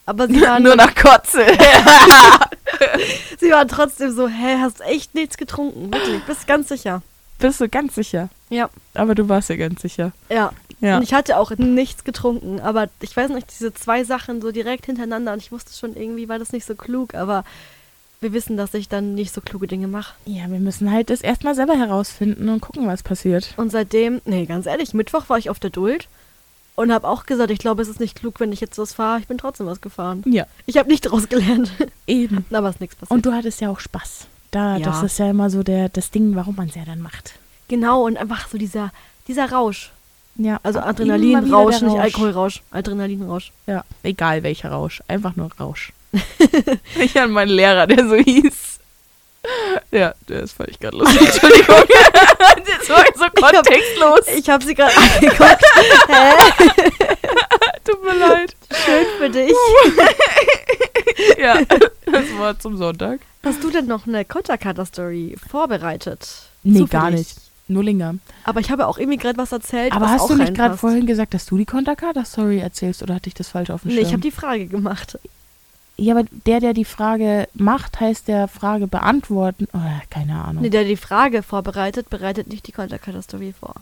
Aber 0.05 0.27
sie 0.27 0.41
waren 0.47 0.63
Nur 0.63 0.75
nach 0.75 0.95
Kotze. 0.95 1.45
Sie 3.39 3.51
war 3.51 3.67
trotzdem 3.67 4.11
so, 4.11 4.27
hä, 4.27 4.57
hast 4.59 4.81
echt 4.81 5.15
nichts 5.15 5.37
getrunken? 5.37 5.93
Wirklich, 5.93 6.23
bist 6.25 6.47
ganz 6.47 6.69
sicher. 6.69 7.01
Bist 7.37 7.61
du 7.61 7.69
ganz 7.69 7.95
sicher? 7.95 8.29
Ja. 8.49 8.69
Aber 8.93 9.15
du 9.15 9.29
warst 9.29 9.49
ja 9.49 9.55
ganz 9.55 9.81
sicher. 9.81 10.11
Ja. 10.29 10.51
Ja. 10.81 10.97
Und 10.97 11.03
ich 11.03 11.13
hatte 11.13 11.37
auch 11.37 11.51
nichts 11.51 12.03
getrunken, 12.03 12.59
aber 12.61 12.87
ich 13.01 13.15
weiß 13.15 13.29
nicht, 13.31 13.47
diese 13.51 13.73
zwei 13.73 14.03
Sachen 14.03 14.41
so 14.41 14.51
direkt 14.51 14.85
hintereinander 14.85 15.33
und 15.33 15.39
ich 15.39 15.51
wusste 15.51 15.77
schon 15.77 15.95
irgendwie, 15.95 16.29
war 16.29 16.39
das 16.39 16.53
nicht 16.53 16.65
so 16.65 16.75
klug, 16.75 17.15
aber 17.15 17.43
wir 18.21 18.33
wissen, 18.33 18.57
dass 18.57 18.73
ich 18.73 18.89
dann 18.89 19.15
nicht 19.15 19.33
so 19.33 19.41
kluge 19.41 19.67
Dinge 19.67 19.87
mache. 19.87 20.13
Ja, 20.25 20.49
wir 20.49 20.59
müssen 20.59 20.91
halt 20.91 21.09
das 21.09 21.21
erstmal 21.21 21.55
selber 21.55 21.75
herausfinden 21.77 22.49
und 22.49 22.59
gucken, 22.61 22.85
was 22.87 23.01
passiert. 23.03 23.53
Und 23.57 23.71
seitdem, 23.71 24.21
nee, 24.25 24.45
ganz 24.45 24.65
ehrlich, 24.65 24.93
Mittwoch 24.93 25.29
war 25.29 25.37
ich 25.37 25.49
auf 25.49 25.59
der 25.59 25.69
Duld 25.69 26.07
und 26.75 26.91
habe 26.93 27.07
auch 27.07 27.25
gesagt, 27.25 27.51
ich 27.51 27.59
glaube, 27.59 27.81
es 27.81 27.87
ist 27.87 27.99
nicht 27.99 28.15
klug, 28.17 28.39
wenn 28.39 28.51
ich 28.51 28.59
jetzt 28.61 28.77
was 28.77 28.93
fahre. 28.93 29.19
Ich 29.19 29.27
bin 29.27 29.37
trotzdem 29.37 29.67
was 29.67 29.79
gefahren. 29.81 30.23
Ja, 30.25 30.45
Ich 30.65 30.77
habe 30.77 30.89
nicht 30.89 31.05
daraus 31.05 31.29
gelernt. 31.29 31.71
eben. 32.07 32.45
Aber 32.51 32.69
ist 32.69 32.81
nichts 32.81 32.95
passiert. 32.95 33.11
Und 33.11 33.25
du 33.25 33.31
hattest 33.33 33.61
ja 33.61 33.69
auch 33.69 33.79
Spaß. 33.79 34.27
Da, 34.51 34.77
Ja. 34.77 34.85
das 34.85 35.03
ist 35.03 35.19
ja 35.19 35.29
immer 35.29 35.49
so 35.49 35.63
der, 35.63 35.89
das 35.89 36.11
Ding, 36.11 36.35
warum 36.35 36.55
man 36.55 36.67
es 36.69 36.75
ja 36.75 36.83
dann 36.85 37.01
macht. 37.01 37.33
genau, 37.67 38.05
und 38.05 38.17
einfach 38.17 38.47
so 38.49 38.57
dieser, 38.57 38.91
dieser 39.27 39.51
Rausch. 39.51 39.91
Ja, 40.35 40.59
Also 40.63 40.79
Adrenalinrausch, 40.79 41.81
nicht 41.81 41.91
Rausch. 41.91 41.99
Alkoholrausch. 41.99 42.63
Adrenalinrausch. 42.71 43.51
Ja, 43.67 43.83
egal 44.03 44.41
welcher 44.43 44.71
Rausch. 44.71 45.03
Einfach 45.07 45.35
nur 45.35 45.49
Rausch. 45.59 45.91
ich 46.99 47.19
an 47.19 47.31
meinen 47.31 47.49
Lehrer, 47.51 47.87
der 47.87 48.07
so 48.07 48.15
hieß. 48.15 48.79
Ja, 49.91 50.13
der 50.27 50.41
ist 50.41 50.53
völlig 50.53 50.79
gerade 50.79 50.97
lustig. 50.97 51.21
Entschuldigung. 51.27 51.83
das 52.77 52.89
war 52.89 53.05
so 53.15 53.25
kontextlos. 53.41 54.27
Ich 54.37 54.49
habe 54.49 54.63
sie 54.65 54.75
gerade 54.75 54.95
angeguckt. 54.97 55.63
Hä? 56.07 56.33
Tut 57.85 58.03
mir 58.03 58.15
leid. 58.15 58.55
Schön 58.85 59.05
für 59.17 59.29
dich. 59.29 59.53
Ja, 61.37 61.59
das 62.05 62.37
war 62.37 62.59
zum 62.59 62.77
Sonntag. 62.77 63.19
Hast 63.43 63.63
du 63.63 63.69
denn 63.71 63.85
noch 63.87 64.05
eine 64.07 64.25
Konterkata-Story 64.25 65.37
vorbereitet? 65.49 66.27
Nee, 66.63 66.79
Zufällig. 66.79 66.91
gar 66.91 67.11
nicht. 67.11 67.35
Nullinger. 67.67 68.15
Aber 68.43 68.59
ich 68.59 68.71
habe 68.71 68.87
auch 68.87 68.97
irgendwie 68.97 69.17
gerade 69.17 69.37
was 69.37 69.51
erzählt, 69.51 69.93
Aber 69.93 70.05
was 70.05 70.11
hast 70.21 70.29
du 70.29 70.35
nicht 70.35 70.55
gerade 70.55 70.75
vorhin 70.77 71.05
gesagt, 71.05 71.33
dass 71.33 71.45
du 71.45 71.57
die 71.57 71.65
Konterkata-Story 71.65 72.59
erzählst 72.59 73.03
oder 73.03 73.15
hatte 73.15 73.27
ich 73.27 73.35
das 73.35 73.49
falsch 73.49 73.69
auf 73.69 73.81
dem 73.83 73.89
Nee, 73.89 73.95
Schirm? 73.97 74.05
ich 74.07 74.11
habe 74.13 74.21
die 74.21 74.31
Frage 74.31 74.65
gemacht. 74.67 75.17
Ja, 75.99 76.15
aber 76.15 76.25
der, 76.45 76.59
der 76.59 76.73
die 76.73 76.85
Frage 76.85 77.47
macht, 77.53 77.99
heißt 77.99 78.27
der 78.27 78.47
Frage 78.47 78.87
beantworten. 78.87 79.67
Oh, 79.73 79.79
keine 80.09 80.41
Ahnung. 80.43 80.61
Nee, 80.63 80.69
der 80.69 80.83
die 80.85 80.97
Frage 80.97 81.43
vorbereitet, 81.43 82.09
bereitet 82.09 82.47
nicht 82.47 82.67
die 82.67 82.71
Konterkata-Story 82.71 83.53
vor. 83.59 83.75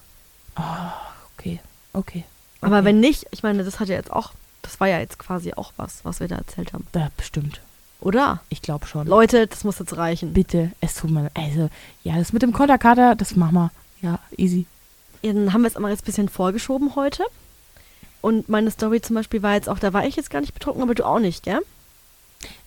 okay, 1.37 1.59
okay. 1.93 2.23
Aber 2.61 2.77
Okay. 2.77 2.85
wenn 2.85 2.99
nicht, 2.99 3.27
ich 3.31 3.43
meine, 3.43 3.63
das 3.63 3.79
hat 3.79 3.87
ja 3.89 3.95
jetzt 3.95 4.11
auch, 4.11 4.31
das 4.61 4.79
war 4.79 4.87
ja 4.87 4.99
jetzt 4.99 5.19
quasi 5.19 5.53
auch 5.53 5.73
was, 5.77 6.03
was 6.03 6.19
wir 6.19 6.27
da 6.27 6.37
erzählt 6.37 6.73
haben. 6.73 6.87
Ja, 6.95 7.09
bestimmt. 7.15 7.61
Oder? 7.99 8.41
Ich 8.49 8.61
glaube 8.61 8.85
schon. 8.87 9.07
Leute, 9.07 9.47
das 9.47 9.63
muss 9.63 9.79
jetzt 9.79 9.95
reichen. 9.97 10.33
Bitte, 10.33 10.71
es 10.81 10.95
tut 10.95 11.09
mir 11.11 11.29
Also, 11.33 11.69
ja, 12.03 12.17
das 12.17 12.33
mit 12.33 12.41
dem 12.41 12.53
Konterkater, 12.53 13.15
das 13.15 13.35
machen 13.35 13.53
wir. 13.55 13.71
Ja, 14.01 14.19
easy. 14.37 14.65
Ja, 15.23 15.33
dann 15.33 15.53
haben 15.53 15.61
wir 15.61 15.67
es 15.67 15.75
aber 15.75 15.89
jetzt 15.89 16.03
ein 16.03 16.05
bisschen 16.05 16.29
vorgeschoben 16.29 16.95
heute. 16.95 17.23
Und 18.21 18.49
meine 18.49 18.69
Story 18.71 19.01
zum 19.01 19.15
Beispiel 19.15 19.41
war 19.41 19.53
jetzt 19.53 19.69
auch, 19.69 19.79
da 19.79 19.93
war 19.93 20.05
ich 20.05 20.15
jetzt 20.15 20.29
gar 20.29 20.41
nicht 20.41 20.53
betrunken, 20.53 20.81
aber 20.83 20.95
du 20.95 21.05
auch 21.05 21.19
nicht, 21.19 21.43
gell? 21.43 21.61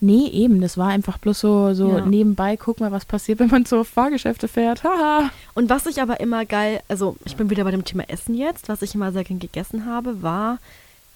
Nee, 0.01 0.27
eben, 0.29 0.61
das 0.61 0.77
war 0.77 0.89
einfach 0.89 1.19
bloß 1.19 1.39
so, 1.41 1.75
so 1.75 1.99
Ja. 1.99 2.05
nebenbei, 2.05 2.57
guck 2.57 2.81
mal, 2.81 2.91
was 2.93 3.05
passiert, 3.05 3.39
wenn 3.39 3.49
man 3.51 3.65
zur 3.67 3.85
Fahrgeschäfte 3.85 4.49
fährt. 4.49 4.83
Haha. 4.85 5.31
Und 5.55 5.71
was 5.71 5.87
ich 5.87 6.01
aber 6.03 6.21
immer 6.21 6.45
geil, 6.45 6.83
also 6.89 7.17
ich 7.25 7.37
bin 7.37 7.51
wieder 7.51 7.65
bei 7.65 7.71
dem 7.71 7.85
Thema 7.85 8.05
Essen 8.09 8.35
jetzt, 8.35 8.69
was 8.69 8.83
ich 8.83 8.95
immer 8.95 9.13
sehr 9.13 9.25
gern 9.25 9.39
gegessen 9.39 9.87
habe, 9.87 10.23
war 10.23 10.59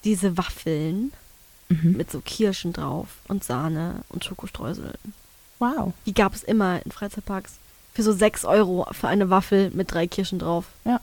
diese 0.04 0.36
Waffeln 0.38 1.12
Mhm. 1.70 1.92
mit 1.96 2.10
so 2.10 2.20
Kirschen 2.20 2.74
drauf 2.74 3.08
und 3.26 3.42
Sahne 3.42 4.02
und 4.10 4.22
Schokostreuseln. 4.22 4.92
Wow. 5.58 5.94
Die 6.04 6.12
gab 6.12 6.34
es 6.34 6.42
immer 6.44 6.84
in 6.84 6.92
Freizeitparks. 6.92 7.54
Für 7.94 8.02
so 8.02 8.12
6 8.12 8.44
Euro 8.44 8.86
für 8.92 9.08
eine 9.08 9.30
Waffel 9.30 9.70
mit 9.72 9.90
drei 9.92 10.06
Kirschen 10.06 10.38
drauf. 10.38 10.66
Ja. 10.84 11.00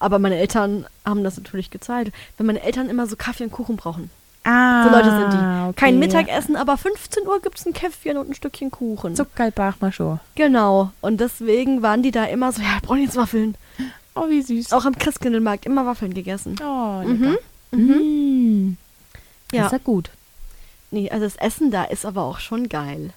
Aber 0.00 0.18
meine 0.18 0.36
Eltern 0.38 0.86
haben 1.04 1.22
das 1.22 1.36
natürlich 1.36 1.70
gezahlt. 1.70 2.12
Wenn 2.36 2.46
meine 2.46 2.62
Eltern 2.62 2.90
immer 2.90 3.06
so 3.06 3.14
Kaffee 3.14 3.44
und 3.44 3.52
Kuchen 3.52 3.76
brauchen. 3.76 4.10
Ah, 4.44 4.84
So 4.84 4.90
Leute 4.90 5.10
sind 5.10 5.32
die. 5.32 5.68
okay, 5.68 5.72
Kein 5.76 5.94
ja. 5.94 6.00
Mittagessen, 6.00 6.56
aber 6.56 6.76
15 6.76 7.26
Uhr 7.26 7.40
gibt 7.40 7.58
es 7.58 7.66
ein 7.66 7.72
Käffchen 7.72 8.16
und 8.18 8.28
ein 8.30 8.34
Stückchen 8.34 8.70
Kuchen. 8.70 9.16
Zuckerl 9.16 9.52
mal 9.80 9.90
schon. 9.92 10.20
Genau. 10.34 10.90
Und 11.00 11.20
deswegen 11.20 11.82
waren 11.82 12.02
die 12.02 12.10
da 12.10 12.24
immer 12.24 12.52
so, 12.52 12.60
ja, 12.62 12.78
brauchen 12.82 13.02
jetzt 13.02 13.16
Waffeln. 13.16 13.56
Oh, 14.14 14.28
wie 14.28 14.42
süß. 14.42 14.72
Auch 14.72 14.84
am 14.84 14.96
Christkindlmarkt 14.96 15.66
immer 15.66 15.86
Waffeln 15.86 16.12
gegessen. 16.14 16.56
Oh, 16.62 17.02
Mhm. 17.02 17.22
lecker. 17.22 17.38
Mhm. 17.72 18.76
Das 19.50 19.58
Ja. 19.58 19.66
ist 19.66 19.72
ja 19.72 19.78
gut. 19.82 20.10
Nee, 20.90 21.10
also 21.10 21.24
das 21.24 21.36
Essen 21.36 21.70
da 21.70 21.84
ist 21.84 22.04
aber 22.06 22.22
auch 22.22 22.38
schon 22.38 22.68
geil. 22.68 23.10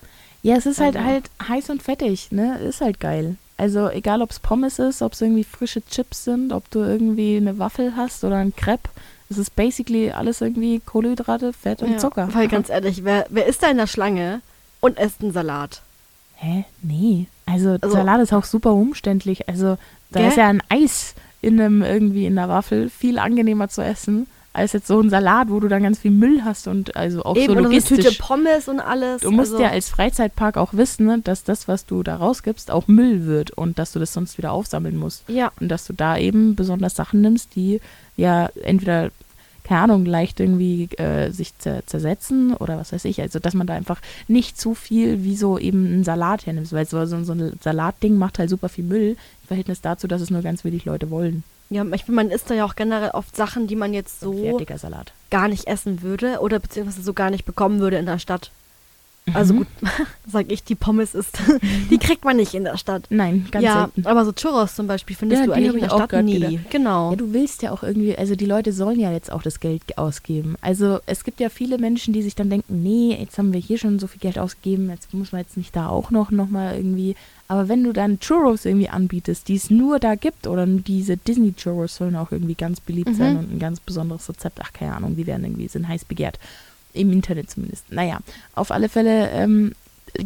Ja, 0.44 0.56
es 0.56 0.66
ist 0.66 0.80
halt 0.80 0.96
Also- 0.96 1.08
halt 1.08 1.30
heiß 1.48 1.70
und 1.70 1.84
fettig, 1.84 2.32
ne? 2.32 2.58
Ist 2.60 2.82
halt 2.82 3.00
geil. 3.00 3.36
Also 3.58 3.90
egal, 3.90 4.22
ob 4.22 4.32
es 4.32 4.40
Pommes 4.40 4.80
ist, 4.80 5.02
ob 5.02 5.14
es 5.14 5.22
irgendwie 5.22 5.44
frische 5.44 5.84
Chips 5.86 6.24
sind, 6.24 6.54
ob 6.54 6.70
du 6.72 6.80
irgendwie 6.80 7.38
eine 7.38 7.58
Waffel 7.60 7.96
hast 7.96 8.24
oder 8.24 8.38
ein 8.38 8.56
Crepe. 8.56 8.90
Es 9.30 9.38
ist 9.38 9.56
basically 9.56 10.12
alles 10.12 10.42
irgendwie 10.42 10.80
Kohlenhydrate, 10.80 11.52
Fett 11.54 11.82
und 11.84 11.92
Ja, 11.94 11.98
Zucker. 11.98 12.30
Weil 12.34 12.48
ganz 12.50 12.70
ehrlich, 12.70 13.04
wer, 13.04 13.26
wer 13.30 13.46
ist 13.46 13.62
da 13.64 13.68
in 13.70 13.78
der 13.78 13.88
Schlange 13.88 14.42
und 14.80 14.98
isst 15.00 15.22
einen 15.22 15.34
Salat? 15.34 15.82
Hä? 16.36 16.66
Nee. 16.82 17.28
Also, 17.46 17.78
Also- 17.82 17.96
Salat 17.96 18.22
ist 18.22 18.34
auch 18.34 18.46
super 18.46 18.74
umständlich. 18.74 19.50
Also 19.50 19.78
da 20.12 20.20
Gell? 20.22 20.30
ist 20.30 20.38
ja 20.38 20.48
ein 20.48 20.62
Eis 20.70 21.16
in 21.42 21.60
einem 21.60 21.82
irgendwie 21.84 22.26
in 22.26 22.36
der 22.36 22.50
Waffel 22.50 22.90
viel 22.90 23.20
angenehmer 23.20 23.70
zu 23.70 23.82
essen 23.82 24.28
als 24.58 24.74
jetzt 24.74 24.88
so 24.88 25.00
ein 25.00 25.10
Salat, 25.12 25.50
wo 25.50 25.60
du 25.60 25.68
dann 25.68 25.84
ganz 25.84 26.00
viel 26.00 26.12
Müll 26.12 26.44
hast 26.44 26.68
und 26.68 26.96
also 26.96 27.24
auch 27.24 27.36
Eben, 27.36 27.46
so 27.46 27.52
und 27.52 27.58
eine 27.60 27.68
logistisch. 27.68 28.06
Tüte 28.06 28.18
Pommes 28.18 28.68
und 28.68 28.80
alles. 28.80 29.22
Du 29.22 29.32
musst 29.32 29.52
also, 29.52 29.64
ja 29.64 29.70
als 29.70 29.90
Freizeitpark 29.90 30.58
auch 30.58 30.74
wissen, 30.74 31.06
ne, 31.06 31.20
dass 31.20 31.44
das, 31.44 31.68
was 31.68 31.86
du 31.86 32.02
da 32.02 32.16
rausgibst, 32.16 32.72
auch 32.72 32.88
Müll 32.88 33.26
wird 33.26 33.52
und 33.52 33.78
dass 33.78 33.92
du 33.92 34.00
das 34.00 34.14
sonst 34.14 34.40
wieder 34.40 34.52
aufsammeln 34.52 34.98
musst. 34.98 35.24
Ja, 35.30 35.52
Und 35.60 35.70
dass 35.70 35.86
du 35.86 35.94
da 35.94 36.18
eben 36.18 36.56
besonders 36.56 36.96
Sachen 36.96 37.22
nimmst, 37.22 37.56
die 37.56 37.80
ja 38.16 38.50
entweder, 38.64 39.12
keine 39.64 39.82
Ahnung, 39.82 40.06
leicht 40.06 40.40
irgendwie 40.40 40.86
äh, 40.98 41.30
sich 41.30 41.56
zer 41.60 41.86
zersetzen 41.86 42.56
oder 42.56 42.80
was 42.80 42.92
weiß 42.92 43.06
ich. 43.06 43.22
Also, 43.22 43.38
dass 43.38 43.54
man 43.54 43.68
da 43.68 43.76
einfach 43.76 44.02
nicht 44.28 44.60
zu 44.60 44.74
viel 44.74 45.24
wie 45.24 45.36
so 45.36 45.60
eben 45.60 46.00
ein 46.00 46.04
Salat 46.04 46.48
hernimmst, 46.48 46.74
weil 46.74 46.88
so, 46.88 47.06
so 47.06 47.16
ein 47.16 47.60
Salatding 47.62 48.18
macht 48.18 48.40
halt 48.40 48.50
super 48.50 48.70
viel 48.70 48.86
Müll 48.86 49.18
im 49.44 49.48
Verhältnis 49.48 49.82
dazu, 49.82 50.08
dass 50.08 50.22
es 50.22 50.32
nur 50.32 50.42
ganz 50.42 50.64
wenig 50.64 50.86
Leute 50.86 51.12
wollen. 51.12 51.44
Ja, 51.70 51.84
ich 51.94 52.04
finde, 52.06 52.16
man 52.16 52.30
isst 52.30 52.50
da 52.50 52.54
ja 52.54 52.66
auch 52.66 52.76
generell 52.76 53.10
oft 53.12 53.36
Sachen, 53.36 53.68
die 53.68 53.76
man 53.76 53.94
jetzt 53.94 54.20
so 54.22 54.60
gar 55.30 55.48
nicht 55.48 55.68
essen 55.68 56.02
würde 56.02 56.40
oder 56.40 56.60
beziehungsweise 56.60 57.02
so 57.02 57.14
gar 57.14 57.30
nicht 57.30 57.46
bekommen 57.46 57.80
würde 57.80 57.98
in 57.98 58.06
der 58.06 58.20
Stadt. 58.20 58.52
Also 59.34 59.54
Mhm. 59.54 59.58
gut, 59.58 59.68
sag 60.32 60.50
ich, 60.50 60.64
die 60.64 60.76
Pommes 60.76 61.14
ist, 61.14 61.38
die 61.90 61.98
kriegt 61.98 62.24
man 62.24 62.38
nicht 62.38 62.54
in 62.54 62.64
der 62.64 62.78
Stadt. 62.78 63.08
Nein, 63.10 63.46
ganz 63.52 63.66
ja, 63.66 63.90
selten. 63.94 64.08
aber 64.08 64.24
so 64.24 64.32
Churros 64.32 64.74
zum 64.74 64.88
Beispiel 64.88 65.18
findest 65.18 65.42
Ja, 65.42 65.46
du 65.48 65.52
eigentlich 65.52 65.74
in 65.74 65.82
der 65.82 65.90
Stadt 65.90 66.24
nie. 66.24 66.40
gedacht. 66.40 66.70
Genau. 66.72 67.10
Ja, 67.10 67.18
du 67.18 67.34
willst 67.34 67.62
ja 67.62 67.72
auch 67.72 67.84
irgendwie, 67.84 68.18
also 68.18 68.36
die 68.36 68.46
Leute 68.46 68.72
sollen 68.72 68.98
ja 69.02 69.12
jetzt 69.12 69.30
auch 69.30 69.42
das 69.44 69.60
Geld 69.60 69.98
ausgeben. 69.98 70.56
Also 70.62 71.00
es 71.08 71.26
gibt 71.26 71.42
ja 71.42 71.50
viele 71.50 71.78
Menschen, 71.78 72.14
die 72.14 72.22
sich 72.22 72.36
dann 72.36 72.50
denken, 72.50 72.82
nee, 72.82 73.18
jetzt 73.20 73.38
haben 73.38 73.52
wir 73.52 73.60
hier 73.60 73.78
schon 73.78 74.00
so 74.00 74.08
viel 74.08 74.22
Geld 74.22 74.40
ausgegeben, 74.40 74.90
jetzt 74.92 75.14
muss 75.14 75.34
man 75.34 75.42
jetzt 75.42 75.58
nicht 75.58 75.76
da 75.76 75.90
auch 75.90 76.10
noch, 76.10 76.32
noch 76.32 76.48
mal 76.50 76.78
irgendwie. 76.78 77.18
Aber 77.50 77.70
wenn 77.70 77.84
du 77.84 77.94
dann 77.94 78.20
Churros 78.20 78.66
irgendwie 78.66 78.90
anbietest, 78.90 79.48
die 79.48 79.56
es 79.56 79.70
nur 79.70 80.00
da 80.00 80.16
gibt, 80.16 80.48
oder 80.48 80.66
diese 80.66 81.16
Disney-Churros 81.18 81.96
sollen 81.96 82.16
auch 82.18 82.32
irgendwie 82.32 82.56
ganz 82.56 82.80
beliebt 82.82 83.12
Mhm. 83.12 83.16
sein 83.16 83.38
und 83.38 83.52
ein 83.54 83.60
ganz 83.60 83.80
besonderes 83.80 84.28
Rezept, 84.28 84.60
ach 84.62 84.74
keine 84.74 84.96
Ahnung, 84.96 85.16
die 85.16 85.26
werden 85.28 85.46
irgendwie, 85.46 85.68
sind 85.68 85.88
heiß 85.88 86.06
begehrt. 86.06 86.40
Im 86.94 87.12
Internet 87.14 87.50
zumindest. 87.50 87.92
Naja, 87.92 88.20
auf 88.56 88.72
alle 88.72 88.90
Fälle 88.90 89.30
ähm, 89.30 89.74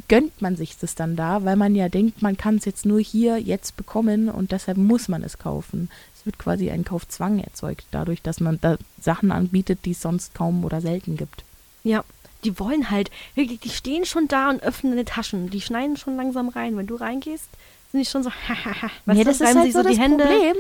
gönnt 0.08 0.42
man 0.42 0.56
sich 0.56 0.78
das 0.78 0.96
dann 0.96 1.16
da, 1.16 1.44
weil 1.44 1.58
man 1.58 1.76
ja 1.76 1.90
denkt, 1.90 2.22
man 2.22 2.38
kann 2.38 2.56
es 2.56 2.66
jetzt 2.66 2.86
nur 2.86 3.00
hier 3.00 3.38
jetzt 3.38 3.76
bekommen 3.78 4.30
und 4.30 4.52
deshalb 4.52 4.78
muss 4.78 5.08
man 5.08 5.22
es 5.24 5.38
kaufen. 5.38 5.90
Es 6.18 6.26
wird 6.26 6.38
quasi 6.38 6.70
ein 6.72 6.86
Kaufzwang 6.86 7.40
erzeugt, 7.40 7.86
dadurch, 7.92 8.22
dass 8.22 8.40
man 8.40 8.58
da 8.62 8.78
Sachen 9.02 9.32
anbietet, 9.32 9.80
die 9.86 9.92
es 9.92 10.02
sonst 10.02 10.34
kaum 10.34 10.64
oder 10.64 10.80
selten 10.82 11.18
gibt. 11.18 11.44
Ja, 11.84 12.04
die 12.44 12.60
wollen 12.60 12.90
halt, 12.90 13.12
wirklich, 13.36 13.60
die 13.60 13.70
stehen 13.70 14.06
schon 14.06 14.28
da 14.28 14.50
und 14.50 14.64
öffnen 14.64 14.98
die 14.98 15.06
Taschen. 15.06 15.50
Die 15.50 15.62
schneiden 15.62 15.98
schon 15.98 16.16
langsam 16.16 16.50
rein. 16.50 16.78
Wenn 16.78 16.88
du 16.88 16.96
reingehst, 16.96 17.50
sind 17.92 18.00
die 18.00 18.06
schon 18.06 18.24
so, 18.24 18.32
hahaha. 18.48 18.90
Ja, 19.06 19.14
du, 19.14 19.24
das 19.24 19.42
ist 19.42 19.56
halt 19.56 19.74
so 19.74 19.82
die 19.84 19.90
das 19.90 20.00
Hände. 20.00 20.26
Problem. 20.26 20.56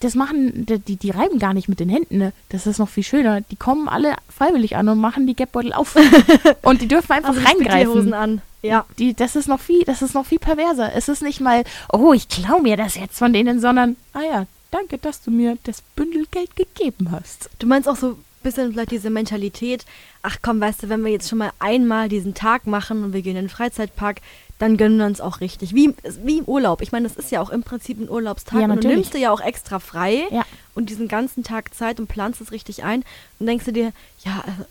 Das 0.00 0.14
machen, 0.14 0.66
die, 0.66 0.78
die, 0.78 0.96
die 0.96 1.10
reiben 1.10 1.38
gar 1.38 1.54
nicht 1.54 1.68
mit 1.68 1.80
den 1.80 1.88
Händen, 1.88 2.18
ne? 2.18 2.32
Das 2.50 2.66
ist 2.66 2.78
noch 2.78 2.88
viel 2.88 3.04
schöner. 3.04 3.40
Die 3.40 3.56
kommen 3.56 3.88
alle 3.88 4.16
freiwillig 4.28 4.76
an 4.76 4.88
und 4.88 4.98
machen 4.98 5.26
die 5.26 5.34
Geldbeutel 5.34 5.72
auf. 5.72 5.96
und 6.62 6.82
die 6.82 6.88
dürfen 6.88 7.12
einfach 7.12 7.30
Also 7.30 7.40
die 7.40 7.46
reingreifen. 7.46 7.80
Spitierhosen 7.80 8.14
an. 8.14 8.42
Ja. 8.60 8.84
Die, 8.98 9.14
das 9.14 9.36
ist 9.36 9.46
noch 9.46 9.60
viel, 9.60 9.84
das 9.84 10.02
ist 10.02 10.14
noch 10.14 10.26
viel 10.26 10.38
perverser. 10.38 10.92
Es 10.94 11.08
ist 11.08 11.22
nicht 11.22 11.40
mal, 11.40 11.64
oh, 11.92 12.12
ich 12.12 12.28
klau 12.28 12.60
mir 12.60 12.76
das 12.76 12.96
jetzt 12.96 13.18
von 13.18 13.32
denen, 13.32 13.60
sondern, 13.60 13.96
ah 14.12 14.22
ja, 14.22 14.46
danke, 14.70 14.98
dass 14.98 15.22
du 15.22 15.30
mir 15.30 15.56
das 15.64 15.82
Bündel 15.94 16.26
Geld 16.30 16.56
gegeben 16.56 17.10
hast. 17.10 17.48
Du 17.58 17.66
meinst 17.66 17.88
auch 17.88 17.96
so 17.96 18.18
bisschen 18.44 18.72
vielleicht 18.72 18.92
diese 18.92 19.10
Mentalität, 19.10 19.84
ach 20.22 20.36
komm, 20.40 20.60
weißt 20.60 20.84
du, 20.84 20.88
wenn 20.88 21.04
wir 21.04 21.10
jetzt 21.10 21.28
schon 21.28 21.38
mal 21.38 21.50
einmal 21.58 22.08
diesen 22.08 22.34
Tag 22.34 22.66
machen 22.68 23.02
und 23.02 23.12
wir 23.12 23.22
gehen 23.22 23.36
in 23.36 23.44
den 23.46 23.48
Freizeitpark, 23.48 24.20
dann 24.60 24.76
gönnen 24.76 24.98
wir 24.98 25.06
uns 25.06 25.20
auch 25.20 25.40
richtig. 25.40 25.74
Wie, 25.74 25.92
wie 26.22 26.38
im 26.38 26.44
Urlaub. 26.44 26.80
Ich 26.80 26.92
meine, 26.92 27.08
das 27.08 27.16
ist 27.16 27.32
ja 27.32 27.40
auch 27.40 27.50
im 27.50 27.64
Prinzip 27.64 27.98
ein 28.00 28.08
Urlaubstag. 28.08 28.60
Ja, 28.60 28.66
und 28.68 28.84
du 28.84 28.88
nimmst 28.88 29.12
dir 29.12 29.18
ja 29.18 29.32
auch 29.32 29.40
extra 29.40 29.80
frei 29.80 30.22
Ja. 30.30 30.44
und 30.74 30.90
diesen 30.90 31.08
ganzen 31.08 31.42
Tag 31.42 31.74
Zeit 31.74 31.98
und 31.98 32.06
planst 32.06 32.40
es 32.40 32.52
richtig 32.52 32.84
ein. 32.84 33.04
Und 33.40 33.46
denkst 33.46 33.64
du 33.64 33.72
dir, 33.72 33.92
ja, 34.24 34.44
äh, 34.46 34.64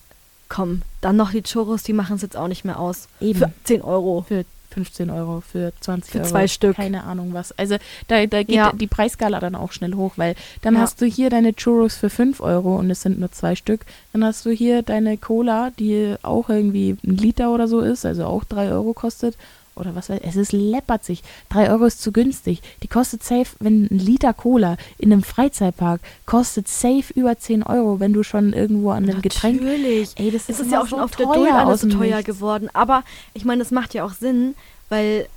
komm, 0.47 0.83
dann 1.01 1.17
noch 1.17 1.31
die 1.31 1.43
Churros, 1.43 1.83
die 1.83 1.93
machen 1.93 2.15
es 2.15 2.21
jetzt 2.21 2.37
auch 2.37 2.47
nicht 2.47 2.63
mehr 2.63 2.79
aus. 2.79 3.07
Eben. 3.19 3.39
Für 3.39 3.51
10 3.65 3.81
Euro. 3.81 4.23
Für 4.27 4.45
15 4.73 5.09
Euro, 5.09 5.41
für 5.41 5.71
20 5.79 6.11
Für 6.11 6.19
Euro. 6.19 6.27
zwei 6.29 6.47
Stück. 6.47 6.75
Keine 6.75 7.03
Ahnung 7.03 7.33
was. 7.33 7.57
Also 7.57 7.77
da, 8.07 8.25
da 8.25 8.43
geht 8.43 8.55
Ja. 8.55 8.71
die 8.73 8.87
Preisskala 8.87 9.39
dann 9.39 9.55
auch 9.55 9.71
schnell 9.71 9.93
hoch, 9.93 10.13
weil 10.17 10.35
dann 10.61 10.73
Ja. 10.75 10.81
hast 10.81 11.01
du 11.01 11.05
hier 11.05 11.29
deine 11.29 11.53
Churros 11.55 11.95
für 11.95 12.09
5 12.09 12.41
Euro 12.41 12.75
und 12.77 12.89
es 12.89 13.01
sind 13.01 13.19
nur 13.19 13.31
zwei 13.31 13.55
Stück. 13.55 13.81
Dann 14.11 14.23
hast 14.25 14.45
du 14.45 14.49
hier 14.51 14.81
deine 14.81 15.17
Cola, 15.17 15.71
die 15.79 16.15
auch 16.23 16.49
irgendwie 16.49 16.97
ein 17.05 17.17
Liter 17.17 17.53
oder 17.53 17.67
so 17.67 17.79
ist, 17.79 18.05
also 18.05 18.25
auch 18.25 18.43
3 18.43 18.71
Euro 18.71 18.93
kostet. 18.93 19.37
Oder 19.75 19.95
was 19.95 20.09
weiß 20.09 20.19
ich. 20.21 20.27
Es 20.27 20.35
ist 20.35 20.51
läppert 20.51 21.03
sich. 21.03 21.23
3 21.49 21.71
Euro 21.71 21.85
ist 21.85 22.01
zu 22.01 22.11
günstig. 22.11 22.61
Die 22.83 22.87
kostet 22.87 23.23
safe, 23.23 23.47
wenn 23.59 23.85
ein 23.89 23.97
Liter 23.97 24.33
Cola 24.33 24.77
in 24.99 25.11
einem 25.11 25.23
Freizeitpark 25.23 25.99
kostet 26.27 26.67
safe 26.67 27.11
über 27.15 27.37
10 27.39 27.63
Euro, 27.63 27.99
wenn 27.99 28.13
du 28.13 28.21
schon 28.23 28.53
irgendwo 28.53 28.91
an 28.91 29.09
einem 29.09 29.21
Getränk. 29.23 29.61
Natürlich. 29.61 30.11
Ey, 30.15 30.29
das 30.29 30.43
Es 30.43 30.49
ist, 30.59 30.59
ist 30.67 30.71
ja 30.71 30.81
auch 30.81 30.87
schon 30.87 30.99
so 30.99 31.05
auf 31.05 31.15
der 31.15 31.27
aus 31.27 31.81
so 31.81 31.89
teuer 31.89 32.17
Nichts. 32.17 32.25
geworden. 32.25 32.69
Aber 32.73 33.03
ich 33.33 33.45
meine, 33.45 33.63
das 33.63 33.71
macht 33.71 33.93
ja 33.95 34.05
auch 34.05 34.13
Sinn, 34.13 34.53
weil 34.89 35.27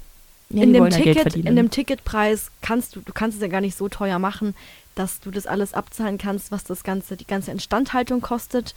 Ja, 0.50 0.62
in, 0.64 0.72
dem 0.74 0.90
Ticket, 0.90 1.34
in 1.34 1.56
dem 1.56 1.70
Ticketpreis 1.70 2.50
kannst 2.60 2.94
du, 2.94 3.00
du 3.00 3.12
kannst 3.14 3.36
es 3.36 3.42
ja 3.42 3.48
gar 3.48 3.62
nicht 3.62 3.76
so 3.78 3.88
teuer 3.88 4.18
machen, 4.18 4.54
dass 4.94 5.20
du 5.20 5.30
das 5.30 5.46
alles 5.46 5.72
abzahlen 5.72 6.18
kannst, 6.18 6.50
was 6.50 6.64
das 6.64 6.82
ganze, 6.84 7.16
die 7.16 7.26
ganze 7.26 7.52
Instandhaltung 7.52 8.20
kostet, 8.20 8.74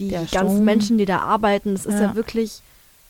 die 0.00 0.08
Der 0.08 0.24
ganzen. 0.24 0.64
Menschen, 0.64 0.98
die 0.98 1.04
da 1.06 1.20
arbeiten. 1.20 1.74
Das 1.74 1.86
ist 1.86 1.94
ja 1.94 2.06
Ja. 2.06 2.14
wirklich 2.16 2.60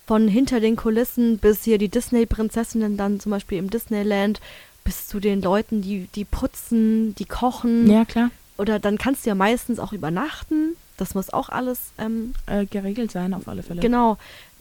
von 0.07 0.29
hinter 0.29 0.61
den 0.61 0.77
Kulissen 0.77 1.39
bis 1.39 1.65
hier 1.65 1.79
die 1.79 1.89
Disney-Prinzessinnen 1.89 2.97
dann 2.97 3.21
zum 3.21 3.31
Beispiel 3.31 3.59
im 3.59 3.71
Disneyland 3.71 4.41
bis 4.85 5.09
zu 5.09 5.19
den 5.19 5.43
Leuten, 5.43 5.83
die, 5.83 6.09
die 6.15 6.25
putzen, 6.25 7.15
die 7.17 7.25
kochen. 7.25 7.91
ja, 7.91 8.05
klar. 8.05 8.31
Oder 8.59 8.79
dann 8.79 8.97
kannst 8.97 9.27
du 9.27 9.31
ja 9.31 9.35
meistens 9.35 9.79
auch 9.79 9.93
übernachten. 9.93 10.77
Das 10.97 11.15
muss 11.15 11.31
auch 11.31 11.49
alles 11.51 11.93
ähm, 11.99 12.35
Äh, 12.47 12.65
geregelt 12.67 13.11
sein, 13.11 13.35
auf 13.35 13.49
alle 13.49 13.63
Fälle. 13.63 13.83
Genau. 13.83 14.17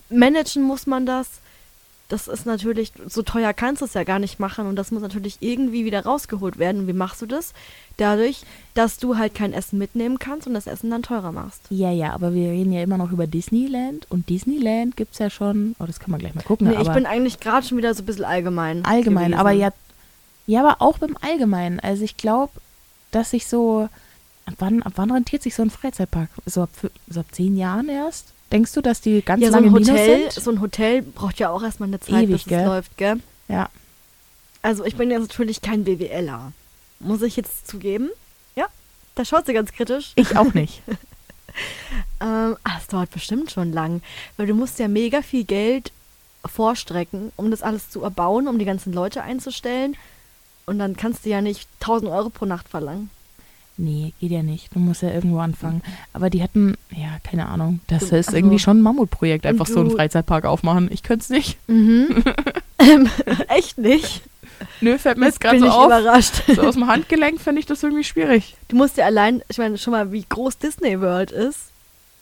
Managen 0.10 0.64
muss 0.64 0.86
man 0.86 1.06
das. 1.06 1.28
Das 2.08 2.28
ist 2.28 2.46
natürlich, 2.46 2.92
so 3.08 3.24
teuer 3.24 3.52
kannst 3.54 3.82
du 3.82 3.86
es 3.86 3.96
ja 3.96 4.04
gar 4.04 4.20
nicht 4.20 4.40
machen 4.40 4.68
und 4.68 4.76
das 4.76 4.92
muss 4.92 5.02
natürlich 5.02 5.38
irgendwie 5.40 5.86
wieder 5.86 6.04
rausgeholt 6.04 6.60
werden. 6.60 6.82
Und 6.82 6.88
wie 6.88 6.94
machst 6.94 7.20
du 7.22 7.26
das? 7.26 7.54
Dadurch, 7.98 8.44
dass 8.76 8.98
du 9.00 9.18
halt 9.18 9.34
kein 9.34 9.54
Essen 9.54 9.80
mitnehmen 9.80 10.20
kannst 10.20 10.46
und 10.46 10.54
das 10.54 10.68
Essen 10.68 10.92
dann 10.92 11.02
teurer 11.02 11.32
machst. 11.32 11.62
Ja, 11.72 11.92
ja, 11.92 12.14
aber 12.14 12.34
wir 12.36 12.52
reden 12.52 12.72
ja 12.74 12.84
immer 12.84 12.98
noch 13.00 13.12
über 13.12 13.26
Disneyland 13.26 14.06
und 14.12 14.30
Disneyland 14.30 14.96
gibt 14.98 15.14
es 15.14 15.20
ja 15.20 15.32
schon, 15.32 15.76
oh, 15.80 15.86
das 15.86 16.00
kann 16.00 16.12
man 16.12 16.20
gleich 16.20 16.36
mal 16.36 16.44
gucken, 16.44 16.68
Nee, 16.68 16.80
ich 16.80 16.92
bin 16.92 17.08
eigentlich 17.08 17.40
gerade 17.40 17.66
schon 17.66 17.78
wieder 17.80 17.94
so 17.96 18.04
ein 18.04 18.06
bisschen 18.06 18.26
allgemein. 18.26 18.86
allgemein, 18.86 19.32
gewesen. 19.32 19.40
aber 19.40 19.52
ja, 19.52 19.70
ja, 20.46 20.60
aber 20.64 20.82
auch 20.84 21.00
beim 21.00 21.18
Allgemeinen. 21.22 21.80
Also 21.80 22.04
ich 22.04 22.18
glaube, 22.18 22.52
dass 23.10 23.32
sich 23.32 23.48
so, 23.48 23.90
ab 24.46 24.54
wann, 24.60 24.84
ab 24.84 24.94
wann 24.98 25.10
rentiert 25.10 25.42
sich 25.42 25.56
so 25.56 25.64
ein 25.64 25.72
Freizeitpark? 25.72 26.30
So 26.46 26.62
ab, 26.62 26.70
so 27.10 27.20
ab 27.22 27.26
zehn 27.32 27.58
Jahren 27.58 27.90
erst? 27.90 28.35
Denkst 28.56 28.72
du, 28.72 28.82
dass 28.82 29.02
die 29.02 29.22
ganz 29.22 29.44
ja, 29.44 29.50
so 29.50 29.56
lange 29.56 29.68
ein 29.68 29.74
Minus 29.74 29.90
Hotel, 29.90 30.32
sind? 30.32 30.44
so 30.44 30.50
ein 30.52 30.62
Hotel 30.62 31.02
braucht 31.02 31.40
ja 31.40 31.50
auch 31.50 31.62
erstmal 31.62 31.90
eine 31.90 32.00
Zeit, 32.00 32.24
Ewig, 32.24 32.38
bis 32.38 32.46
gell? 32.46 32.62
es 32.62 32.66
läuft, 32.66 32.98
gell? 32.98 33.20
Ja, 33.50 33.68
Also 34.62 34.86
ich 34.86 34.96
bin 34.96 35.12
jetzt 35.12 35.28
natürlich 35.28 35.62
kein 35.62 35.84
BWLer. 35.84 36.54
Muss 37.02 37.22
ich 37.22 37.36
jetzt 37.36 37.68
zugeben? 37.68 38.10
Ja, 38.56 38.68
da 39.16 39.26
schaut 39.26 39.46
sie 39.46 39.54
ganz 39.54 39.74
kritisch. 39.74 40.14
ich 40.16 40.38
auch 40.38 40.54
nicht. 40.54 40.82
Ähm, 42.20 42.58
ah, 42.64 42.76
das 42.76 42.88
dauert 42.88 43.12
bestimmt 43.12 43.50
schon 43.50 43.72
lang, 43.72 44.02
weil 44.36 44.46
du 44.46 44.54
musst 44.54 44.78
ja 44.78 44.90
mega 44.90 45.22
viel 45.22 45.46
Geld 45.46 45.94
vorstrecken, 46.46 47.32
um 47.38 47.50
das 47.50 47.62
alles 47.62 47.90
zu 47.90 48.02
erbauen, 48.04 48.50
um 48.50 48.60
die 48.60 48.66
ganzen 48.66 48.92
Leute 48.92 49.22
einzustellen. 49.22 49.96
Und 50.66 50.80
dann 50.80 50.98
kannst 50.98 51.26
du 51.26 51.30
ja 51.30 51.42
nicht 51.42 51.70
1000 51.80 52.12
Euro 52.12 52.30
pro 52.30 52.46
Nacht 52.46 52.68
verlangen. 52.68 53.10
Nee, 53.78 54.14
geht 54.22 54.32
ja 54.32 54.42
nicht. 54.42 54.74
Du 54.74 54.80
musst 54.80 55.02
ja 55.02 55.12
irgendwo 55.12 55.40
anfangen. 55.40 55.82
Aber 56.14 56.30
die 56.30 56.42
hatten, 56.42 56.76
ja, 56.92 57.18
keine 57.30 57.48
Ahnung. 57.48 57.82
Das 57.88 58.04
ist 58.04 58.14
also- 58.14 58.38
irgendwie 58.38 58.60
schon 58.60 58.80
ein 58.80 58.82
Mammutprojekt, 58.82 59.46
einfach 59.46 59.68
so 59.68 59.82
einen 59.82 59.92
Freizeitpark 59.92 60.46
aufmachen. 60.46 60.90
Ich 60.92 61.04
könnte 61.04 61.24
es 61.24 61.30
nicht. 61.30 61.58
Mhm. 61.68 62.24
ähm, 62.80 63.10
echt 63.50 63.78
nicht? 63.78 64.22
Nö, 64.80 64.98
fällt 64.98 65.18
mir 65.18 65.26
jetzt 65.26 65.42
gerade 65.42 65.60
so 65.60 65.66
ich 65.66 65.72
auf. 65.72 65.88
überrascht. 65.88 66.44
So 66.56 66.62
aus 66.62 66.76
dem 66.76 66.88
Handgelenk 66.88 67.42
finde 67.42 67.60
ich 67.60 67.66
das 67.66 67.84
irgendwie 67.84 68.06
schwierig. 68.06 68.56
Du 68.70 68.78
musst 68.78 68.96
ja 68.96 69.06
allein, 69.06 69.42
ich 69.50 69.58
meine 69.58 69.78
schon 69.78 69.92
mal, 69.92 70.14
wie 70.14 70.24
groß 70.28 70.58
Disney 70.58 71.02
World 71.02 71.32
ist, 71.32 71.58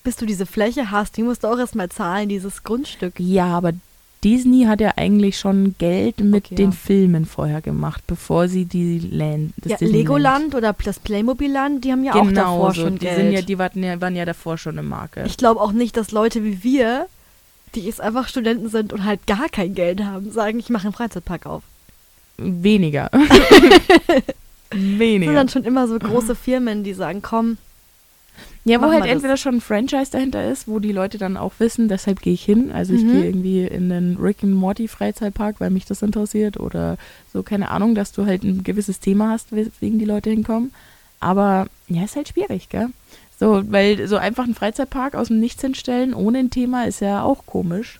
bis 0.04 0.16
du 0.16 0.26
diese 0.26 0.48
Fläche 0.48 0.90
hast, 0.90 1.16
die 1.18 1.24
musst 1.24 1.44
du 1.44 1.48
auch 1.48 1.60
erstmal 1.60 1.90
zahlen, 1.90 2.30
dieses 2.30 2.64
Grundstück. 2.64 3.14
Ja, 3.20 3.46
aber 3.46 3.74
Disney 4.24 4.66
hat 4.66 4.80
ja 4.82 4.94
eigentlich 4.96 5.38
schon 5.38 5.76
Geld 5.78 6.20
mit 6.20 6.46
Okay, 6.46 6.56
den 6.56 6.72
ja. 6.72 6.76
Filmen 6.76 7.26
vorher 7.26 7.62
gemacht, 7.62 8.04
bevor 8.08 8.48
sie 8.48 8.66
die 8.66 9.00
Land, 9.00 9.54
das 9.58 9.80
Ja, 9.82 9.88
Legoland 9.88 10.56
oder 10.56 10.74
das 10.84 11.00
Playmobil-Land, 11.00 11.84
die 11.84 11.92
haben 11.92 12.04
ja 12.04 12.14
auch 12.14 12.24
genau 12.28 12.58
davor 12.58 12.74
so. 12.74 12.82
schon 12.82 12.94
die 12.96 13.06
Geld. 13.06 13.16
sind 13.18 13.32
ja, 13.32 13.42
die 13.42 13.58
waren 13.58 13.84
ja, 13.84 14.00
waren 14.02 14.16
ja 14.16 14.26
davor 14.26 14.58
schon 14.58 14.78
eine 14.78 14.88
Marke. 14.88 15.24
Ich 15.26 15.38
glaube 15.38 15.60
auch 15.62 15.72
nicht, 15.72 15.98
dass 15.98 16.12
Leute 16.12 16.44
wie 16.44 16.64
wir, 16.64 17.08
die 17.76 17.82
jetzt 17.82 18.02
einfach 18.02 18.28
Studenten 18.28 18.70
sind 18.70 18.94
und 18.94 19.04
halt 19.04 19.26
gar 19.28 19.50
kein 19.50 19.76
Geld 19.76 20.04
haben, 20.04 20.32
sagen, 20.32 20.60
ich 20.60 20.70
mache 20.70 20.86
einen 20.86 20.94
Freizeitpark 20.94 21.46
auf. 21.46 21.64
Weniger. 22.38 23.10
Das 24.70 24.82
Weniger. 24.82 25.26
sind 25.30 25.36
dann 25.36 25.50
schon 25.50 25.64
immer 25.66 25.88
so 25.88 26.00
große 26.00 26.34
Firmen, 26.34 26.84
die 26.84 26.96
sagen, 26.96 27.22
komm, 27.22 27.60
Ja, 28.66 28.80
wo 28.80 28.86
halt 28.86 28.94
wir 28.94 29.00
das. 29.02 29.10
entweder 29.12 29.36
schon 29.38 29.56
ein 29.56 29.62
Franchise 29.62 30.12
dahinter 30.12 30.50
ist, 30.50 30.68
wo 30.70 30.80
die 30.80 30.94
Leute 30.94 31.18
dann 31.18 31.36
auch 31.36 31.52
wissen, 31.60 31.90
deshalb 31.90 32.22
gehe 32.22 32.34
ich 32.34 32.46
hin. 32.46 32.72
Also 32.72 32.94
ich 32.94 33.04
Mhm. 33.04 33.12
gehe 33.12 33.26
irgendwie 33.26 33.66
in 33.66 33.90
den 33.90 34.16
Rick 34.18 34.38
and 34.44 34.54
Morty 34.54 34.88
Freizeitpark, 34.88 35.60
weil 35.60 35.70
mich 35.70 35.86
das 35.86 36.02
interessiert 36.02 36.58
oder 36.60 36.98
so, 37.34 37.44
keine 37.44 37.72
Ahnung, 37.72 37.94
dass 37.94 38.14
du 38.14 38.26
halt 38.26 38.44
ein 38.44 38.64
gewisses 38.64 39.00
Thema 39.02 39.32
hast, 39.32 39.52
weswegen 39.54 40.00
die 40.00 40.06
Leute 40.06 40.30
hinkommen. 40.30 40.74
Aber 41.20 41.68
ja, 41.90 42.04
ist 42.04 42.16
halt 42.16 42.30
schwierig, 42.30 42.70
gell? 42.70 42.88
So, 43.40 43.64
weil 43.72 44.08
so 44.08 44.16
einfach 44.18 44.46
einen 44.46 44.56
Freizeitpark 44.56 45.16
aus 45.16 45.28
dem 45.28 45.40
Nichts 45.42 45.62
hinstellen 45.62 46.14
ohne 46.14 46.40
ein 46.40 46.50
Thema 46.50 46.86
ist 46.86 47.02
ja 47.02 47.22
auch 47.24 47.46
komisch. 47.46 48.00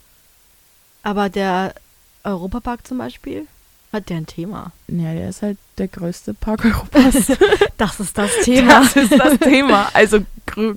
aber 1.02 1.28
der 1.28 1.74
Europapark 2.22 2.86
zum 2.86 2.96
Beispiel 2.98 3.46
hat 3.92 4.08
der 4.08 4.16
ein 4.16 4.26
Thema. 4.26 4.72
Ja, 4.88 5.12
der 5.12 5.28
ist 5.28 5.42
halt 5.42 5.58
der 5.78 5.88
größte 5.88 6.32
Park 6.34 6.64
Europas. 6.64 7.30
Das 7.76 8.00
ist 8.00 8.16
das 8.16 8.30
Thema. 8.42 8.80
Das 8.80 8.96
ist 8.96 9.12
das 9.18 9.38
Thema. 9.38 9.88
Also 9.92 10.20
grö 10.54 10.74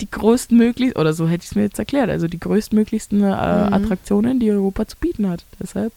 die 0.00 0.10
größtmöglich, 0.10 0.96
oder 0.96 1.12
so 1.12 1.28
hätte 1.28 1.42
ich 1.44 1.50
es 1.50 1.54
mir 1.54 1.62
jetzt 1.62 1.78
erklärt, 1.78 2.10
also 2.10 2.28
die 2.28 2.40
größtmöglichsten 2.40 3.22
äh, 3.22 3.26
Mhm. 3.26 3.72
Attraktionen, 3.74 4.40
die 4.40 4.50
Europa 4.50 4.86
zu 4.88 4.96
bieten 4.98 5.28
hat. 5.28 5.44
Deshalb 5.60 5.92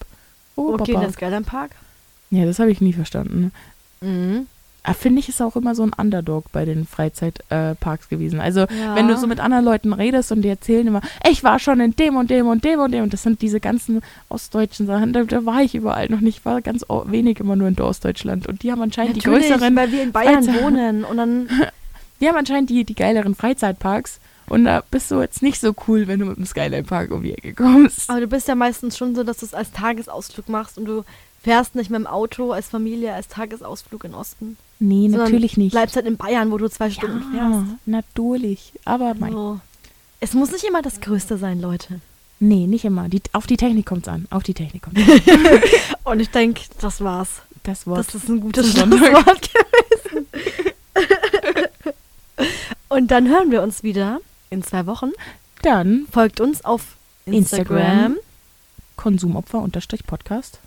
Europapark. 0.57 0.89
Okay, 0.89 1.05
das 1.05 1.13
Skyline 1.13 1.43
Park. 1.43 1.71
ja, 2.29 2.45
das 2.45 2.59
habe 2.59 2.71
ich 2.71 2.81
nie 2.81 2.93
verstanden. 2.93 3.51
Mhm. 4.01 4.47
Aber 4.83 4.95
finde 4.95 5.19
ich, 5.19 5.29
ist 5.29 5.39
auch 5.43 5.55
immer 5.55 5.75
so 5.75 5.83
ein 5.83 5.93
Underdog 5.95 6.45
bei 6.51 6.65
den 6.65 6.87
Freizeitparks 6.87 8.05
äh, 8.07 8.09
gewesen. 8.09 8.39
Also 8.41 8.61
Ja. 8.61 8.95
wenn 8.95 9.07
du 9.07 9.15
so 9.15 9.27
mit 9.27 9.39
anderen 9.39 9.63
Leuten 9.63 9.93
redest 9.93 10.31
und 10.31 10.41
die 10.41 10.47
erzählen 10.49 10.87
immer, 10.87 11.01
ich 11.29 11.43
war 11.43 11.59
schon 11.59 11.79
in 11.79 11.95
dem 11.95 12.15
und 12.15 12.31
dem 12.31 12.47
und 12.47 12.63
dem 12.65 12.79
und 12.79 12.91
dem 12.91 13.03
und 13.03 13.13
das 13.13 13.21
sind 13.21 13.43
diese 13.43 13.59
ganzen 13.59 14.01
ostdeutschen 14.29 14.87
Sachen, 14.87 15.13
da, 15.13 15.23
da 15.23 15.45
war 15.45 15.61
ich 15.61 15.75
überall 15.75 16.09
noch 16.09 16.19
nicht, 16.21 16.39
ich 16.39 16.45
war 16.45 16.61
ganz 16.63 16.83
wenig 17.05 17.39
immer 17.39 17.55
nur 17.55 17.67
in 17.67 17.79
Ostdeutschland 17.79 18.47
und 18.47 18.63
die 18.63 18.71
haben 18.71 18.81
anscheinend 18.81 19.17
die 19.17 19.19
Natürlich, 19.19 19.49
größeren 19.49 19.75
weil 19.75 19.91
wir 19.91 20.01
in 20.01 20.11
Bayern 20.13 20.43
Freizeit- 20.43 20.63
wohnen 20.63 21.03
und 21.03 21.17
dann 21.17 21.47
Die 22.21 22.27
haben 22.27 22.37
anscheinend 22.37 22.69
die, 22.69 22.83
die 22.83 22.95
geileren 22.95 23.35
Freizeitparks. 23.35 24.19
Und 24.47 24.65
da 24.65 24.83
bist 24.91 25.09
du 25.11 25.21
jetzt 25.21 25.41
nicht 25.41 25.59
so 25.59 25.73
cool, 25.87 26.07
wenn 26.07 26.19
du 26.19 26.25
mit 26.25 26.37
dem 26.37 26.45
Skyline 26.45 26.83
Park 26.83 27.11
um 27.11 27.23
die 27.23 27.33
Ecke 27.33 27.53
kommst. 27.53 28.09
Aber 28.09 28.19
du 28.19 28.27
bist 28.27 28.47
ja 28.47 28.55
meistens 28.55 28.97
schon 28.97 29.15
so, 29.15 29.23
dass 29.23 29.37
du 29.37 29.45
es 29.45 29.53
als 29.53 29.71
Tagesausflug 29.71 30.49
machst 30.49 30.77
und 30.77 30.85
du 30.85 31.03
fährst 31.41 31.75
nicht 31.75 31.89
mit 31.89 31.99
dem 31.99 32.07
Auto 32.07 32.51
als 32.51 32.67
Familie 32.67 33.13
als 33.13 33.27
Tagesausflug 33.29 34.03
in 34.03 34.13
Osten. 34.13 34.57
Nee, 34.79 35.07
natürlich 35.07 35.57
nicht. 35.57 35.71
Bleibst 35.71 35.95
halt 35.95 36.05
in 36.05 36.17
Bayern, 36.17 36.51
wo 36.51 36.57
du 36.57 36.69
zwei 36.69 36.89
Stunden 36.89 37.23
ja, 37.35 37.49
fährst. 37.49 37.65
natürlich. 37.85 38.73
Aber 38.83 39.13
mein, 39.17 39.31
So. 39.31 39.59
Es 40.19 40.33
muss 40.33 40.51
nicht 40.51 40.65
immer 40.65 40.81
das 40.81 41.01
Größte 41.01 41.37
sein, 41.37 41.61
Leute. 41.61 41.99
nee, 42.39 42.67
nicht 42.67 42.83
immer. 42.85 43.07
Die, 43.09 43.21
auf 43.33 43.47
die 43.47 43.57
Technik 43.57 43.85
kommt's 43.85 44.07
an. 44.07 44.27
Auf 44.31 44.43
die 44.43 44.53
Technik 44.53 44.83
kommt's 44.83 45.01
an. 45.01 45.61
Und 46.03 46.19
ich 46.19 46.29
denke, 46.29 46.61
das 46.79 47.01
war's. 47.01 47.41
Das 47.63 47.87
Wort. 47.87 47.99
Das 47.99 48.15
ist 48.15 48.27
ein 48.27 48.41
gutes. 48.41 48.71
Schlusswort 48.73 49.49
gewesen. 49.53 50.27
Und 52.91 53.09
dann 53.09 53.29
hören 53.29 53.51
wir 53.51 53.61
uns 53.63 53.83
wieder 53.83 54.19
in 54.49 54.63
zwei 54.63 54.85
Wochen. 54.85 55.11
Dann 55.61 56.07
Folgt 56.11 56.41
uns 56.41 56.65
auf 56.65 56.97
Instagram. 57.25 57.77
Instagram. 57.77 58.17
Konsumopfer-Podcast. 58.97 60.59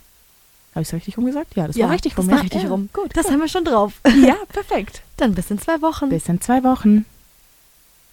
Habe 0.73 0.81
ich 0.81 0.87
es 0.87 0.93
richtig 0.93 1.17
rumgesagt? 1.17 1.55
Ja, 1.55 1.67
das 1.67 1.75
Ja, 1.75 1.85
war 1.85 1.93
richtig 1.93 2.15
das 2.15 2.23
rum. 2.25 2.31
war 2.31 2.37
ja? 2.37 2.41
richtig 2.41 2.63
ja, 2.63 2.69
rum. 2.69 2.89
Gut. 2.93 3.15
Das 3.15 3.29
haben 3.29 3.39
wir 3.39 3.47
schon 3.47 3.63
drauf. 3.63 3.93
ja, 4.25 4.37
perfekt. 4.49 5.03
Dann 5.17 5.35
bis 5.35 5.51
in 5.51 5.59
zwei 5.59 5.81
Wochen. 5.83 6.09
Bis 6.09 6.27
in 6.27 6.41
zwei 6.41 6.63
Wochen. 6.63 7.05